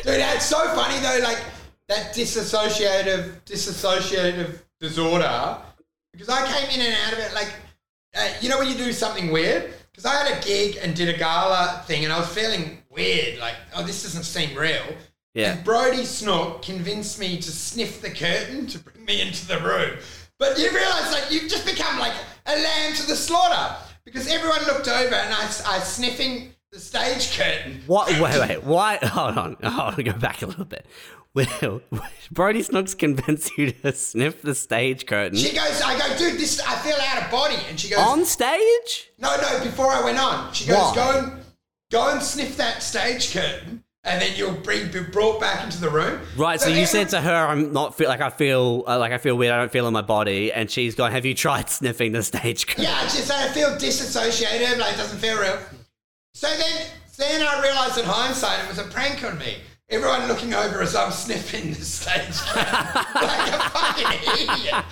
[0.04, 1.20] dude, that's so funny though.
[1.24, 1.40] Like
[1.90, 5.58] that disassociative, disassociative disorder.
[6.12, 7.34] Because I came in and out of it.
[7.34, 7.52] Like,
[8.16, 9.74] uh, you know, when you do something weird.
[9.92, 13.40] Because I had a gig and did a gala thing, and I was feeling weird.
[13.40, 14.82] Like, oh, this doesn't seem real.
[15.36, 15.54] Yeah.
[15.54, 19.98] And Brody Snook convinced me to sniff the curtain to bring me into the room.
[20.40, 22.14] But you realise, like, you've just become like
[22.48, 27.38] a lamb to the slaughter because everyone looked over and I, I sniffing the stage
[27.38, 27.82] curtain.
[27.86, 28.10] What?
[28.20, 28.64] Wait, wait.
[28.64, 28.96] Why?
[29.04, 29.58] Hold on.
[29.64, 30.04] Hold on.
[30.04, 30.86] Go back a little bit.
[31.36, 31.82] Well,
[32.32, 36.60] Brody Snooks convinced you to sniff the stage curtain She goes, I go, dude, this
[36.62, 39.10] I feel out of body, and she goes, on stage.
[39.18, 39.64] no, no.
[39.64, 40.94] Before I went on, she goes, Why?
[40.96, 41.44] go and
[41.92, 45.90] go and sniff that stage curtain, and then you'll be, be brought back into the
[45.90, 46.20] room.
[46.38, 46.60] Right.
[46.62, 49.18] So, you everyone- said to her, "I'm not feel like I feel uh, like I
[49.18, 49.54] feel weird.
[49.54, 52.68] I don't feel in my body." And she's gone, "Have you tried sniffing the stage
[52.68, 55.58] curtain?" Yeah, it's just I feel disassociated, like it doesn't feel real.
[56.34, 56.88] So then,
[57.18, 59.56] then I realised in hindsight it was a prank on me.
[59.94, 64.84] Everyone looking over as I'm sniffing the stage like a fucking idiot.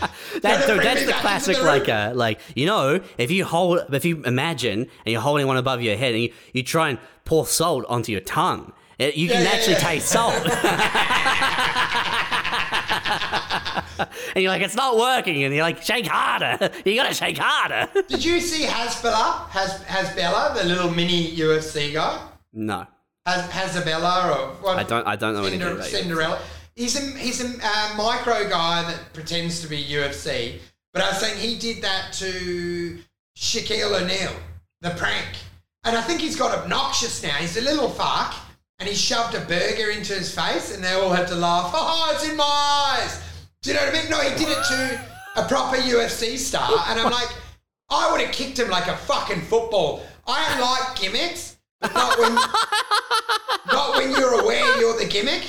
[0.44, 4.06] That, dude, that's the classic, the like, uh, like you know, if you hold, if
[4.06, 7.48] you imagine and you're holding one above your head and you, you try and pour
[7.48, 9.80] salt onto your tongue, it, you can Yeah, yeah, actually yeah.
[9.80, 10.36] taste salt.
[14.36, 16.70] and you're like, it's not working, and you're like, shake harder.
[16.86, 17.90] You gotta shake harder.
[18.08, 19.48] Did you see Hasbella?
[19.50, 22.28] Has Hasbella, the little mini UFC guy?
[22.54, 22.86] no,
[23.26, 24.78] Has Hasabella or what?
[24.78, 25.08] I don't.
[25.08, 25.86] I don't know anything Cinder- about.
[25.88, 26.42] Cinderella.
[26.76, 30.60] He's a he's a uh, micro guy that pretends to be UFC.
[30.94, 33.00] But I was saying he did that to
[33.38, 34.34] Shaquille O'Neal,
[34.82, 35.28] the prank,
[35.84, 37.34] and I think he's got obnoxious now.
[37.36, 38.34] He's a little fuck,
[38.80, 41.72] and he shoved a burger into his face, and they all had to laugh.
[41.74, 43.22] Oh, it's in my eyes.
[43.62, 44.10] Do you know what I mean?
[44.10, 45.06] No, he did it to
[45.38, 47.30] a proper UFC star, and I'm like,
[47.90, 50.04] I would have kicked him like a fucking football.
[50.28, 51.51] I don't like gimmicks,
[51.82, 52.36] but not when
[53.68, 55.44] not when you're aware you're the gimmick.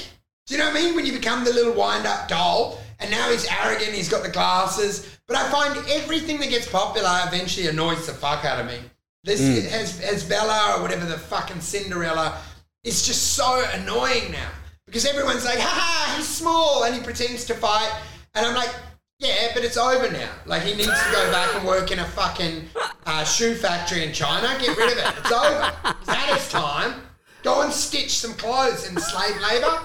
[0.47, 0.97] Do you know what I mean?
[0.97, 4.31] When you become the little wind up doll, and now he's arrogant, he's got the
[4.31, 5.19] glasses.
[5.29, 8.79] But I find everything that gets popular eventually annoys the fuck out of me.
[9.25, 9.69] This hmm.
[9.71, 12.39] has, has Bella or whatever the fucking Cinderella.
[12.83, 14.51] It's just so annoying now
[14.87, 17.93] because everyone's like, ha ha, he's small and he pretends to fight.
[18.35, 18.75] And I'm like,
[19.23, 20.31] yeah, but it's over now.
[20.47, 22.65] Like, he needs to go back and work in a fucking
[23.07, 24.49] uh, shoe factory in China.
[24.61, 25.15] Get rid of it.
[25.19, 25.73] It's over.
[26.01, 27.03] He's had his time.
[27.43, 29.83] Go and stitch some clothes in slave labor.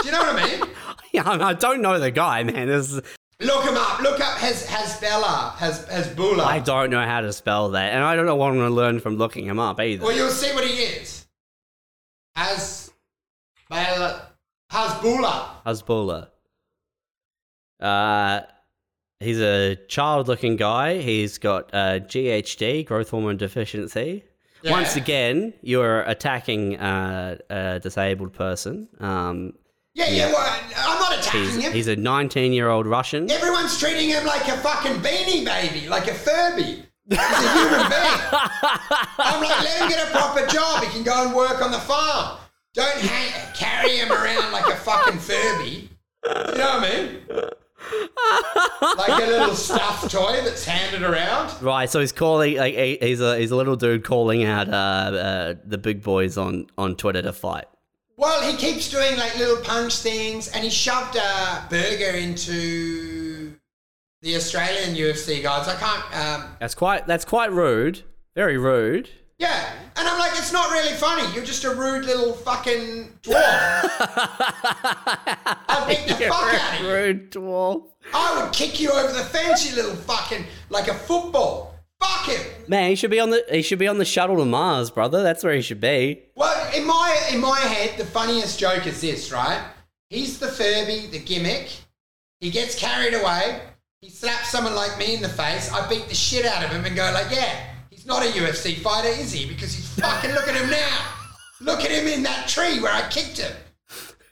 [0.00, 0.74] Do you know what I mean?
[1.12, 2.68] Yeah, I don't know the guy, man.
[2.68, 3.02] This is,
[3.40, 4.00] Look him up.
[4.00, 5.54] Look up has Hasbella.
[5.54, 6.44] Has Hasbula.
[6.44, 8.74] I don't know how to spell that, and I don't know what I'm going to
[8.74, 10.04] learn from looking him up either.
[10.04, 11.26] Well, you'll see what he is.
[12.36, 12.90] Has
[13.68, 14.28] Bella
[14.70, 15.62] Hasbula.
[15.64, 16.28] Hasbulla.
[17.80, 18.40] Uh,
[19.20, 20.98] he's a child-looking guy.
[20.98, 24.24] He's got uh, GHD, growth hormone deficiency.
[24.62, 24.72] Yeah.
[24.72, 28.88] Once again, you're attacking uh, a disabled person.
[28.98, 29.54] Um,
[29.94, 30.32] Yeah, yeah.
[30.32, 31.72] Well, I'm not attacking He's, him.
[31.72, 33.30] he's a 19 year old Russian.
[33.30, 36.84] Everyone's treating him like a fucking beanie baby, like a Furby.
[37.08, 38.20] He's a human being.
[39.18, 40.84] I'm like, let him get a proper job.
[40.84, 42.38] He can go and work on the farm.
[42.74, 45.88] Don't hang, carry him around like a fucking Furby.
[46.26, 47.49] You know what I mean?
[48.96, 51.60] Like a little stuffed toy that's handed around.
[51.62, 54.72] Right, so he's calling like he- he's a he's a little dude calling out uh,
[54.72, 57.64] uh, the big boys on on Twitter to fight.
[58.16, 63.54] Well, he keeps doing like little punch things, and he shoved a burger into
[64.22, 65.66] the Australian UFC guys.
[65.66, 66.42] I can't.
[66.44, 68.02] Um, That's quite that's quite rude.
[68.34, 69.08] Very rude.
[69.40, 71.34] Yeah, and I'm like, it's not really funny.
[71.34, 73.34] You're just a rude little fucking dwarf.
[75.66, 76.92] I'll beat the fuck out of you.
[76.92, 77.86] rude dwarf.
[78.12, 81.74] I would kick you over the fence, you little fucking like a football.
[81.98, 82.46] Fuck him.
[82.68, 85.22] Man, he should be on the he should be on the shuttle to Mars, brother.
[85.22, 86.20] That's where he should be.
[86.34, 89.62] Well, in my in my head, the funniest joke is this, right?
[90.10, 91.70] He's the Furby, the gimmick.
[92.40, 93.62] He gets carried away.
[94.02, 95.72] He slaps someone like me in the face.
[95.72, 97.66] I beat the shit out of him and go like, yeah,
[98.10, 99.46] not a UFC fighter, is he?
[99.46, 101.12] Because he's fucking look at him now.
[101.60, 103.52] Look at him in that tree where I kicked him.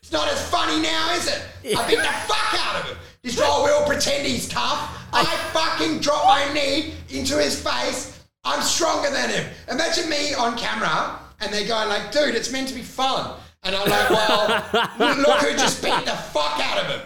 [0.02, 1.42] It's not as funny now, is it?
[1.76, 2.98] I beat the fuck out of him.
[3.22, 5.06] This guy will pretend he's tough.
[5.12, 8.20] I fucking drop my knee into his face.
[8.44, 9.46] I'm stronger than him.
[9.70, 13.38] Imagine me on camera and they're going like, dude, it's meant to be fun.
[13.62, 17.00] And I'm like, well, look who just beat the fuck out of him.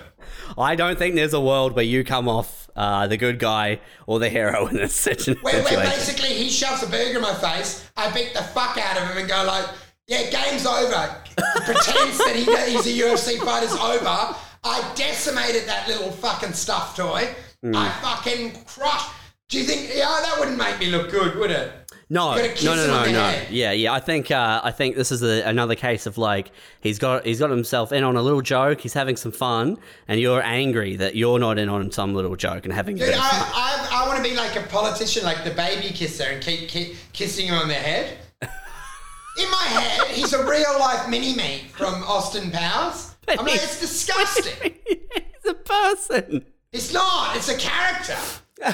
[0.56, 4.18] I don't think there's a world where you come off uh, the good guy or
[4.18, 5.90] the hero in this situ- Where, where situation.
[5.90, 9.18] basically he shoves a burger in my face, I beat the fuck out of him
[9.18, 9.66] and go like,
[10.08, 11.22] yeah, game's over.
[11.64, 14.36] Pretends that he, he's a UFC fighter's over.
[14.64, 17.28] I decimated that little fucking stuffed toy.
[17.62, 17.74] Hmm.
[17.76, 19.10] I fucking crushed.
[19.48, 21.72] Do you think, yeah, that wouldn't make me look good, would it?
[22.12, 23.42] No, no, no, no, no.
[23.48, 23.90] Yeah, yeah.
[23.90, 26.50] I think uh, I think this is a, another case of like
[26.82, 28.82] he's got he's got himself in on a little joke.
[28.82, 29.78] He's having some fun,
[30.08, 33.14] and you're angry that you're not in on some little joke and having a Dude.
[33.14, 36.68] I, I, I want to be like a politician, like the baby kisser, and keep,
[36.68, 38.18] keep kissing him on the head.
[38.42, 43.14] In my head, he's a real life mini me from Austin Powers.
[43.26, 44.74] I'm like, it's disgusting.
[44.86, 46.44] he's a person.
[46.72, 47.36] It's not.
[47.38, 48.18] It's a character.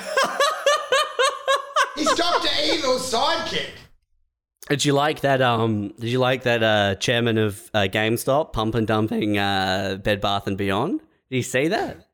[1.98, 3.70] He's Doctor Evil's sidekick.
[4.68, 5.40] Did you like that?
[5.40, 10.20] Um, did you like that uh, chairman of uh, GameStop pump and dumping uh, Bed
[10.20, 11.00] Bath and Beyond?
[11.30, 12.04] Did you see that?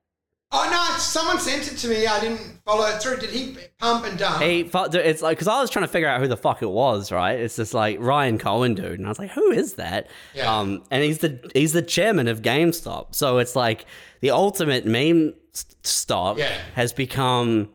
[0.57, 0.99] Oh no!
[0.99, 2.07] Someone sent it to me.
[2.07, 3.17] I didn't follow it through.
[3.17, 4.41] Did he pump and dump?
[4.41, 7.11] He, it's like because I was trying to figure out who the fuck it was,
[7.11, 7.41] right?
[7.41, 10.07] It's just like Ryan Cohen, dude, and I was like, who is that?
[10.33, 10.57] Yeah.
[10.57, 13.85] Um, and he's the he's the chairman of GameStop, so it's like
[14.21, 16.57] the ultimate meme s- stock Yeah.
[16.77, 17.69] has become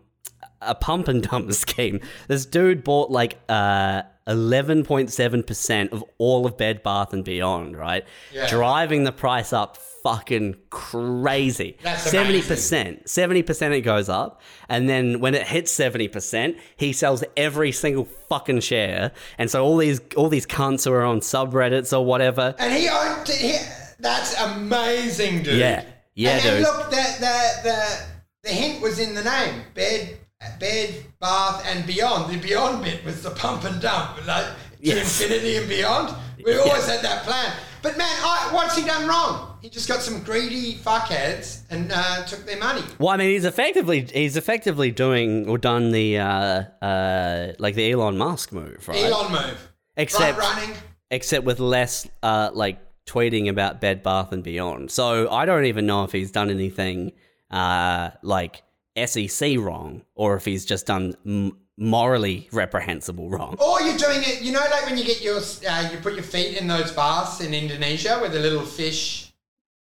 [0.61, 1.99] a pump and dump scheme.
[2.27, 4.03] This dude bought like uh.
[4.27, 8.05] 11.7% of all of Bed Bath and Beyond, right?
[8.31, 8.47] Yeah.
[8.47, 11.77] Driving the price up fucking crazy.
[11.83, 13.05] That's 70%.
[13.05, 14.41] 70% it goes up.
[14.67, 19.11] And then when it hits 70%, he sells every single fucking share.
[19.37, 22.55] And so all these all these cunts who are on subreddits or whatever.
[22.59, 23.27] and he owned.
[23.27, 23.57] He,
[23.99, 25.57] that's amazing, dude.
[25.59, 25.85] Yeah.
[26.15, 26.53] Yeah, and, dude.
[26.53, 28.05] And look, the, the the
[28.43, 29.63] the hint was in the name.
[29.73, 30.18] Bed,
[30.59, 32.33] bed, bath, and beyond.
[32.33, 34.45] The beyond bit was the pump and dump, like
[34.83, 36.15] to infinity and beyond.
[36.43, 37.53] We always had that plan.
[37.81, 39.57] But man, I, what's he done wrong?
[39.61, 42.83] He just got some greedy fuckheads and uh, took their money.
[42.97, 47.91] Well, I mean, he's effectively he's effectively doing or done the uh uh like the
[47.91, 49.03] Elon Musk move, right?
[49.05, 49.71] Elon move.
[49.97, 50.75] Except running.
[51.11, 54.91] except with less uh like tweeting about Bed Bath and Beyond.
[54.91, 57.11] So I don't even know if he's done anything
[57.51, 58.61] uh like
[59.05, 63.55] SEC wrong or if he's just done m- morally reprehensible wrong.
[63.59, 65.39] Or you're doing it, you know, like when you get your,
[65.69, 69.31] uh, you put your feet in those baths in Indonesia where the little fish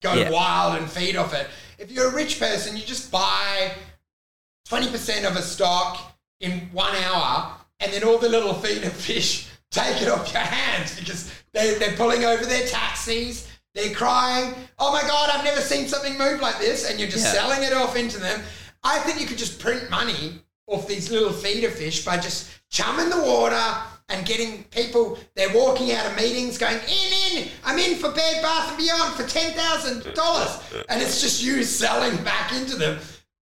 [0.02, 0.30] go Yeah.
[0.32, 1.48] wild and feed off it.
[1.78, 3.72] If you're a rich person, you just buy
[4.70, 10.02] 20% of a stock in one hour and then all the little feeder fish take
[10.02, 13.48] it off your hands because they, they're pulling over their taxis.
[13.76, 16.90] They're crying, oh my God, I've never seen something move like this.
[16.90, 17.42] And you're just Yeah.
[17.42, 18.42] selling it off into them.
[18.84, 23.10] I think you could just print money off these little feeder fish by just chumming
[23.10, 23.62] the water
[24.10, 28.42] and getting people, they're walking out of meetings going, in, in, I'm in for Bed
[28.42, 30.86] Bath and Beyond for $10,000.
[30.90, 33.00] And it's just you selling back into them.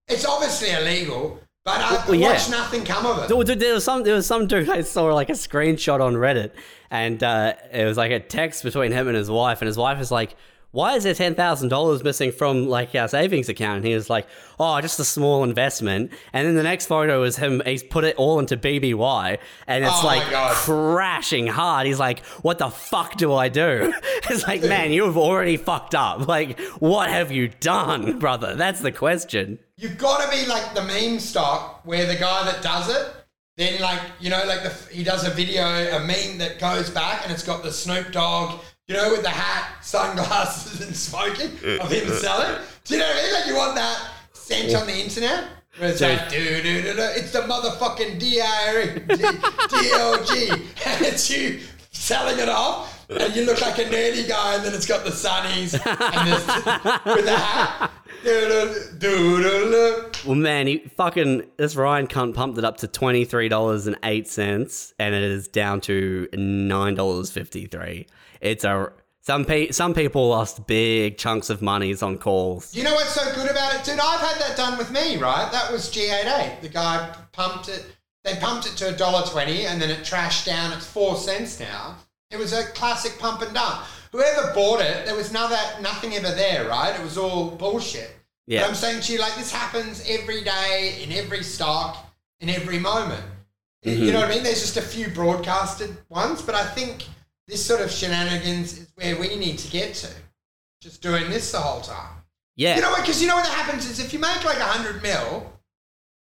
[0.07, 2.37] It's obviously illegal, but I Well, yeah.
[2.49, 3.59] nothing come of it.
[3.59, 6.51] There was some there was some dude I saw like a screenshot on Reddit,
[6.89, 10.01] and uh, it was like a text between him and his wife, and his wife
[10.01, 10.35] is like,
[10.71, 13.77] why is there ten thousand dollars missing from like our savings account?
[13.77, 14.27] And he was like,
[14.59, 16.11] oh, just a small investment.
[16.31, 17.61] And then the next photo is him.
[17.65, 19.37] He's put it all into BBY,
[19.67, 20.23] and it's Oh like
[20.53, 21.87] crashing hard.
[21.87, 23.93] He's like, what the fuck do I do?
[24.29, 26.27] It's like, man, you have already fucked up.
[26.27, 28.55] Like, what have you done, brother?
[28.55, 29.59] That's the question.
[29.77, 33.13] You've got to be like the meme stock where the guy that does it,
[33.57, 37.23] then like you know, like the he does a video, a meme that goes back
[37.23, 41.91] and it's got the Snoop Dogg, you know, with the hat, sunglasses, and smoking of
[41.91, 42.59] him selling.
[42.83, 43.33] Do you know what I mean?
[43.33, 45.45] Like you want that sent on the internet.
[45.77, 50.49] Where it's like, do, do, do, do, it's the motherfucking D-I-R-E, D- D-O-G,
[50.85, 54.73] and it's you selling it off, and you look like a nerdy guy, and then
[54.73, 56.45] it's got the sunnies and this,
[57.15, 57.91] with the hat.
[60.25, 63.97] Well, man, he fucking this Ryan cunt pumped it up to twenty three dollars and
[64.03, 68.07] eight cents, and it is down to nine dollars fifty three.
[68.41, 68.91] It's a
[69.21, 72.75] some pe- some people lost big chunks of monies on calls.
[72.75, 73.99] You know what's so good about it, dude?
[73.99, 75.49] I've had that done with me, right?
[75.51, 76.61] That was G88.
[76.61, 77.85] The guy pumped it.
[78.23, 80.73] They pumped it to a dollar twenty, and then it trashed down.
[80.73, 81.95] It's four cents now.
[82.31, 83.83] It was a classic pump and dump.
[84.11, 85.51] Whoever bought it, there was none
[85.81, 86.99] nothing ever there, right?
[86.99, 88.15] It was all bullshit.
[88.47, 88.61] Yeah.
[88.61, 92.79] But I'm saying to you, like this happens every day in every stock in every
[92.79, 93.23] moment.
[93.83, 94.13] You mm-hmm.
[94.13, 94.43] know what I mean?
[94.43, 97.05] There's just a few broadcasted ones, but I think
[97.47, 100.07] this sort of shenanigans is where we need to get to.
[100.81, 102.15] Just doing this the whole time.
[102.55, 103.01] Yeah, You know what?
[103.01, 105.51] Because you know what happens is if you make like a hundred mil,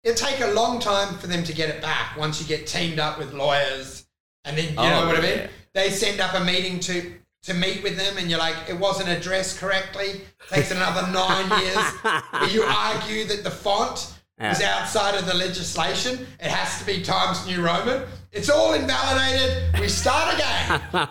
[0.04, 2.98] it'll take a long time for them to get it back once you get teamed
[2.98, 4.06] up with lawyers,
[4.44, 5.48] and then you know Oh, what I mean.
[5.74, 7.14] They send up a meeting to
[7.44, 10.22] to meet with them, and you're like, it wasn't addressed correctly.
[10.50, 12.52] Takes another nine years.
[12.52, 16.26] You argue that the font is outside of the legislation.
[16.40, 18.02] It has to be Times New Roman.
[18.32, 19.80] It's all invalidated.
[19.80, 20.80] We start again.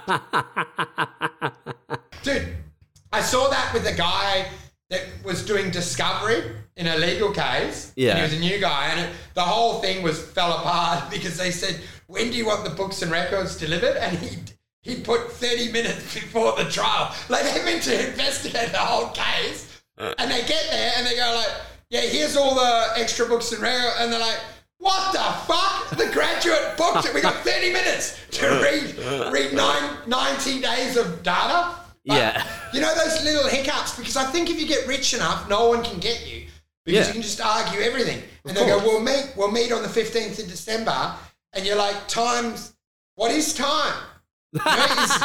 [2.24, 2.56] Dude,
[3.12, 4.48] I saw that with a guy
[4.90, 6.44] that was doing discovery
[6.76, 7.92] in a legal case.
[7.96, 8.12] Yeah.
[8.12, 11.38] And he was a new guy, and it, the whole thing was fell apart because
[11.38, 14.38] they said, "When do you want the books and records delivered?" And he
[14.84, 17.14] he put thirty minutes before the trial.
[17.30, 20.14] Like they meant to investigate the whole case, uh.
[20.20, 23.62] and they get there and they go like, "Yeah, here's all the extra books and
[23.62, 24.40] records," and they're like.
[24.80, 25.98] What the fuck?
[25.98, 27.14] The graduate booked it.
[27.14, 31.76] We got 30 minutes to read read nine, 90 days of data.
[32.06, 32.44] But, Yeah.
[32.74, 35.84] You know those little hiccups because I think if you get rich enough, no one
[35.84, 36.46] can get you
[36.86, 37.08] because Yeah.
[37.08, 38.22] you can just argue everything.
[38.46, 39.34] And they go, "We'll meet.
[39.36, 41.16] We'll meet on the fifteenth of December."
[41.54, 42.74] And you're like, "Times?
[43.16, 43.94] What is time?"
[44.54, 45.20] You know, it's-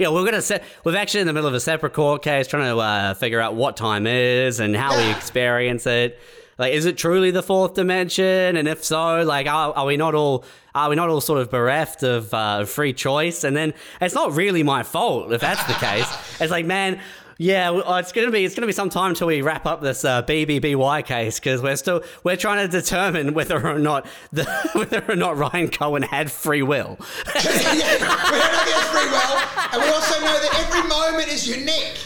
[0.00, 0.64] yeah, we're gonna set.
[0.84, 3.54] We're actually in the middle of a separate court case, trying to uh, figure out
[3.54, 6.18] what time is and how we experience it.
[6.58, 8.56] Like, is it truly the fourth dimension?
[8.56, 10.44] And if so, like, are, are we not all
[10.74, 13.44] are we not all sort of bereft of uh, free choice?
[13.44, 16.06] And then it's not really my fault if that's the case.
[16.40, 17.00] It's like, man.
[17.40, 20.24] Yeah, it's gonna be it's gonna be some time till we wrap up this uh,
[20.24, 25.14] BBBY case because we're still we're trying to determine whether or not the whether or
[25.14, 26.98] not Ryan Cohen had free will.
[27.36, 29.38] yeah, we don't know it's free will,
[29.72, 31.98] and we also know that every moment is unique.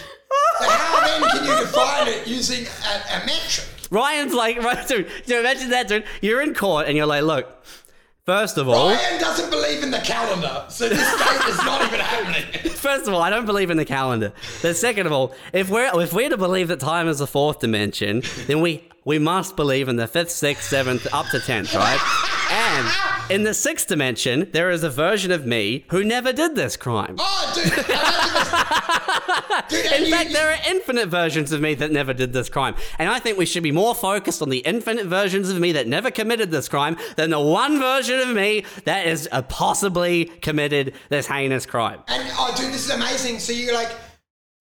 [0.59, 3.72] So how then can you define it using a, a metric?
[3.93, 6.05] Ryan's like, right, dude, imagine that, dude.
[6.21, 7.65] You're in court and you're like, look,
[8.25, 12.01] first of all, Ryan doesn't believe in the calendar, so this case is not even
[12.01, 12.73] happening.
[12.73, 14.33] first of all, I don't believe in the calendar.
[14.63, 17.61] But second of all, if we're if we're to believe that time is the fourth
[17.61, 22.01] dimension, then we we must believe in the fifth, sixth, seventh, up to tenth, right?
[22.51, 26.77] And in the sixth dimension, there is a version of me who never did this
[26.77, 27.17] crime.
[27.19, 27.65] Oh, dude,
[29.83, 32.75] dude, In you- fact, there are infinite versions of me that never did this crime.
[32.99, 35.87] And I think we should be more focused on the infinite versions of me that
[35.87, 41.27] never committed this crime than the one version of me that is possibly committed this
[41.27, 42.01] heinous crime.
[42.09, 43.39] And oh, dude, this is amazing.
[43.39, 43.91] So you're like,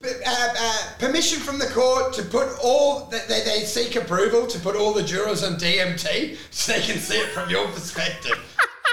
[0.04, 4.76] uh, uh, permission from the court to put all they, they, seek approval to put
[4.76, 8.40] all the jurors on DMT so they can see it from your perspective.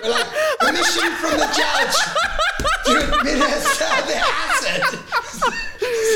[0.03, 0.27] We're like
[0.61, 1.97] permission from the judge
[2.85, 4.99] to administer the acid.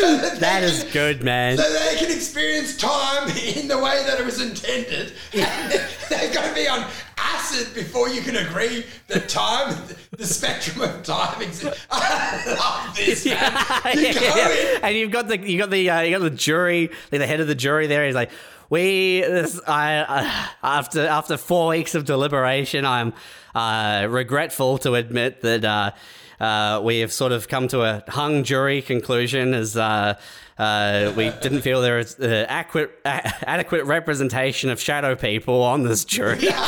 [0.00, 1.56] So that, That is can- good, man.
[1.56, 5.12] So they can experience time in the way that it was intended.
[5.32, 6.86] They've got to be on
[7.18, 9.76] acid before you can agree that time,
[10.16, 11.86] the spectrum of time exists.
[11.90, 13.52] I love this, man.
[13.96, 14.76] You Yeah, go yeah.
[14.76, 14.84] in.
[14.84, 17.40] And you've got the you got the uh, you got the jury, like the head
[17.40, 18.04] of the jury there.
[18.06, 18.30] He's like,
[18.70, 23.12] we this I uh, after after four weeks of deliberation, I'm
[23.54, 25.94] uh, regretful to admit that.
[26.42, 30.18] Uh, we have sort of come to a hung jury conclusion as uh,
[30.58, 35.82] uh, we didn't feel there was uh, adequate, a- adequate representation of shadow people on
[35.84, 36.48] this jury.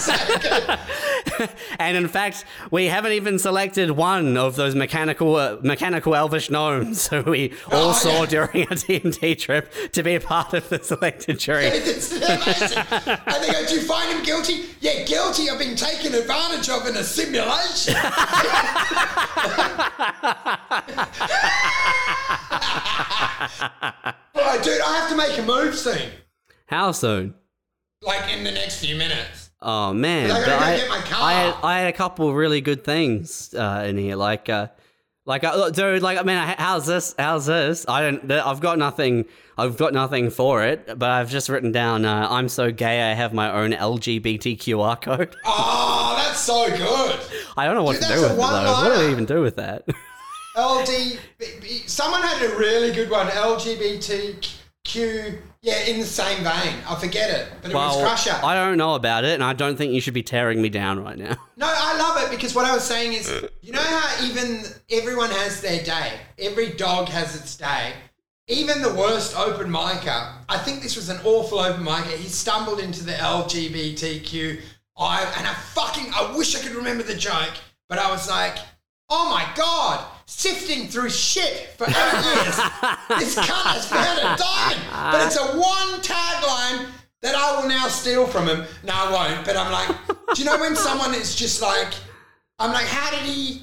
[0.00, 0.78] So good.
[1.78, 7.08] and in fact, we haven't even selected one of those mechanical uh, mechanical elvish gnomes
[7.08, 8.26] who we all Oh, saw yeah.
[8.26, 11.66] during our D&D trip to be a part of the selected jury.
[11.66, 12.78] It's amazing.
[12.78, 14.64] and they go, Do you find him guilty?
[14.80, 17.94] Yeah, guilty of being taken advantage of in a simulation.
[24.34, 26.10] oh, dude, I have to make a move soon.
[26.66, 27.34] How soon?
[28.02, 29.50] Like in the next few minutes.
[29.62, 31.18] Oh man, But I but I, get my car.
[31.20, 34.68] I had I had a couple really good things uh, in here, like uh,
[35.26, 37.14] like uh, dude, like I mean, how's this?
[37.18, 37.84] How's this?
[37.86, 38.30] I don't.
[38.30, 39.26] I've got nothing.
[39.58, 42.06] I've got nothing for it, but I've just written down.
[42.06, 43.10] Uh, I'm so gay.
[43.10, 45.36] I have my own LGBTQR code.
[45.44, 47.20] Oh, that's so good.
[47.58, 48.72] I don't know what Dude, to do with it though.
[48.82, 49.84] What do we even do with that?
[50.56, 51.18] LD.
[51.86, 53.26] Someone had a really good one.
[53.28, 55.38] LGBTQ.
[55.62, 56.74] Yeah, in the same vein.
[56.88, 58.34] I forget it, but it was well, Crusher.
[58.42, 61.02] I don't know about it, and I don't think you should be tearing me down
[61.02, 61.36] right now.
[61.60, 65.28] No, I love it because what I was saying is, you know how even everyone
[65.28, 66.18] has their day.
[66.38, 67.92] Every dog has its day.
[68.48, 72.16] Even the worst open micer, I think this was an awful open micer.
[72.16, 74.58] He stumbled into the LGBTQ.
[74.96, 77.52] I and I fucking I wish I could remember the joke,
[77.90, 78.56] but I was like,
[79.10, 82.56] oh my god, sifting through shit for eight years.
[83.18, 84.80] this cunt has found a diamond.
[85.12, 86.86] But it's a one tagline
[87.22, 88.64] that I will now steal from him.
[88.84, 89.44] No, I won't.
[89.44, 89.94] But I'm like,
[90.34, 91.92] do you know when someone is just like,
[92.58, 93.62] I'm like, how did he,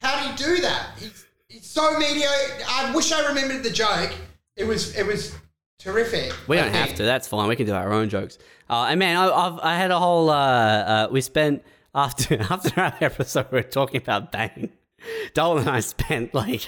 [0.00, 0.90] how did he do that?
[0.98, 2.64] He's, he's so mediocre.
[2.68, 4.12] I wish I remembered the joke.
[4.56, 5.34] It was, it was
[5.78, 6.32] terrific.
[6.46, 7.02] We don't have to.
[7.02, 7.48] That's fine.
[7.48, 8.38] We can do our own jokes.
[8.70, 10.30] Uh, and man, I, I've, I had a whole.
[10.30, 11.62] Uh, uh, we spent
[11.94, 14.70] after after our episode, we were talking about Bane.
[15.34, 16.66] Dolan and I spent like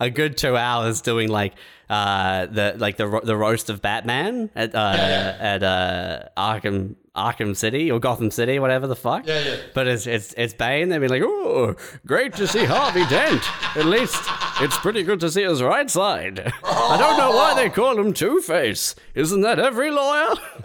[0.00, 1.54] a good two hours doing like
[1.90, 6.94] uh, the like the ro- the roast of Batman at uh, Yeah, at uh, Arkham
[7.14, 9.26] Arkham City or Gotham City, whatever the fuck.
[9.26, 9.56] Yeah, yeah.
[9.74, 10.88] But it's it's it's Bane.
[10.88, 11.74] They'd be like, "Oh,
[12.06, 13.42] great to see Harvey Dent.
[13.76, 14.18] At least
[14.60, 16.52] it's pretty good to see his right side.
[16.64, 18.94] I don't know why they call him Two Face.
[19.14, 20.34] Isn't that every lawyer?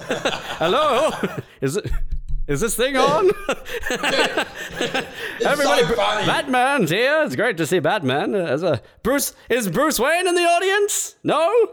[0.60, 1.12] Hello,
[1.62, 1.92] is it?"
[2.48, 3.30] Is this thing on?
[5.46, 5.96] Everybody, so.
[5.96, 7.24] Batman's here.
[7.24, 8.34] It's great to see Batman.
[8.36, 11.16] As a Bruce, is Bruce Wayne in the audience?
[11.24, 11.72] No,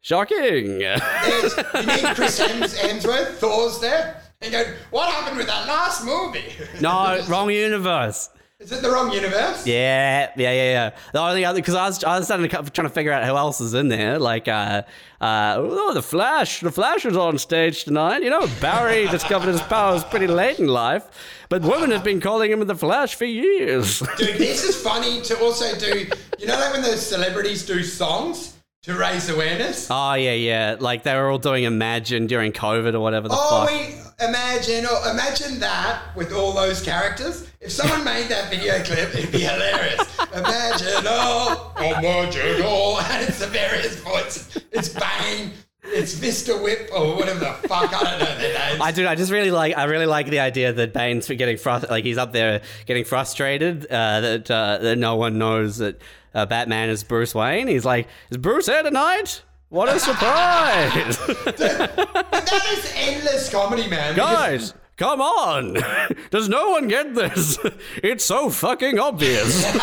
[0.00, 0.78] shocking.
[0.78, 4.20] There's- you need Chris Hems, Hemsworth, Thor's there.
[4.42, 6.52] And go, what happened with that last movie?
[6.80, 8.28] no, wrong universe.
[8.58, 9.66] Is it the wrong universe?
[9.66, 10.90] Yeah, yeah, yeah, yeah.
[11.12, 13.36] The only other because I was I was starting to, trying to figure out who
[13.36, 14.18] else is in there.
[14.18, 14.82] Like, uh,
[15.20, 16.60] uh, oh, the Flash.
[16.60, 18.22] The Flash is on stage tonight.
[18.22, 21.04] You know, Barry discovered his powers pretty late in life,
[21.50, 23.98] but women have been calling him the Flash for years.
[24.16, 26.06] Dude, this is funny to also do.
[26.38, 28.55] You know, like when the celebrities do songs
[28.86, 29.88] to raise awareness?
[29.90, 30.76] oh yeah, yeah.
[30.78, 33.44] Like they were all doing Imagine during COVID or whatever the fuck.
[33.44, 33.70] Oh, fuck.
[34.18, 37.48] we imagine, or imagine that with all those characters.
[37.60, 40.00] If someone made that video clip, it'd be hilarious.
[40.32, 44.62] imagine all, imagine all, and it's the various voices.
[44.70, 45.50] It's Bane,
[45.82, 46.62] it's Mr.
[46.62, 47.92] Whip, or whatever the fuck.
[47.92, 48.80] I don't know their names.
[48.80, 49.08] I do.
[49.08, 49.76] I just really like.
[49.76, 51.90] I really like the idea that Bane's getting frustrated.
[51.90, 56.00] Like he's up there getting frustrated uh, that uh, that no one knows that
[56.36, 57.66] uh, Batman is Bruce Wayne.
[57.66, 59.42] He's like, "Is Bruce here tonight?
[59.68, 64.14] What a surprise, that is endless comedy, man.
[64.14, 65.76] because- guys!" Come on!
[66.30, 67.58] Does no one get this?
[68.02, 69.62] It's so fucking obvious.
[69.62, 69.74] Dude,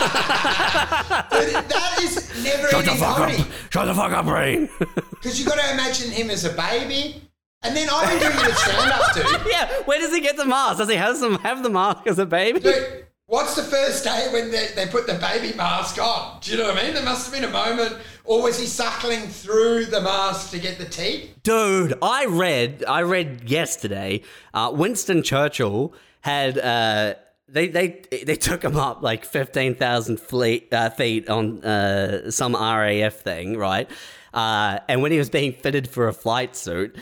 [1.70, 3.42] that is never Shut the ending fuck comedy.
[3.44, 3.48] up!
[3.70, 4.70] Shut the fuck up, Brain!
[5.12, 7.30] Because you got to imagine him as a baby.
[7.62, 9.52] And then been doing it stand up, dude.
[9.52, 10.80] yeah, where does he get the mask?
[10.80, 12.60] Does he have some have the mask as a baby?
[12.60, 16.40] Dude, what's the first day when they, they put the baby mask on?
[16.41, 16.94] Do you know what I mean?
[16.94, 17.98] There must have been a moment.
[18.26, 21.36] Or was he suckling through the mask to get the teeth?
[21.44, 24.22] Dude, I read I read yesterday.
[24.54, 27.16] Uh, Winston Churchill had uh,
[27.50, 32.54] they they they took him up like fifteen thousand feet uh, feet on uh, some
[32.54, 33.90] RAF thing, right?
[34.34, 36.95] Uh, and when he was being fitted for a flight suit.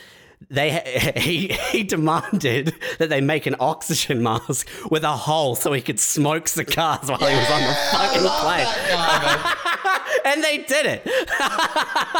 [0.50, 5.80] They he he demanded that they make an oxygen mask with a hole so he
[5.82, 10.86] could smoke cigars while he was on the fucking plane, oh, that and they did
[10.86, 11.04] it.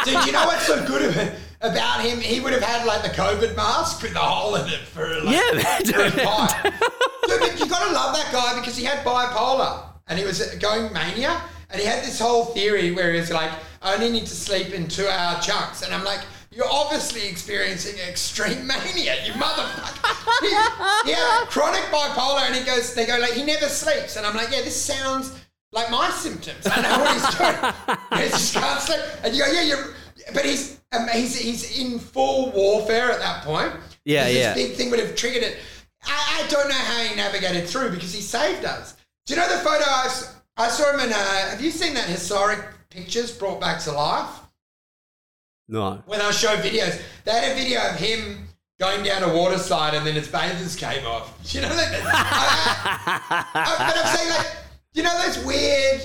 [0.05, 2.19] Dude, you know what's so good about- about him?
[2.21, 5.37] He would have had like the COVID mask with the hole in it for like,
[5.37, 6.23] Yeah, for a dude.
[6.25, 6.75] pipe.
[7.29, 10.93] Dude, but you gotta love that guy because he had bipolar and he was going
[10.93, 11.41] mania
[11.71, 13.51] and he had this whole theory where he was like,
[13.81, 15.83] I only need to sleep in two hour chunks.
[15.83, 16.21] And I'm like,
[16.53, 21.05] you're obviously experiencing extreme mania, you motherfucker.
[21.05, 21.17] He, he
[21.47, 24.17] chronic bipolar and he goes, they go like, he never sleeps.
[24.17, 25.39] And I'm like, yeah, this sounds
[25.73, 26.67] like my symptoms.
[26.67, 28.23] I know what he's doing.
[28.25, 29.01] he just can't sleep.
[29.25, 29.95] And you go, yeah, you're,
[30.35, 33.73] but he's, um, he's, he's in full warfare at that point.
[34.05, 34.55] Yeah, This yeah.
[34.55, 35.59] big thing would have triggered it.
[36.05, 38.97] I, I don't know how he navigated through because he saved us.
[39.25, 39.85] Do you know the photo
[40.57, 41.13] I saw him in?
[41.13, 41.17] Uh,
[41.51, 42.61] have you seen that historic
[42.91, 44.41] pictures brought back to life?
[45.69, 46.03] No.
[46.07, 48.49] When I show videos, they had a video of him
[48.81, 51.33] going down a water slide and then his bathers came off.
[51.55, 52.03] You know that?
[52.05, 54.47] I- I- but I'm saying like,
[54.95, 56.03] you know those weird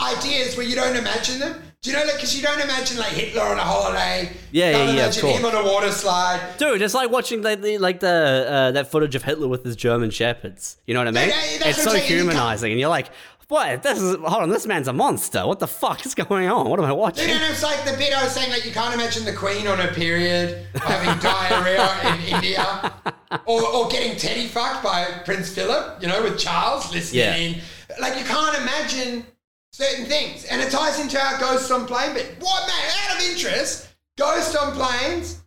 [0.00, 1.60] ideas where you don't imagine them.
[1.82, 2.14] Do you know that?
[2.14, 4.30] Because you don't imagine like Hitler on a holiday.
[4.52, 5.36] Yeah, yeah, yeah, of course.
[5.38, 6.40] him on a water slide.
[6.56, 9.76] Dude, it's like watching the, the like the uh, that footage of Hitler with his
[9.76, 10.78] German shepherds.
[10.86, 11.28] You know what I mean?
[11.28, 12.02] Yeah, yeah, it's so I'm saying.
[12.04, 13.10] You can't- humanizing, and you're like,
[13.48, 13.82] "What?
[13.82, 14.48] This is hold on.
[14.50, 15.46] This man's a monster.
[15.46, 16.68] What the fuck is going on?
[16.68, 18.72] What am I You watching?" know, it's like the bit I was saying, like you
[18.72, 22.92] can't imagine the Queen on her period having diarrhea in India,
[23.46, 27.34] or, or getting teddy fucked by Prince Philip, you know, with Charles listening Yeah.
[27.36, 27.60] in.
[28.00, 29.26] Like you can't imagine
[29.72, 32.36] certain things, and it ties into our Ghost on Plane bit.
[32.40, 32.90] What man?
[33.10, 35.42] Out of interest, Ghost on Planes,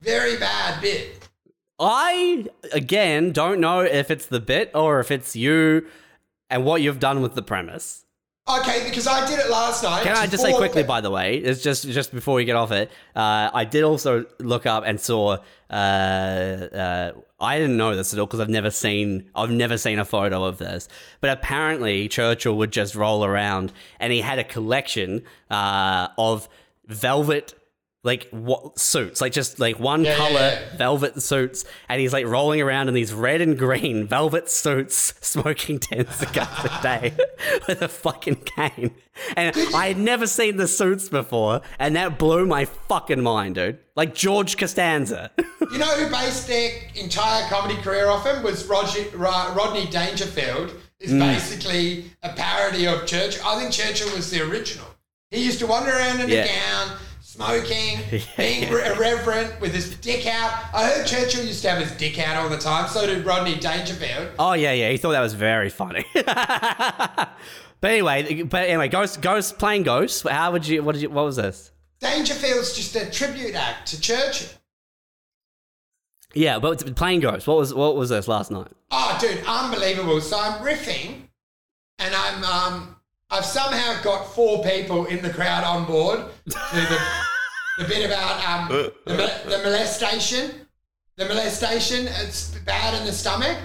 [0.00, 1.28] very bad bit.
[1.78, 5.86] I again don't know if it's the bit or if it's you
[6.50, 8.04] and what you've done with the premise.
[8.46, 10.02] Okay, because I did it last night.
[10.02, 12.72] Can I just say quickly, by the way, it's just just before we get off
[12.72, 15.38] it, uh, I did also look up and saw.
[15.70, 19.98] Uh, uh, I didn't know this at all because I've never seen I've never seen
[19.98, 20.88] a photo of this.
[21.22, 26.46] But apparently, Churchill would just roll around, and he had a collection uh, of
[26.86, 27.54] velvet.
[28.04, 30.76] Like what suits, like just like one Yeah, color yeah, yeah.
[30.76, 35.78] velvet suits, and he's like rolling around in these red and green velvet suits, smoking
[35.80, 37.14] ten cigars a day
[37.66, 38.94] with a fucking cane.
[39.36, 43.78] And I had never seen the suits before, and that blew my fucking mind, dude.
[43.96, 45.30] Like George Costanza.
[45.72, 50.72] You know who based their entire comedy career off him was Roger, Rodney Dangerfield.
[51.00, 51.18] Is Mm.
[51.20, 53.42] basically a parody of Churchill.
[53.46, 54.86] I think Churchill was the original.
[55.30, 56.96] He used to wander around in a gown,
[57.34, 57.98] smoking,
[58.36, 60.52] being re- irreverent with his dick out.
[60.72, 62.88] I heard Churchill used to have his dick out all the time.
[62.88, 64.30] So did Rodney Dangerfield.
[64.38, 66.04] oh yeah, yeah, he thought that was very funny.
[66.14, 67.30] but
[67.82, 70.26] anyway, but anyway, Ghost, Ghost playing Ghost.
[70.28, 70.82] How would you?
[70.82, 71.10] What did you?
[71.10, 71.72] What was this?
[72.00, 74.48] Dangerfield's just a tribute act to Churchill.
[76.34, 77.46] Yeah, but playing Ghost.
[77.46, 78.68] What was what was this last night?
[78.90, 80.20] Oh, dude, unbelievable.
[80.20, 81.28] So I'm riffing,
[81.98, 82.93] and I'm um,
[83.30, 87.02] I've somehow got four people in the crowd on board to the,
[87.78, 88.92] the bit about um, the,
[89.44, 90.66] the molestation,
[91.16, 92.06] the molestation.
[92.06, 93.58] It's bad in the stomach,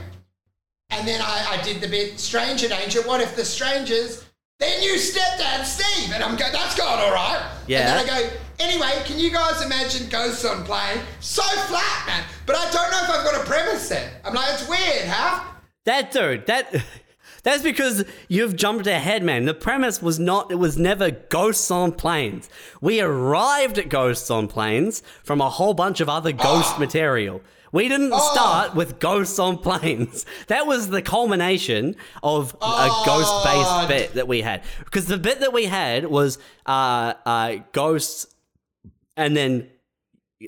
[0.89, 3.01] and then I, I did the bit stranger danger.
[3.03, 4.25] What if the strangers?
[4.59, 6.51] Their new stepdad, Steve, and I'm going.
[6.51, 7.49] That's going all right.
[7.67, 7.97] Yeah.
[7.97, 8.29] And then I go.
[8.59, 10.99] Anyway, can you guys imagine Ghosts on Plane?
[11.21, 12.23] So flat, man.
[12.45, 14.11] But I don't know if I've got a premise there.
[14.25, 15.45] I'm like, it's weird, huh?
[15.85, 16.75] That dude, that
[17.43, 19.45] that's because you've jumped ahead, man.
[19.45, 22.49] The premise was not it was never ghosts on planes.
[22.81, 27.41] We arrived at ghosts on planes from a whole bunch of other ghost material.
[27.71, 28.31] We didn't Oh.
[28.33, 30.25] start with ghosts on planes.
[30.47, 33.03] That was the culmination of a Oh.
[33.05, 34.63] ghost-based bit that we had.
[34.83, 38.25] Because the bit that we had was uh, uh, ghosts,
[39.15, 39.69] and then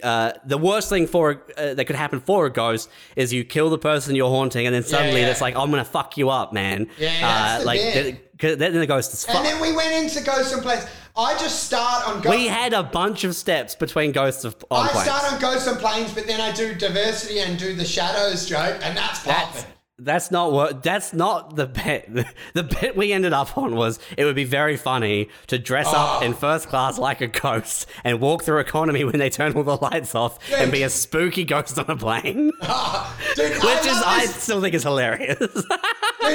[0.03, 3.69] uh, the worst thing for uh, that could happen for a ghost is you kill
[3.69, 5.29] the person you're haunting, and then suddenly yeah.
[5.29, 6.87] it's like I'm gonna fuck you up, man.
[6.97, 8.39] Yeah, uh, like bit.
[8.39, 10.85] th- then the ghost is And then we went into Ghosts and Planes.
[11.17, 12.37] I just start on Ghosts.
[12.37, 15.09] We had a bunch of steps between ghosts of on I planes.
[15.09, 18.79] start on Ghosts on Planes, but then I do diversity and do the shadows joke,
[18.81, 19.73] and that's That's popping.
[20.03, 22.09] That's not what that's not the bit.
[22.53, 25.95] The bit we ended up on was it would be very funny to dress Oh.
[26.17, 29.63] up in first class like a ghost and walk through economy when they turn all
[29.63, 32.51] the lights off and be a spooky ghost on a plane.
[33.35, 35.37] Dude, Which I is I still think is hilarious.
[35.39, 35.65] Dude,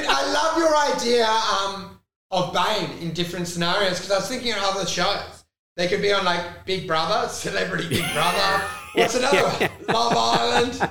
[0.08, 4.58] I love your idea um, of Bane in different scenarios because I was thinking of
[4.62, 5.44] other shows.
[5.76, 8.64] They could be on like Big Brother, Celebrity Big Brother.
[8.96, 9.70] What's another one?
[9.88, 10.90] Love Island.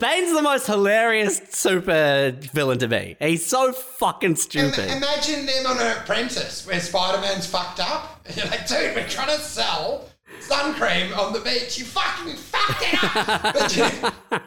[0.00, 3.16] Bane's the most hilarious super villain to me.
[3.20, 4.90] He's so fucking Im- stupid.
[4.90, 8.20] imagine them on an apprentice where Spider Man's fucked up.
[8.26, 10.08] And you're like, dude, we're trying to sell
[10.40, 11.78] sun cream on the beach.
[11.78, 13.42] You fucking fucked it up.
[13.54, 13.84] but you,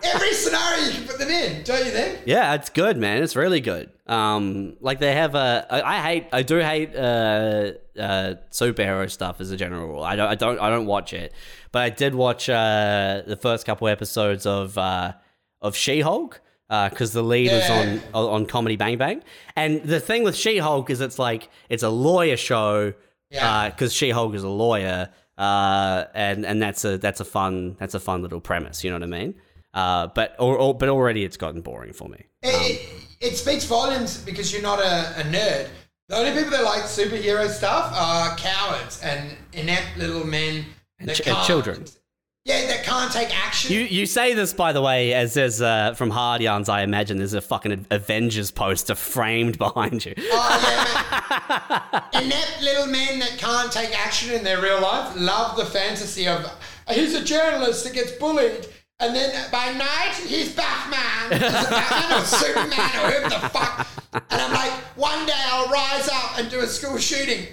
[0.03, 2.19] every scenario you can put them in, don't you think?
[2.26, 3.23] yeah, it's good, man.
[3.23, 3.89] It's really good.
[4.10, 5.65] Um, like they have a.
[5.69, 6.27] I, I hate.
[6.34, 10.03] I do hate uh, uh, superhero stuff as a general rule.
[10.03, 10.27] I don't.
[10.27, 10.60] I don't.
[10.60, 11.31] I don't watch it.
[11.72, 15.14] But I did watch uh, the first couple episodes of uh,
[15.61, 16.41] of She Hulk.
[16.69, 17.99] Because the lead was Yeah.
[18.14, 19.23] on on Comedy Bang Bang,
[19.56, 22.94] and the thing with She Hulk is it's like it's a lawyer show
[23.31, 23.69] Yeah.
[23.72, 25.10] because She Hulk is a lawyer,
[25.40, 28.84] uh, and and that's a that's a fun that's a fun little premise.
[28.84, 29.34] You know what I mean?
[29.73, 32.26] Uh, but or, or but already it's gotten boring for me.
[32.44, 32.88] It,
[33.22, 35.68] it, speaks volumes because you're not a, a nerd.
[36.08, 40.66] The only people that like superhero stuff are cowards and inept little men
[41.00, 41.86] And that ch- and children.
[42.46, 43.74] Yeah, that can't take action.
[43.74, 46.68] You you say this by the way, as there's uh, from Hard Yarns.
[46.68, 50.16] I imagine there's a fucking Avengers poster framed behind you.
[50.18, 55.66] Oh yeah, inept little men that can't take action in their real life love the
[55.66, 56.50] fantasy of
[56.90, 58.68] he's a journalist that gets bullied.
[59.01, 61.31] And then by night, he's Batman.
[61.39, 63.88] He's Batman or Superman or whoever the fuck.
[64.14, 67.45] And I'm like, one day I'll rise up and do a school shooting.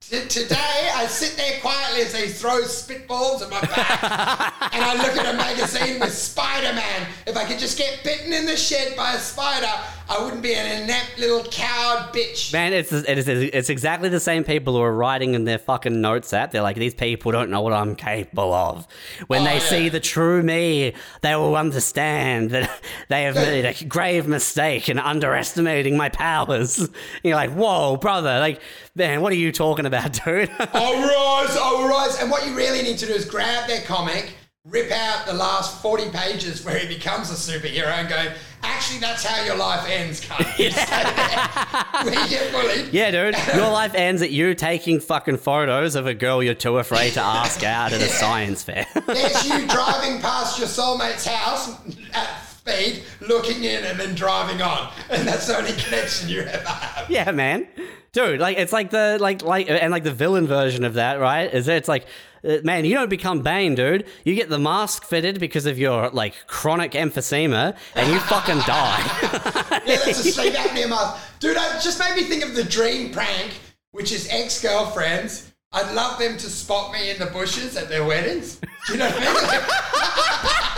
[0.00, 4.74] T- today, I sit there quietly as he throws spitballs at my back.
[4.74, 7.06] and I look at a magazine with Spider Man.
[7.26, 9.66] If I could just get bitten in the shed by a spider,
[10.08, 12.52] I wouldn't be an inept little coward bitch.
[12.52, 15.98] Man, it's it is it's exactly the same people who are writing in their fucking
[16.02, 16.50] notes app.
[16.52, 18.86] They're like, these people don't know what I'm capable of.
[19.28, 19.58] When Oh, they yeah.
[19.60, 20.92] see the true me,
[21.22, 22.70] they will understand that
[23.08, 26.78] they have made a grave mistake in underestimating my powers.
[26.88, 26.90] And
[27.24, 28.60] you're like, whoa, brother, like,
[28.94, 30.50] man, what are you talking about, dude?
[30.58, 32.20] I'll rise, I'll rise.
[32.20, 34.32] And what you really need to do is grab that comic,
[34.64, 38.32] rip out the last 40 pages where he becomes a superhero and go,
[38.62, 40.44] actually, that's how your life ends, cunt.
[40.58, 42.04] You stay there.
[42.04, 42.92] Where you get bullied.
[42.92, 46.78] yeah, dude, your life ends at you taking fucking photos of a girl you're too
[46.78, 48.86] afraid to ask out at a science fair.
[49.06, 51.70] There's you driving past your soulmate's house
[52.12, 54.90] at speed, looking in and then driving on.
[55.10, 57.10] And that's the only connection you ever have.
[57.10, 57.66] Yeah, man.
[58.12, 61.52] Dude, like it's like the like like and like the villain version of that, right?
[61.52, 62.06] Is it's like
[62.44, 64.06] uh, man, you don't become Bane, dude.
[64.24, 69.50] You get the mask fitted because of your like chronic emphysema and you fucking die.
[69.84, 71.22] Yeah, that's a sleep apnea mask.
[71.40, 73.52] Dude, it just made me think of the dream prank,
[73.90, 75.52] which is ex-girlfriends.
[75.72, 78.60] I'd love them to spot me in the bushes at their weddings.
[78.86, 80.70] Do you know what I mean?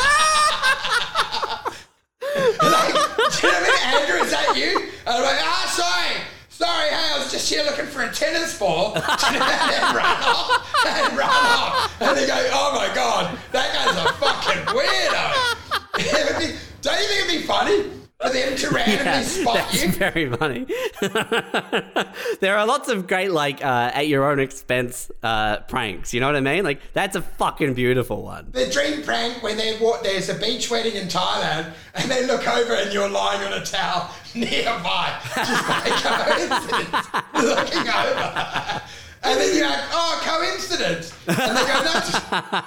[2.63, 4.03] like, do you know what I mean?
[4.03, 4.79] Andrew, is that you?
[5.07, 6.23] And I'm like, ah, sorry.
[6.49, 8.95] Sorry, hey, I was just here looking for a tennis ball.
[8.97, 10.75] and run off.
[10.87, 12.01] And run off.
[12.01, 15.57] And they go, oh my God, that guy's a fucking weirdo.
[16.83, 19.93] Don't you think it'd be funny for them to randomly spot That's you?
[19.93, 20.67] very funny.
[22.41, 26.15] there are lots of great like uh, at your own expense uh, pranks.
[26.15, 26.65] You know what I mean?
[26.65, 28.49] Like that's a fucking beautiful one.
[28.53, 32.47] The dream prank when they walk, there's a beach wedding in Thailand and they look
[32.49, 38.83] over and you're lying on a towel nearby, just by coincidence, looking over.
[39.27, 41.13] And then you're like, oh, coincidence.
[41.27, 42.13] And they go, that's,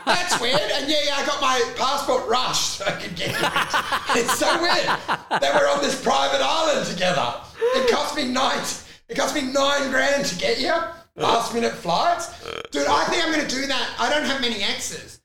[0.05, 0.59] that's weird.
[0.59, 4.21] And yeah, yeah, I got my passport rushed so I could get you.
[4.21, 4.85] It's so weird.
[4.85, 7.35] that we're on this private island together.
[7.75, 8.59] It cost me nine,
[9.07, 10.73] it cost me nine grand to get you.
[11.15, 12.27] Last minute flights.
[12.71, 13.95] Dude, I think I'm going to do that.
[13.99, 15.21] I don't have many exes.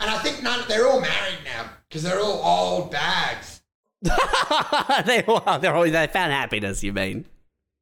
[0.00, 3.62] And I think none, they're all married now because they're all old bags.
[4.02, 6.82] they well, they're always, they found happiness.
[6.82, 7.24] You mean?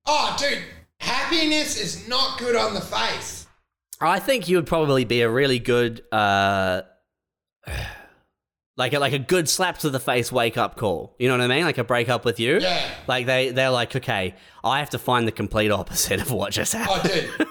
[0.06, 0.62] Oh, dude,
[1.05, 3.47] happiness is not good on the face.
[4.01, 6.82] I think you would probably be a really good, uh,
[8.76, 11.14] like a, like a good slap to the face wake up call.
[11.18, 11.64] You know what I mean?
[11.64, 12.59] Like a break up with you.
[12.59, 12.90] Yeah.
[13.06, 16.72] Like they they're like, okay, I have to find the complete opposite of what just
[16.72, 17.31] happened.
[17.39, 17.48] Oh, dude.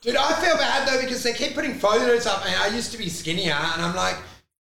[0.00, 2.98] dude, I feel bad though because they keep putting photos up and I used to
[2.98, 4.16] be skinnier and I'm like,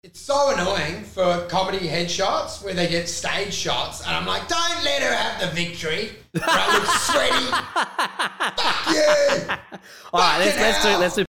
[0.07, 4.85] it's so annoying for comedy headshots where they get stage shots and I'm like, don't
[4.85, 6.11] let her have the victory.
[6.41, 7.47] I look sweaty.
[8.63, 9.79] Fuck you.
[10.13, 11.25] All right, let's let's do let's do.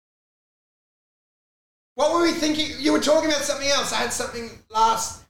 [1.96, 2.68] What were we thinking?
[2.78, 3.92] You were talking about something else.
[3.92, 5.24] I had something last.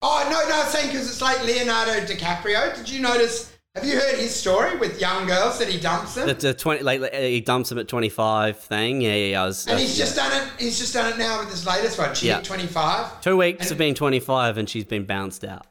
[0.00, 2.74] Oh no, no, I was saying because it's like Leonardo DiCaprio.
[2.76, 3.57] Did you notice?
[3.78, 6.26] Have you heard his story with young girls that he dumps them?
[6.26, 9.00] The, the twenty like uh, he dumps him at twenty five thing.
[9.00, 9.42] Yeah, yeah, yeah.
[9.42, 10.48] I was, and uh, he's just done it.
[10.58, 12.12] He's just done it now with his latest one.
[12.16, 12.40] She Yeah.
[12.40, 13.20] twenty five.
[13.20, 15.64] two weeks and- of being twenty five, and she's been bounced out.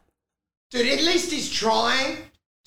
[0.71, 2.17] Dude, at least he's trying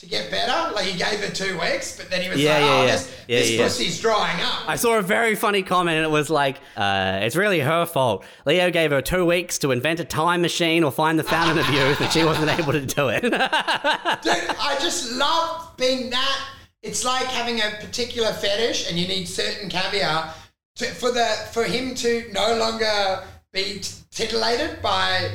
[0.00, 0.72] to get better.
[0.74, 2.92] Like he gave her two weeks, but then he was Yeah, like, yeah, "Oh, yeah.
[2.92, 3.62] this, Yeah, this yeah.
[3.64, 7.36] pussy's drying up." I saw a very funny comment, and it was like, uh, "It's
[7.36, 8.24] really her fault.
[8.46, 11.68] Leo gave her two weeks to invent a time machine or find the fountain of
[11.68, 16.40] youth, and she wasn't able to do it." Dude, I just love being that.
[16.82, 20.32] It's like having a particular fetish, and you need certain caviar
[20.76, 23.22] to, for the for him to no longer
[23.52, 25.30] be t- titillated by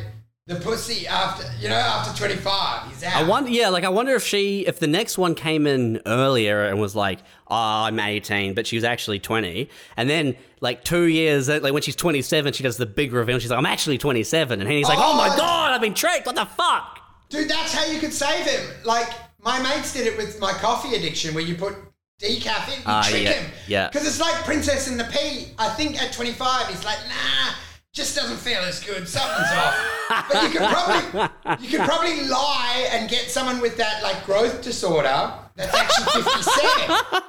[0.47, 2.87] the pussy after you know after twenty five.
[2.87, 3.15] He's out.
[3.15, 6.65] I wonder, yeah, like I wonder if she, if the next one came in earlier
[6.65, 7.55] and was like, "Oh,
[7.85, 9.67] I'm 18," but she was actually 20,
[9.97, 13.39] and then like two years, like when she's 27, she does the big reveal.
[13.39, 15.37] She's like, "I'm actually 27," and he's like, "Oh, my Oh.
[15.37, 16.27] god, I've been tricked!
[16.27, 16.99] What the fuck?"
[17.29, 18.61] Dude, that's how you could save him.
[18.83, 19.09] Like
[19.43, 21.73] my mates did it with my coffee addiction, where you put
[22.21, 23.51] decaf in, you Ah, trick yeah, him.
[23.67, 23.87] yeah.
[23.89, 25.47] Because it's like Princess and the Pea.
[25.57, 27.53] I think at 25, he's like, nah,
[27.95, 29.07] just doesn't feel as good.
[29.07, 30.27] Something's off.
[30.31, 34.61] But you could probably you could probably lie and get someone with that like growth
[34.61, 37.21] disorder that's actually 57,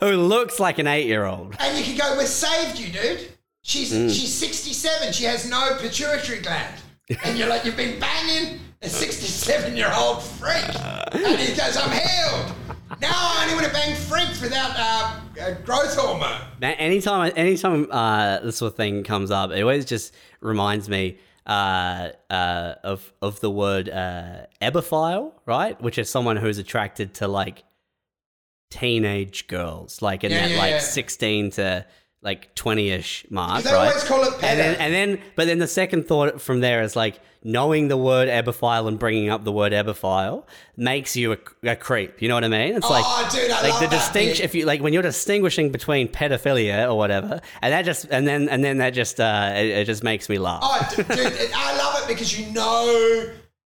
[0.00, 1.56] Who looks like an eight-year-old?
[1.58, 3.28] and you could go, We're saved you, dude."
[3.64, 4.08] she's mm.
[4.08, 5.12] she's 67.
[5.12, 6.80] She has no pituitary gland.
[7.24, 10.64] And you're like, you've been banging a 67 year old freak.
[11.12, 12.54] And he goes, I'm healed.
[13.00, 16.40] Now I only want to bang freaks without uh, uh, growth hormone.
[16.60, 21.18] Man, anytime, anytime uh, this sort of thing comes up, it always just reminds me
[21.46, 25.80] uh, uh, of of the word uh, ebophile, right?
[25.80, 27.64] Which is someone who's attracted to like
[28.70, 30.78] teenage girls, like in Yeah, that yeah, like yeah.
[30.78, 31.86] sixteen to
[32.24, 33.88] like twenty ish mark, They right?
[33.88, 36.96] always call it and then, and then, but then the second thought from there is
[36.96, 40.44] like knowing the word ebophile and bringing up the word ebophile
[40.78, 42.22] makes you a, a creep.
[42.22, 42.74] You know what I mean?
[42.74, 44.44] It's like oh, dude, I like the distinction bit.
[44.46, 48.48] if you like when you're distinguishing between pedophilia or whatever and that just and then
[48.48, 51.06] and then that just uh it, it just makes me laugh Oh, dude,
[51.54, 53.30] I love it because you know,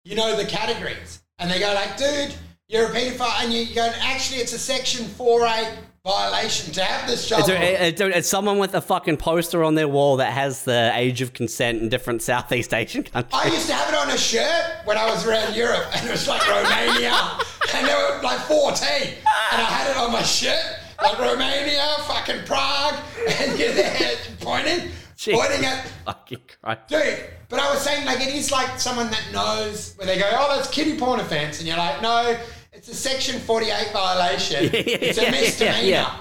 [0.05, 2.35] you know the categories, and they go like, dude,
[2.71, 6.83] you're a paedophile, and you you go, actually, it's a section four eight violation to
[6.83, 7.41] have this job.
[7.41, 10.93] it's, a- it- it's someone with a fucking poster on their wall that has the
[10.95, 14.17] age of consent in different southeast asian countries I used to have it on a
[14.19, 17.13] shirt when I was around Europe, and it was like Romania,
[17.75, 19.17] and they were like 14, and
[19.53, 20.63] I had it on my shirt,
[21.03, 22.95] like Romania, fucking Prague,
[23.41, 25.35] and you're there pointing, Jeez.
[25.35, 26.81] pointing at fucking Christ.
[26.89, 27.19] Dude,
[27.49, 30.57] but I was saying, like, it is like someone that knows where they go, oh,
[30.57, 31.59] that's kiddie porn offense.
[31.59, 32.37] And you're like, no,
[32.79, 34.71] it's a Section 48 violation.
[34.73, 35.83] it's a yeah, misdemeanor.
[35.87, 36.17] yeah.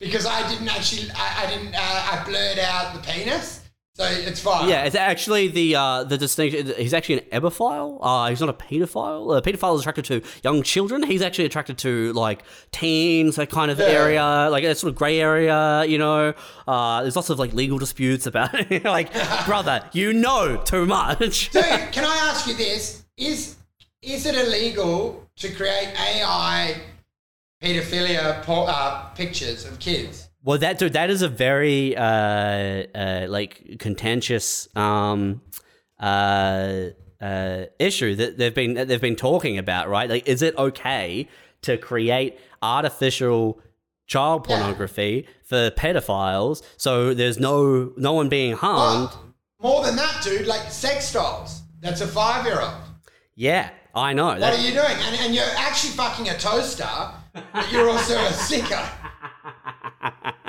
[0.00, 3.60] Because I didn't actually, I, I didn't, uh, I blurred out the penis.
[3.96, 4.68] So it's fine.
[4.68, 6.74] Yeah, it's actually the uh, the distinction.
[6.76, 7.98] He's actually an ebophile.
[8.02, 9.38] Uh, he's not a pedophile.
[9.38, 11.04] A pedophile is attracted to young children.
[11.04, 12.42] He's actually attracted to like
[12.72, 13.84] teens, that kind of Yeah.
[13.86, 15.84] area, like a sort of grey area.
[15.86, 16.34] You know,
[16.66, 18.82] uh, there's lots of like legal disputes about it.
[18.84, 19.12] like,
[19.46, 21.50] brother, you know too much.
[21.50, 21.62] Dude,
[21.92, 23.04] can I ask you this?
[23.16, 23.54] Is,
[24.04, 26.80] is it illegal to create AI
[27.62, 30.28] pedophilia por- uh, pictures of kids?
[30.42, 35.40] Well, that dude, that is a very uh, uh, like contentious um,
[35.98, 36.90] uh,
[37.20, 40.08] uh, issue that they've been that they've been talking about, right?
[40.10, 41.28] Like, is it okay
[41.62, 43.60] to create artificial
[44.06, 44.58] child Yeah.
[44.58, 49.08] pornography for pedophiles so there's no no one being harmed?
[49.58, 51.62] Well, more than that, dude, like sex dolls.
[51.80, 52.74] That's a five year old.
[53.34, 54.26] Yeah, I know.
[54.26, 54.96] What are you doing?
[55.02, 56.88] And, and you're actually fucking a toaster,
[57.32, 58.82] but you're also a sicker.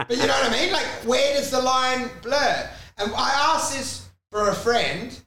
[0.07, 0.72] But you know what I mean?
[0.72, 2.69] Like, where does the line blur?
[2.97, 5.17] And I asked this for a friend.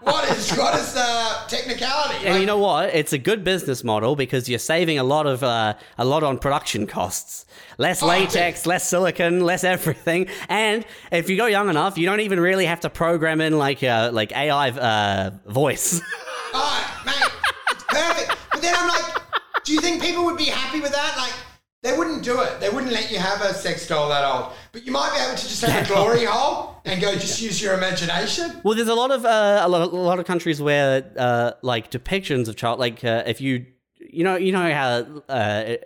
[0.00, 2.16] What is what is the technicality?
[2.24, 2.94] and Like, you know what?
[2.94, 6.38] It's a good business model because you're saving a lot of uh, a lot on
[6.38, 7.46] production costs.
[7.78, 10.28] Less Oh, latex, less silicon, less everything.
[10.48, 13.82] And if you go young enough, you don't even really have to program in like
[13.82, 16.00] uh, like AI uh, voice.
[16.54, 17.14] oh, mate,
[17.70, 18.36] it's perfect.
[18.52, 19.22] But then I'm like,
[19.64, 21.14] do you think people would be happy with that?
[21.16, 21.34] Like,
[21.82, 22.60] they wouldn't do it.
[22.60, 24.52] They wouldn't let you have a sex doll that old.
[24.72, 27.60] But you might be able to just have a glory hole and go, just use
[27.60, 28.60] your imagination.
[28.64, 31.52] well, there's a lot of uh, a lot of, a lot of countries where uh,
[31.62, 33.66] like depictions of child like uh, if you
[33.98, 35.22] you know you know how.
[35.28, 35.76] Uh,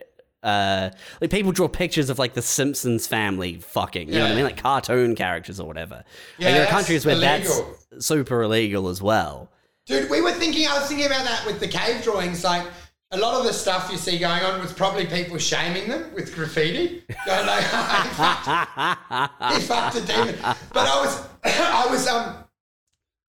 [0.43, 0.91] uh,
[1.23, 4.45] like people draw pictures of like the Simpsons family fucking, you know what I mean,
[4.45, 6.05] like cartoon characters or whatever.
[6.37, 7.79] Yeah, like there are countries where illegal.
[7.91, 9.51] that's super illegal as well.
[9.87, 12.45] Dude, we were thinking, I was thinking about that with the cave drawings.
[12.45, 12.67] Like,
[13.15, 16.35] a lot of the stuff you see going on was probably people shaming them with
[16.35, 17.05] graffiti.
[17.25, 20.37] Going like, he, fucked, he fucked a demon.
[20.73, 22.35] But I was, I was, um,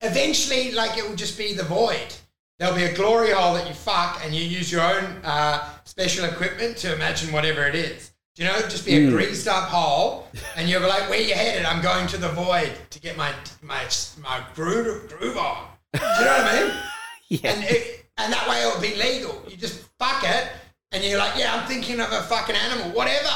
[0.01, 2.15] eventually, like, it will just be the void.
[2.57, 6.25] There'll be a glory hole that you fuck and you use your own uh, special
[6.25, 8.11] equipment to imagine whatever it is.
[8.35, 11.33] Do you know, just be a greased up hole, and you'll be like, "Where you
[11.33, 11.65] headed?
[11.65, 13.85] I'm going to the void to get my my
[14.21, 16.73] my groove groove on." Do you know what I mean?
[17.27, 17.53] Yeah.
[17.53, 19.43] And it, and that way it would be legal.
[19.47, 20.49] You just fuck it,
[20.91, 23.29] and you're like, "Yeah, I'm thinking of a fucking animal, whatever."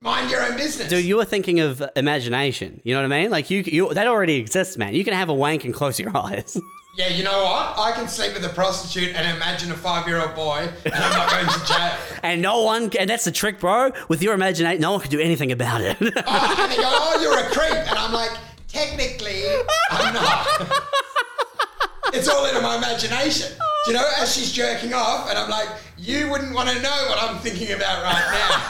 [0.00, 0.88] Mind your own business.
[0.88, 2.80] Dude, you were thinking of imagination.
[2.82, 3.30] You know what I mean?
[3.30, 4.94] Like you, you that already exists, man.
[4.96, 6.58] You can have a wank and close your eyes.
[6.98, 7.78] yeah, you know what?
[7.78, 11.46] I can sleep with a prostitute and imagine a five-year-old boy, and I'm not going
[11.46, 11.92] to jail.
[12.24, 13.92] and no one, and that's the trick, bro.
[14.08, 15.96] With your imagination, no one can do anything about it.
[16.00, 18.32] Oh, and they go, "Oh, you're a creep," and I'm like,
[18.66, 19.44] "Technically,
[19.90, 20.82] I'm not."
[22.12, 23.52] it's all in my imagination.
[23.84, 25.68] Do you know, as she's jerking off, and I'm like,
[25.98, 28.60] you wouldn't want to know what I'm thinking about right now.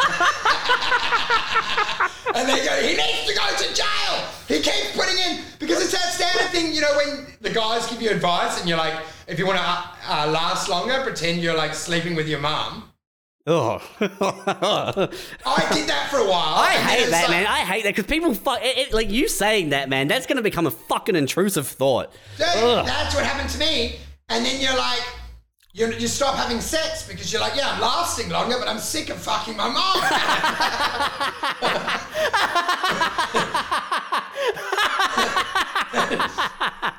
[2.41, 4.25] and they go, he needs to go to jail.
[4.49, 8.01] He keeps putting in, because it's that standard thing, you know, when the guys give
[8.01, 8.95] you advice and you're like,
[9.27, 12.89] if you want to uh, uh, last longer, pretend you're like sleeping with your mum.
[13.47, 16.55] oh, I did that for a while.
[16.55, 17.47] I hate that, like- man.
[17.47, 18.61] I hate that because people fuck.
[18.63, 20.09] It, it, like you saying that, man.
[20.09, 22.11] That's gonna become a fucking intrusive thought.
[22.39, 23.97] Dude, that's what happened to me.
[24.33, 25.03] And then you're like,
[25.75, 29.09] you, you stop having sex because you're like, yeah, I'm lasting longer, but I'm sick
[29.11, 30.03] of fucking my mom.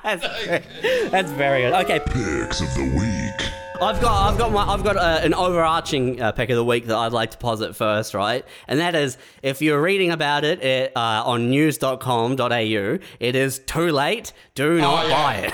[0.03, 1.73] That's very good.
[1.85, 3.49] Okay, Picks of the week.
[3.81, 6.85] I've got I've got my I've got uh, an overarching uh, pick of the week
[6.85, 8.45] that I'd like to posit first, right?
[8.68, 13.89] And that is if you're reading about it, it uh, on news.com.au, it is too
[13.91, 14.31] late.
[14.55, 15.51] Do not Oh, yeah.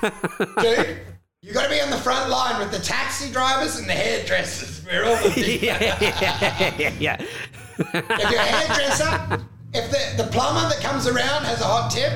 [0.00, 0.86] buy it.
[0.86, 1.00] Dude,
[1.42, 4.84] you got to be on the front line with the taxi drivers and the hairdressers.
[4.86, 7.26] We're all the yeah, yeah, yeah, yeah.
[7.78, 9.44] If you're a hairdresser,
[9.74, 12.12] if the, the plumber that comes around has a hot tip,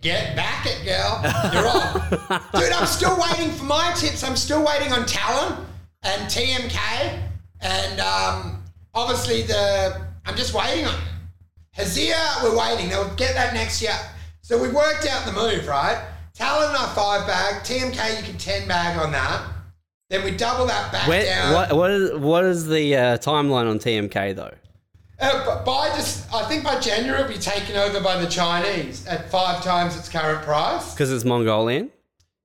[0.00, 1.20] get back it, girl.
[1.52, 2.40] You're on.
[2.60, 4.24] Dude, I'm still waiting for my tips.
[4.24, 5.64] I'm still waiting on Talon
[6.02, 7.22] and TMK.
[7.60, 10.98] And um, obviously, the I'm just waiting on
[11.78, 12.88] Hazia, we're waiting.
[12.88, 13.96] They'll get that next year.
[14.42, 16.04] So we worked out the move, right?
[16.34, 19.42] Talon are five bag, TMK you can 10 bag on that.
[20.10, 21.54] Then we double that back When, down.
[21.54, 24.52] what what is what is the uh, timeline on TMK though?
[25.20, 29.30] Uh, by just, I think by January it'll be taken over by the Chinese at
[29.30, 30.92] five times its current price.
[30.92, 31.90] Because it's Mongolian.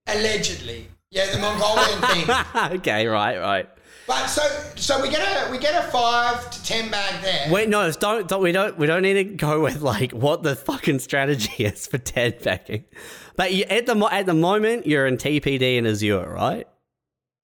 [0.06, 2.36] Allegedly, yeah, the Mongolian thing.
[2.78, 3.68] okay, right, right.
[4.10, 4.42] But so,
[4.74, 7.46] so we get a we get a five to ten bag there.
[7.48, 10.56] Wait, no, don't, don't we don't we don't need to go with like what the
[10.56, 12.86] fucking strategy is for ten backing.
[13.36, 16.66] But you, at the at the moment, you're in TPD and Azure, right?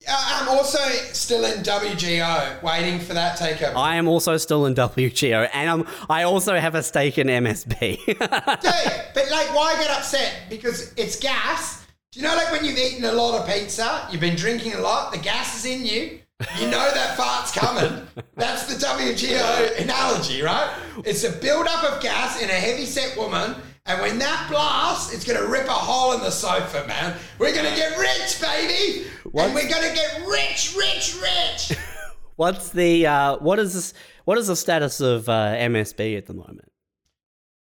[0.09, 0.81] Uh, I'm also
[1.13, 3.77] still in WGO, waiting for that takeover.
[3.77, 8.05] I am also still in WGO, and I'm I also have a stake in MSB.
[8.07, 10.47] Dude, but like, why get upset?
[10.51, 11.87] Because it's gas.
[12.11, 14.81] Do you know, like when you've eaten a lot of pizza, you've been drinking a
[14.81, 16.19] lot, the gas is in you.
[16.59, 18.07] You know that fart's coming.
[18.35, 20.71] That's the WGO analogy, right?
[21.05, 23.55] It's a build-up of gas in a heavy-set woman,
[23.87, 27.17] and when that blasts, it's gonna rip a hole in the sofa, man.
[27.39, 29.47] We're gonna get rich, baby, What?
[29.47, 31.79] and we're gonna get rich, rich, rich.
[32.37, 33.95] What's the uh, what is this?
[34.27, 36.71] What is the status of uh, MSB at the moment?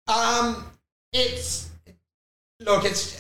[0.09, 0.65] Um,
[1.13, 1.71] it's
[2.59, 3.17] look, it's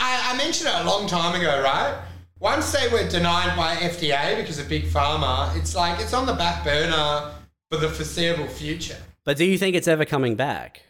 [0.00, 1.96] I, I mentioned it a long time ago, right?
[2.38, 6.34] Once they were denied by FDA because of big pharma, it's like it's on the
[6.34, 7.32] back burner
[7.70, 8.98] for the foreseeable future.
[9.24, 10.82] But do you think it's ever coming back?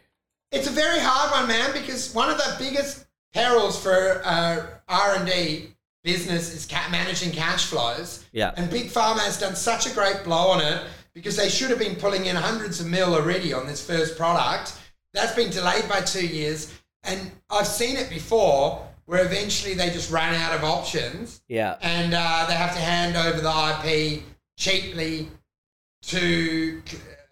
[0.50, 5.14] It's a very hard one, man, because one of the biggest perils for uh, R
[5.16, 5.68] and D
[6.02, 8.24] business is ca- managing cash flows.
[8.32, 8.52] Yeah.
[8.56, 10.82] And big pharma has done such a great blow on it
[11.14, 14.78] because they should have been pulling in hundreds of mil already on this first product.
[15.14, 16.72] That's been delayed by two years,
[17.04, 21.76] and I've seen it before where eventually they just run out of options Yeah.
[21.80, 24.22] and uh, they have to hand over the IP
[24.58, 25.28] cheaply
[26.02, 26.82] to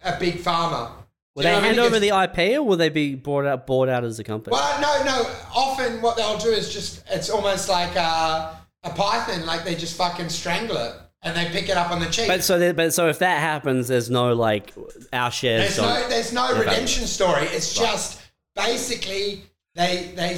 [0.03, 0.91] a big pharma.
[1.35, 1.85] Will they what I hand mean?
[1.85, 4.53] over the IP, or will they be bought out bought out as a company?
[4.53, 5.29] Well, no, no.
[5.53, 9.97] Often what they'll do is just, it's almost like a, a python, like they just
[9.97, 10.93] fucking strangle it
[11.23, 12.27] and they pick it up on the cheap.
[12.27, 14.73] But so, there- but so if that happens, there's no like
[15.11, 15.75] our shares.
[15.75, 17.47] there's no, there's no redemption story.
[17.47, 18.21] It's just
[18.55, 19.43] basically
[19.73, 20.37] they, they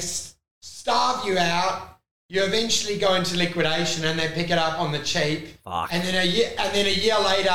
[0.88, 1.98] starve you out.
[2.30, 5.48] You eventually go into liquidation and they pick it up on the cheap.
[5.64, 5.90] Fuck.
[5.92, 7.50] And then a year, and then a year later,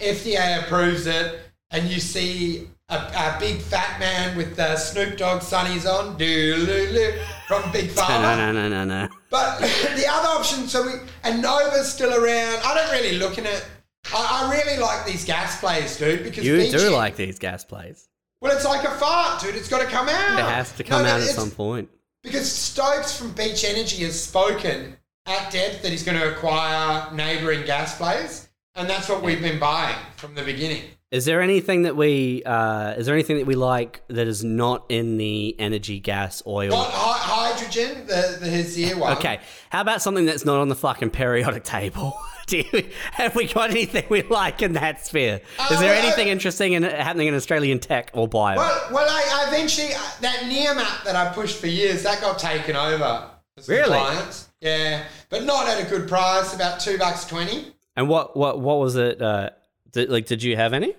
[0.00, 1.40] FDA approves it,
[1.70, 7.12] and you see a, a big fat man with the Snoop Dogg sunnies on, doo-loo-loo,
[7.46, 8.22] from Big Pharma.
[8.22, 9.08] no, no, no, no, no.
[9.30, 10.92] But the other option, so we
[11.24, 12.60] and Nova's still around.
[12.64, 13.66] I don't really look in it.
[14.14, 18.08] I, I really like these gas plays, dude, because You do like these gas plays.
[18.40, 19.56] Well, it's like a fart, dude.
[19.56, 20.38] It's got to come out.
[20.38, 21.90] It has to come No, out at some point.
[22.22, 24.96] Because Stokes from Beach Energy has spoken
[25.26, 29.58] at depth that he's going to acquire neighbouring gas plays, and that's what we've been
[29.58, 30.82] buying from the beginning.
[31.10, 34.84] Is there anything that we uh, is there anything that we like that is not
[34.90, 36.70] in the energy, gas, oil?
[36.74, 37.17] Hy-
[37.58, 39.16] hydrogen, the the Hazer one.
[39.16, 39.40] Okay,
[39.70, 42.16] how about something that's not on the fucking periodic table?
[42.46, 45.34] Do you, have we got anything we like in that sphere?
[45.70, 48.56] Is Uh, there well, anything I- interesting in, happening in Australian tech or bio?
[48.56, 52.38] Well, well, I, I eventually uh, that Nearmap that I pushed for years that got
[52.38, 53.28] taken over.
[53.66, 53.88] Really?
[53.98, 54.48] Clients.
[54.62, 56.54] Yeah, but not at a good price.
[56.54, 57.74] About two bucks twenty.
[57.96, 59.20] and what what what was it?
[59.20, 59.50] Uh,
[59.92, 60.94] did, like, did you have any?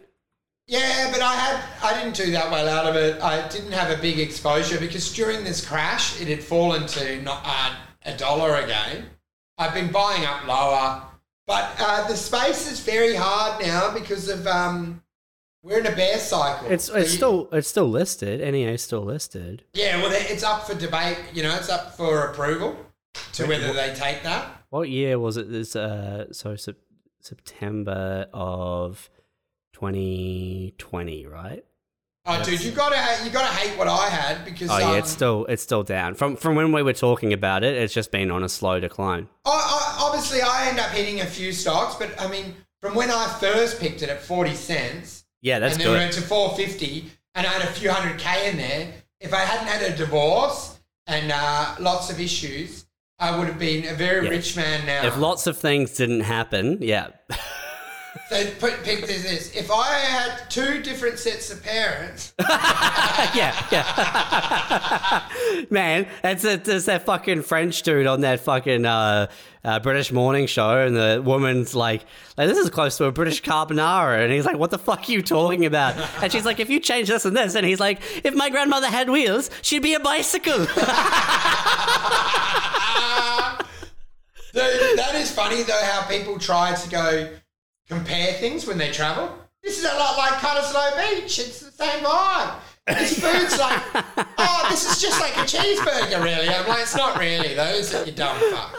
[0.69, 3.19] Yeah, but I had I didn't do that well out of it.
[3.23, 7.41] I didn't have a big exposure because during this crash, it had fallen to not
[7.43, 7.75] uh,
[8.05, 9.07] a dollar again.
[9.57, 11.01] I've been buying up lower,
[11.47, 15.01] but uh, the space is very hard now because of um,
[15.63, 16.69] we're in a bear cycle.
[16.69, 18.39] It's it's still it's still listed.
[18.39, 19.63] NEA is still listed.
[19.73, 19.99] yeah.
[19.99, 21.17] Well, it's up for debate.
[21.33, 22.77] You know, it's up for approval
[23.33, 24.65] to whether they take that.
[24.69, 25.51] What year was it?
[25.51, 26.77] This uh, so sep-
[27.21, 29.09] September of
[29.79, 31.63] 2020, right?
[32.25, 34.97] Oh, dude, you gotta ha- you gotta hate what I had because Oh yeah, um,
[34.97, 37.75] it's still it's still down from from when we were talking about it.
[37.75, 39.29] It's just been on a slow decline.
[39.45, 43.09] I, I, obviously I end up hitting a few stocks, but I mean, from when
[43.09, 45.97] I first picked it at forty cents, Yeah, that's and then good.
[45.97, 48.93] went to four fifty, and I had a few hundred k in there.
[49.21, 52.85] If I hadn't had a divorce and uh, lots of issues,
[53.17, 54.31] I would have been a very Yeah.
[54.31, 55.07] rich man now.
[55.07, 57.07] If lots of things didn't happen, yeah,
[58.29, 59.55] so put pick this, this.
[59.55, 65.27] If I had two different sets of parents, yeah, yeah.
[65.69, 69.27] Man, that's a, there's that fucking French dude on that fucking uh,
[69.63, 72.05] uh, British morning show, and the woman's like,
[72.37, 75.11] like, "This is close to a British carbonara," and he's like, "What the fuck are
[75.11, 77.99] you talking about?" And she's like, "If you change this and this," and he's like,
[78.23, 80.65] "If my grandmother had wheels, she'd be a bicycle."
[84.51, 87.29] Dude, that is funny though how people try to go
[87.89, 89.35] compare things when they travel.
[89.63, 91.39] This is a lot like Cottesloe Beach.
[91.39, 92.59] It's the same vibe.
[92.87, 93.81] This food's like,
[94.37, 96.47] oh, this is just like a cheeseburger, really.
[96.47, 98.73] I'm like, it's not really, though, is it, you dumb fuck?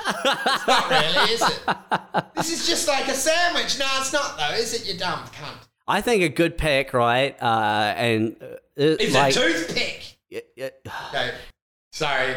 [0.46, 2.24] It's not really, is it?
[2.34, 3.78] This is just like a sandwich.
[3.78, 5.66] No, it's not, though, is it, you dumb cunt?
[5.86, 7.36] I think a good pick, right?
[7.40, 10.16] Uh, and uh, It's like, a toothpick.
[10.30, 10.70] Yeah.
[11.08, 11.34] Okay.
[11.92, 12.36] Sorry.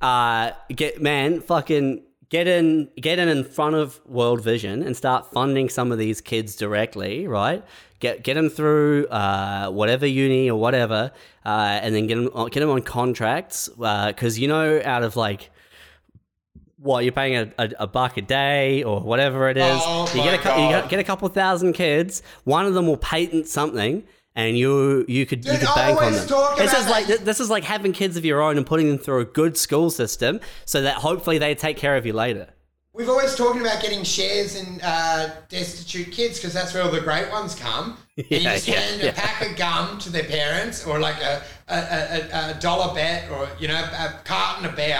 [0.00, 5.30] uh, get man, fucking get in, get in in front of World Vision and start
[5.32, 7.62] funding some of these kids directly, right?
[7.98, 11.12] Get get them through uh, whatever uni or whatever,
[11.44, 15.50] uh, and then get them get them on contracts because you know out of like.
[16.82, 20.22] What you're paying a, a, a buck a day or whatever it is, Oh you
[20.22, 22.22] get a you get a couple thousand kids.
[22.44, 24.02] One of them will patent something,
[24.36, 26.26] and you you could you could bank on them.
[26.56, 27.24] This is like that.
[27.24, 29.90] this is like having kids of your own and putting them through a good school
[29.90, 32.48] system so that hopefully they take care of you later.
[32.92, 37.00] We've always talking about getting shares in uh, destitute kids because that's where all the
[37.00, 37.96] great ones come.
[38.16, 39.08] and you Yeah, just yeah, hand yeah.
[39.10, 43.30] a pack of gum to their parents, or like a, a, a, a dollar bet,
[43.30, 44.98] or you know, a carton of beer,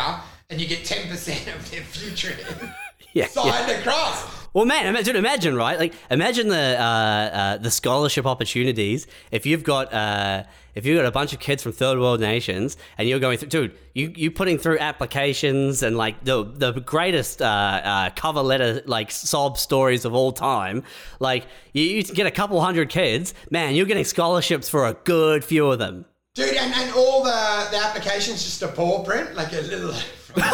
[0.51, 2.33] and you get ten percent of their future
[2.63, 2.73] Yeah,
[3.13, 3.27] yeah.
[3.27, 4.40] signed across.
[4.53, 5.79] Well, man, imagine, imagine, right?
[5.79, 10.43] Like, imagine the uh, uh, the scholarship opportunities if you've got uh,
[10.75, 13.49] if you've got a bunch of kids from third world nations and you're going through,
[13.49, 18.83] dude, you you putting through applications and like the the greatest uh, uh, cover letter
[18.87, 20.83] like sob stories of all time.
[21.21, 25.45] Like, you, you get a couple hundred kids, man, you're getting scholarships for a good
[25.45, 26.07] few of them.
[26.35, 29.95] Dude, and, and all the, the applications just a paw print, like a little.
[30.35, 30.45] Dude,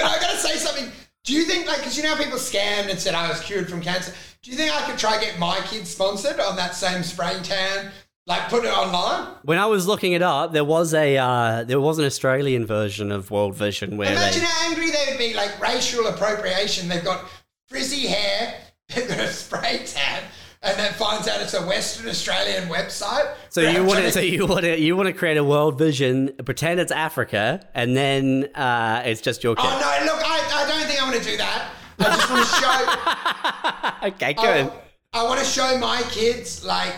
[0.00, 0.90] I gotta say something.
[1.24, 3.80] Do you think, like, because you know people scammed and said I was cured from
[3.80, 4.12] cancer?
[4.42, 7.92] Do you think I could try get my kids sponsored on that same spray tan?
[8.26, 9.34] Like, put it online?
[9.42, 13.10] When I was looking it up, there was a uh, there was an Australian version
[13.12, 16.88] of World Vision where Imagine they how angry they would be, like racial appropriation.
[16.88, 17.24] They've got
[17.68, 18.54] frizzy hair,
[18.88, 20.22] they've got a spray tan,
[20.64, 23.34] and then finds out it's a Western Australian website.
[23.50, 26.32] So you want to, so you want to, you want to create a world vision,
[26.44, 29.64] pretend it's Africa, and then uh, it's just your kid.
[29.66, 30.06] Oh no!
[30.12, 31.70] Look, I, I don't think I want to do that.
[31.98, 34.08] I just want to show.
[34.08, 34.72] Okay, good.
[35.12, 36.94] I, I want to show my kids like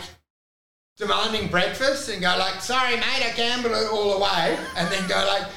[0.97, 5.17] demanding breakfast and go like, "Sorry, mate, I gambled it all away," and then go
[5.27, 5.49] like,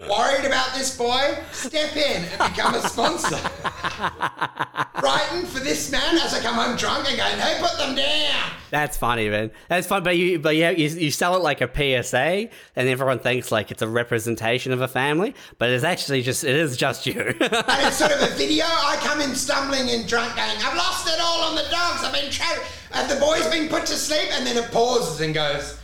[0.00, 1.38] "Worried about this boy?
[1.52, 3.36] Step in and become a sponsor."
[4.98, 8.50] Frightened for this man as I come home drunk and going, "Hey, put them down."
[8.70, 9.52] That's funny, man.
[9.68, 13.20] That's fun, but you, but yeah, you, you sell it like a PSA, and everyone
[13.20, 17.06] thinks like it's a representation of a family, but it's actually just it is just
[17.06, 17.20] you.
[17.40, 18.64] And it's sort of a video.
[18.64, 22.02] I come in stumbling and drunk, going, "I've lost it all on the dogs.
[22.02, 22.64] I've been tra-
[22.94, 25.78] and the boy's been put to sleep." And then it pauses and goes,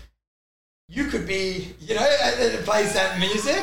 [0.90, 3.62] "You could be, you know," it plays that music.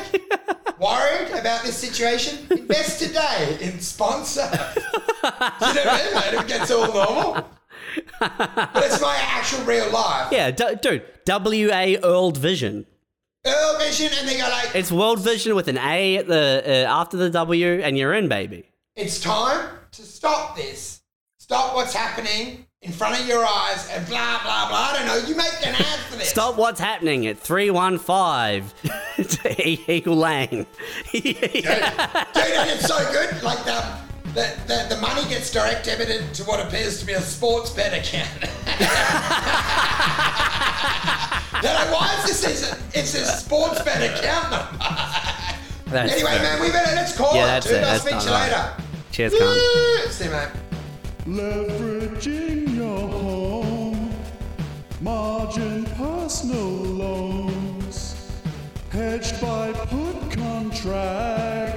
[0.79, 2.47] Worried about this situation?
[2.51, 4.47] Invest today in sponsor.
[4.51, 6.41] you know what I mean?
[6.41, 7.49] It gets all normal.
[8.19, 10.31] But it's my actual real life.
[10.31, 11.03] yeah, d- dude.
[11.25, 12.85] W A World Vision.
[13.45, 16.91] Earl Vision, and they go like, It's World Vision with an A at the uh,
[17.01, 18.69] after the W, and you're in, baby.
[18.95, 21.01] It's time to stop this.
[21.39, 24.77] Stop what's happening in front of your eyes and blah, blah, blah.
[24.77, 25.17] I don't know.
[25.27, 26.29] You make an ad for this.
[26.29, 28.63] Stop what's happening at 315
[29.87, 30.65] Eagle Lane.
[31.11, 33.43] Dude, dude, it's so good.
[33.43, 33.97] Like the,
[34.33, 37.91] the, the, the money gets direct debited to what appears to be a sports bet
[37.93, 38.29] account.
[41.61, 42.43] They're like, why is this?
[42.63, 44.77] It's a, it's a sports bet account number.
[45.87, 46.43] That's anyway, fair.
[46.43, 47.75] man, we better, let's call Yeah, it, that's dude.
[47.77, 47.83] it.
[47.83, 48.73] I'll That's speak to you done, later.
[49.11, 49.55] Cheers, cunt.
[50.05, 50.11] Woo!
[50.11, 50.49] See you, mate.
[51.27, 52.66] Leveraging your
[52.99, 54.11] home,
[55.01, 56.69] margin personal
[57.03, 58.15] loans,
[58.89, 61.76] hedged by put contracts, holding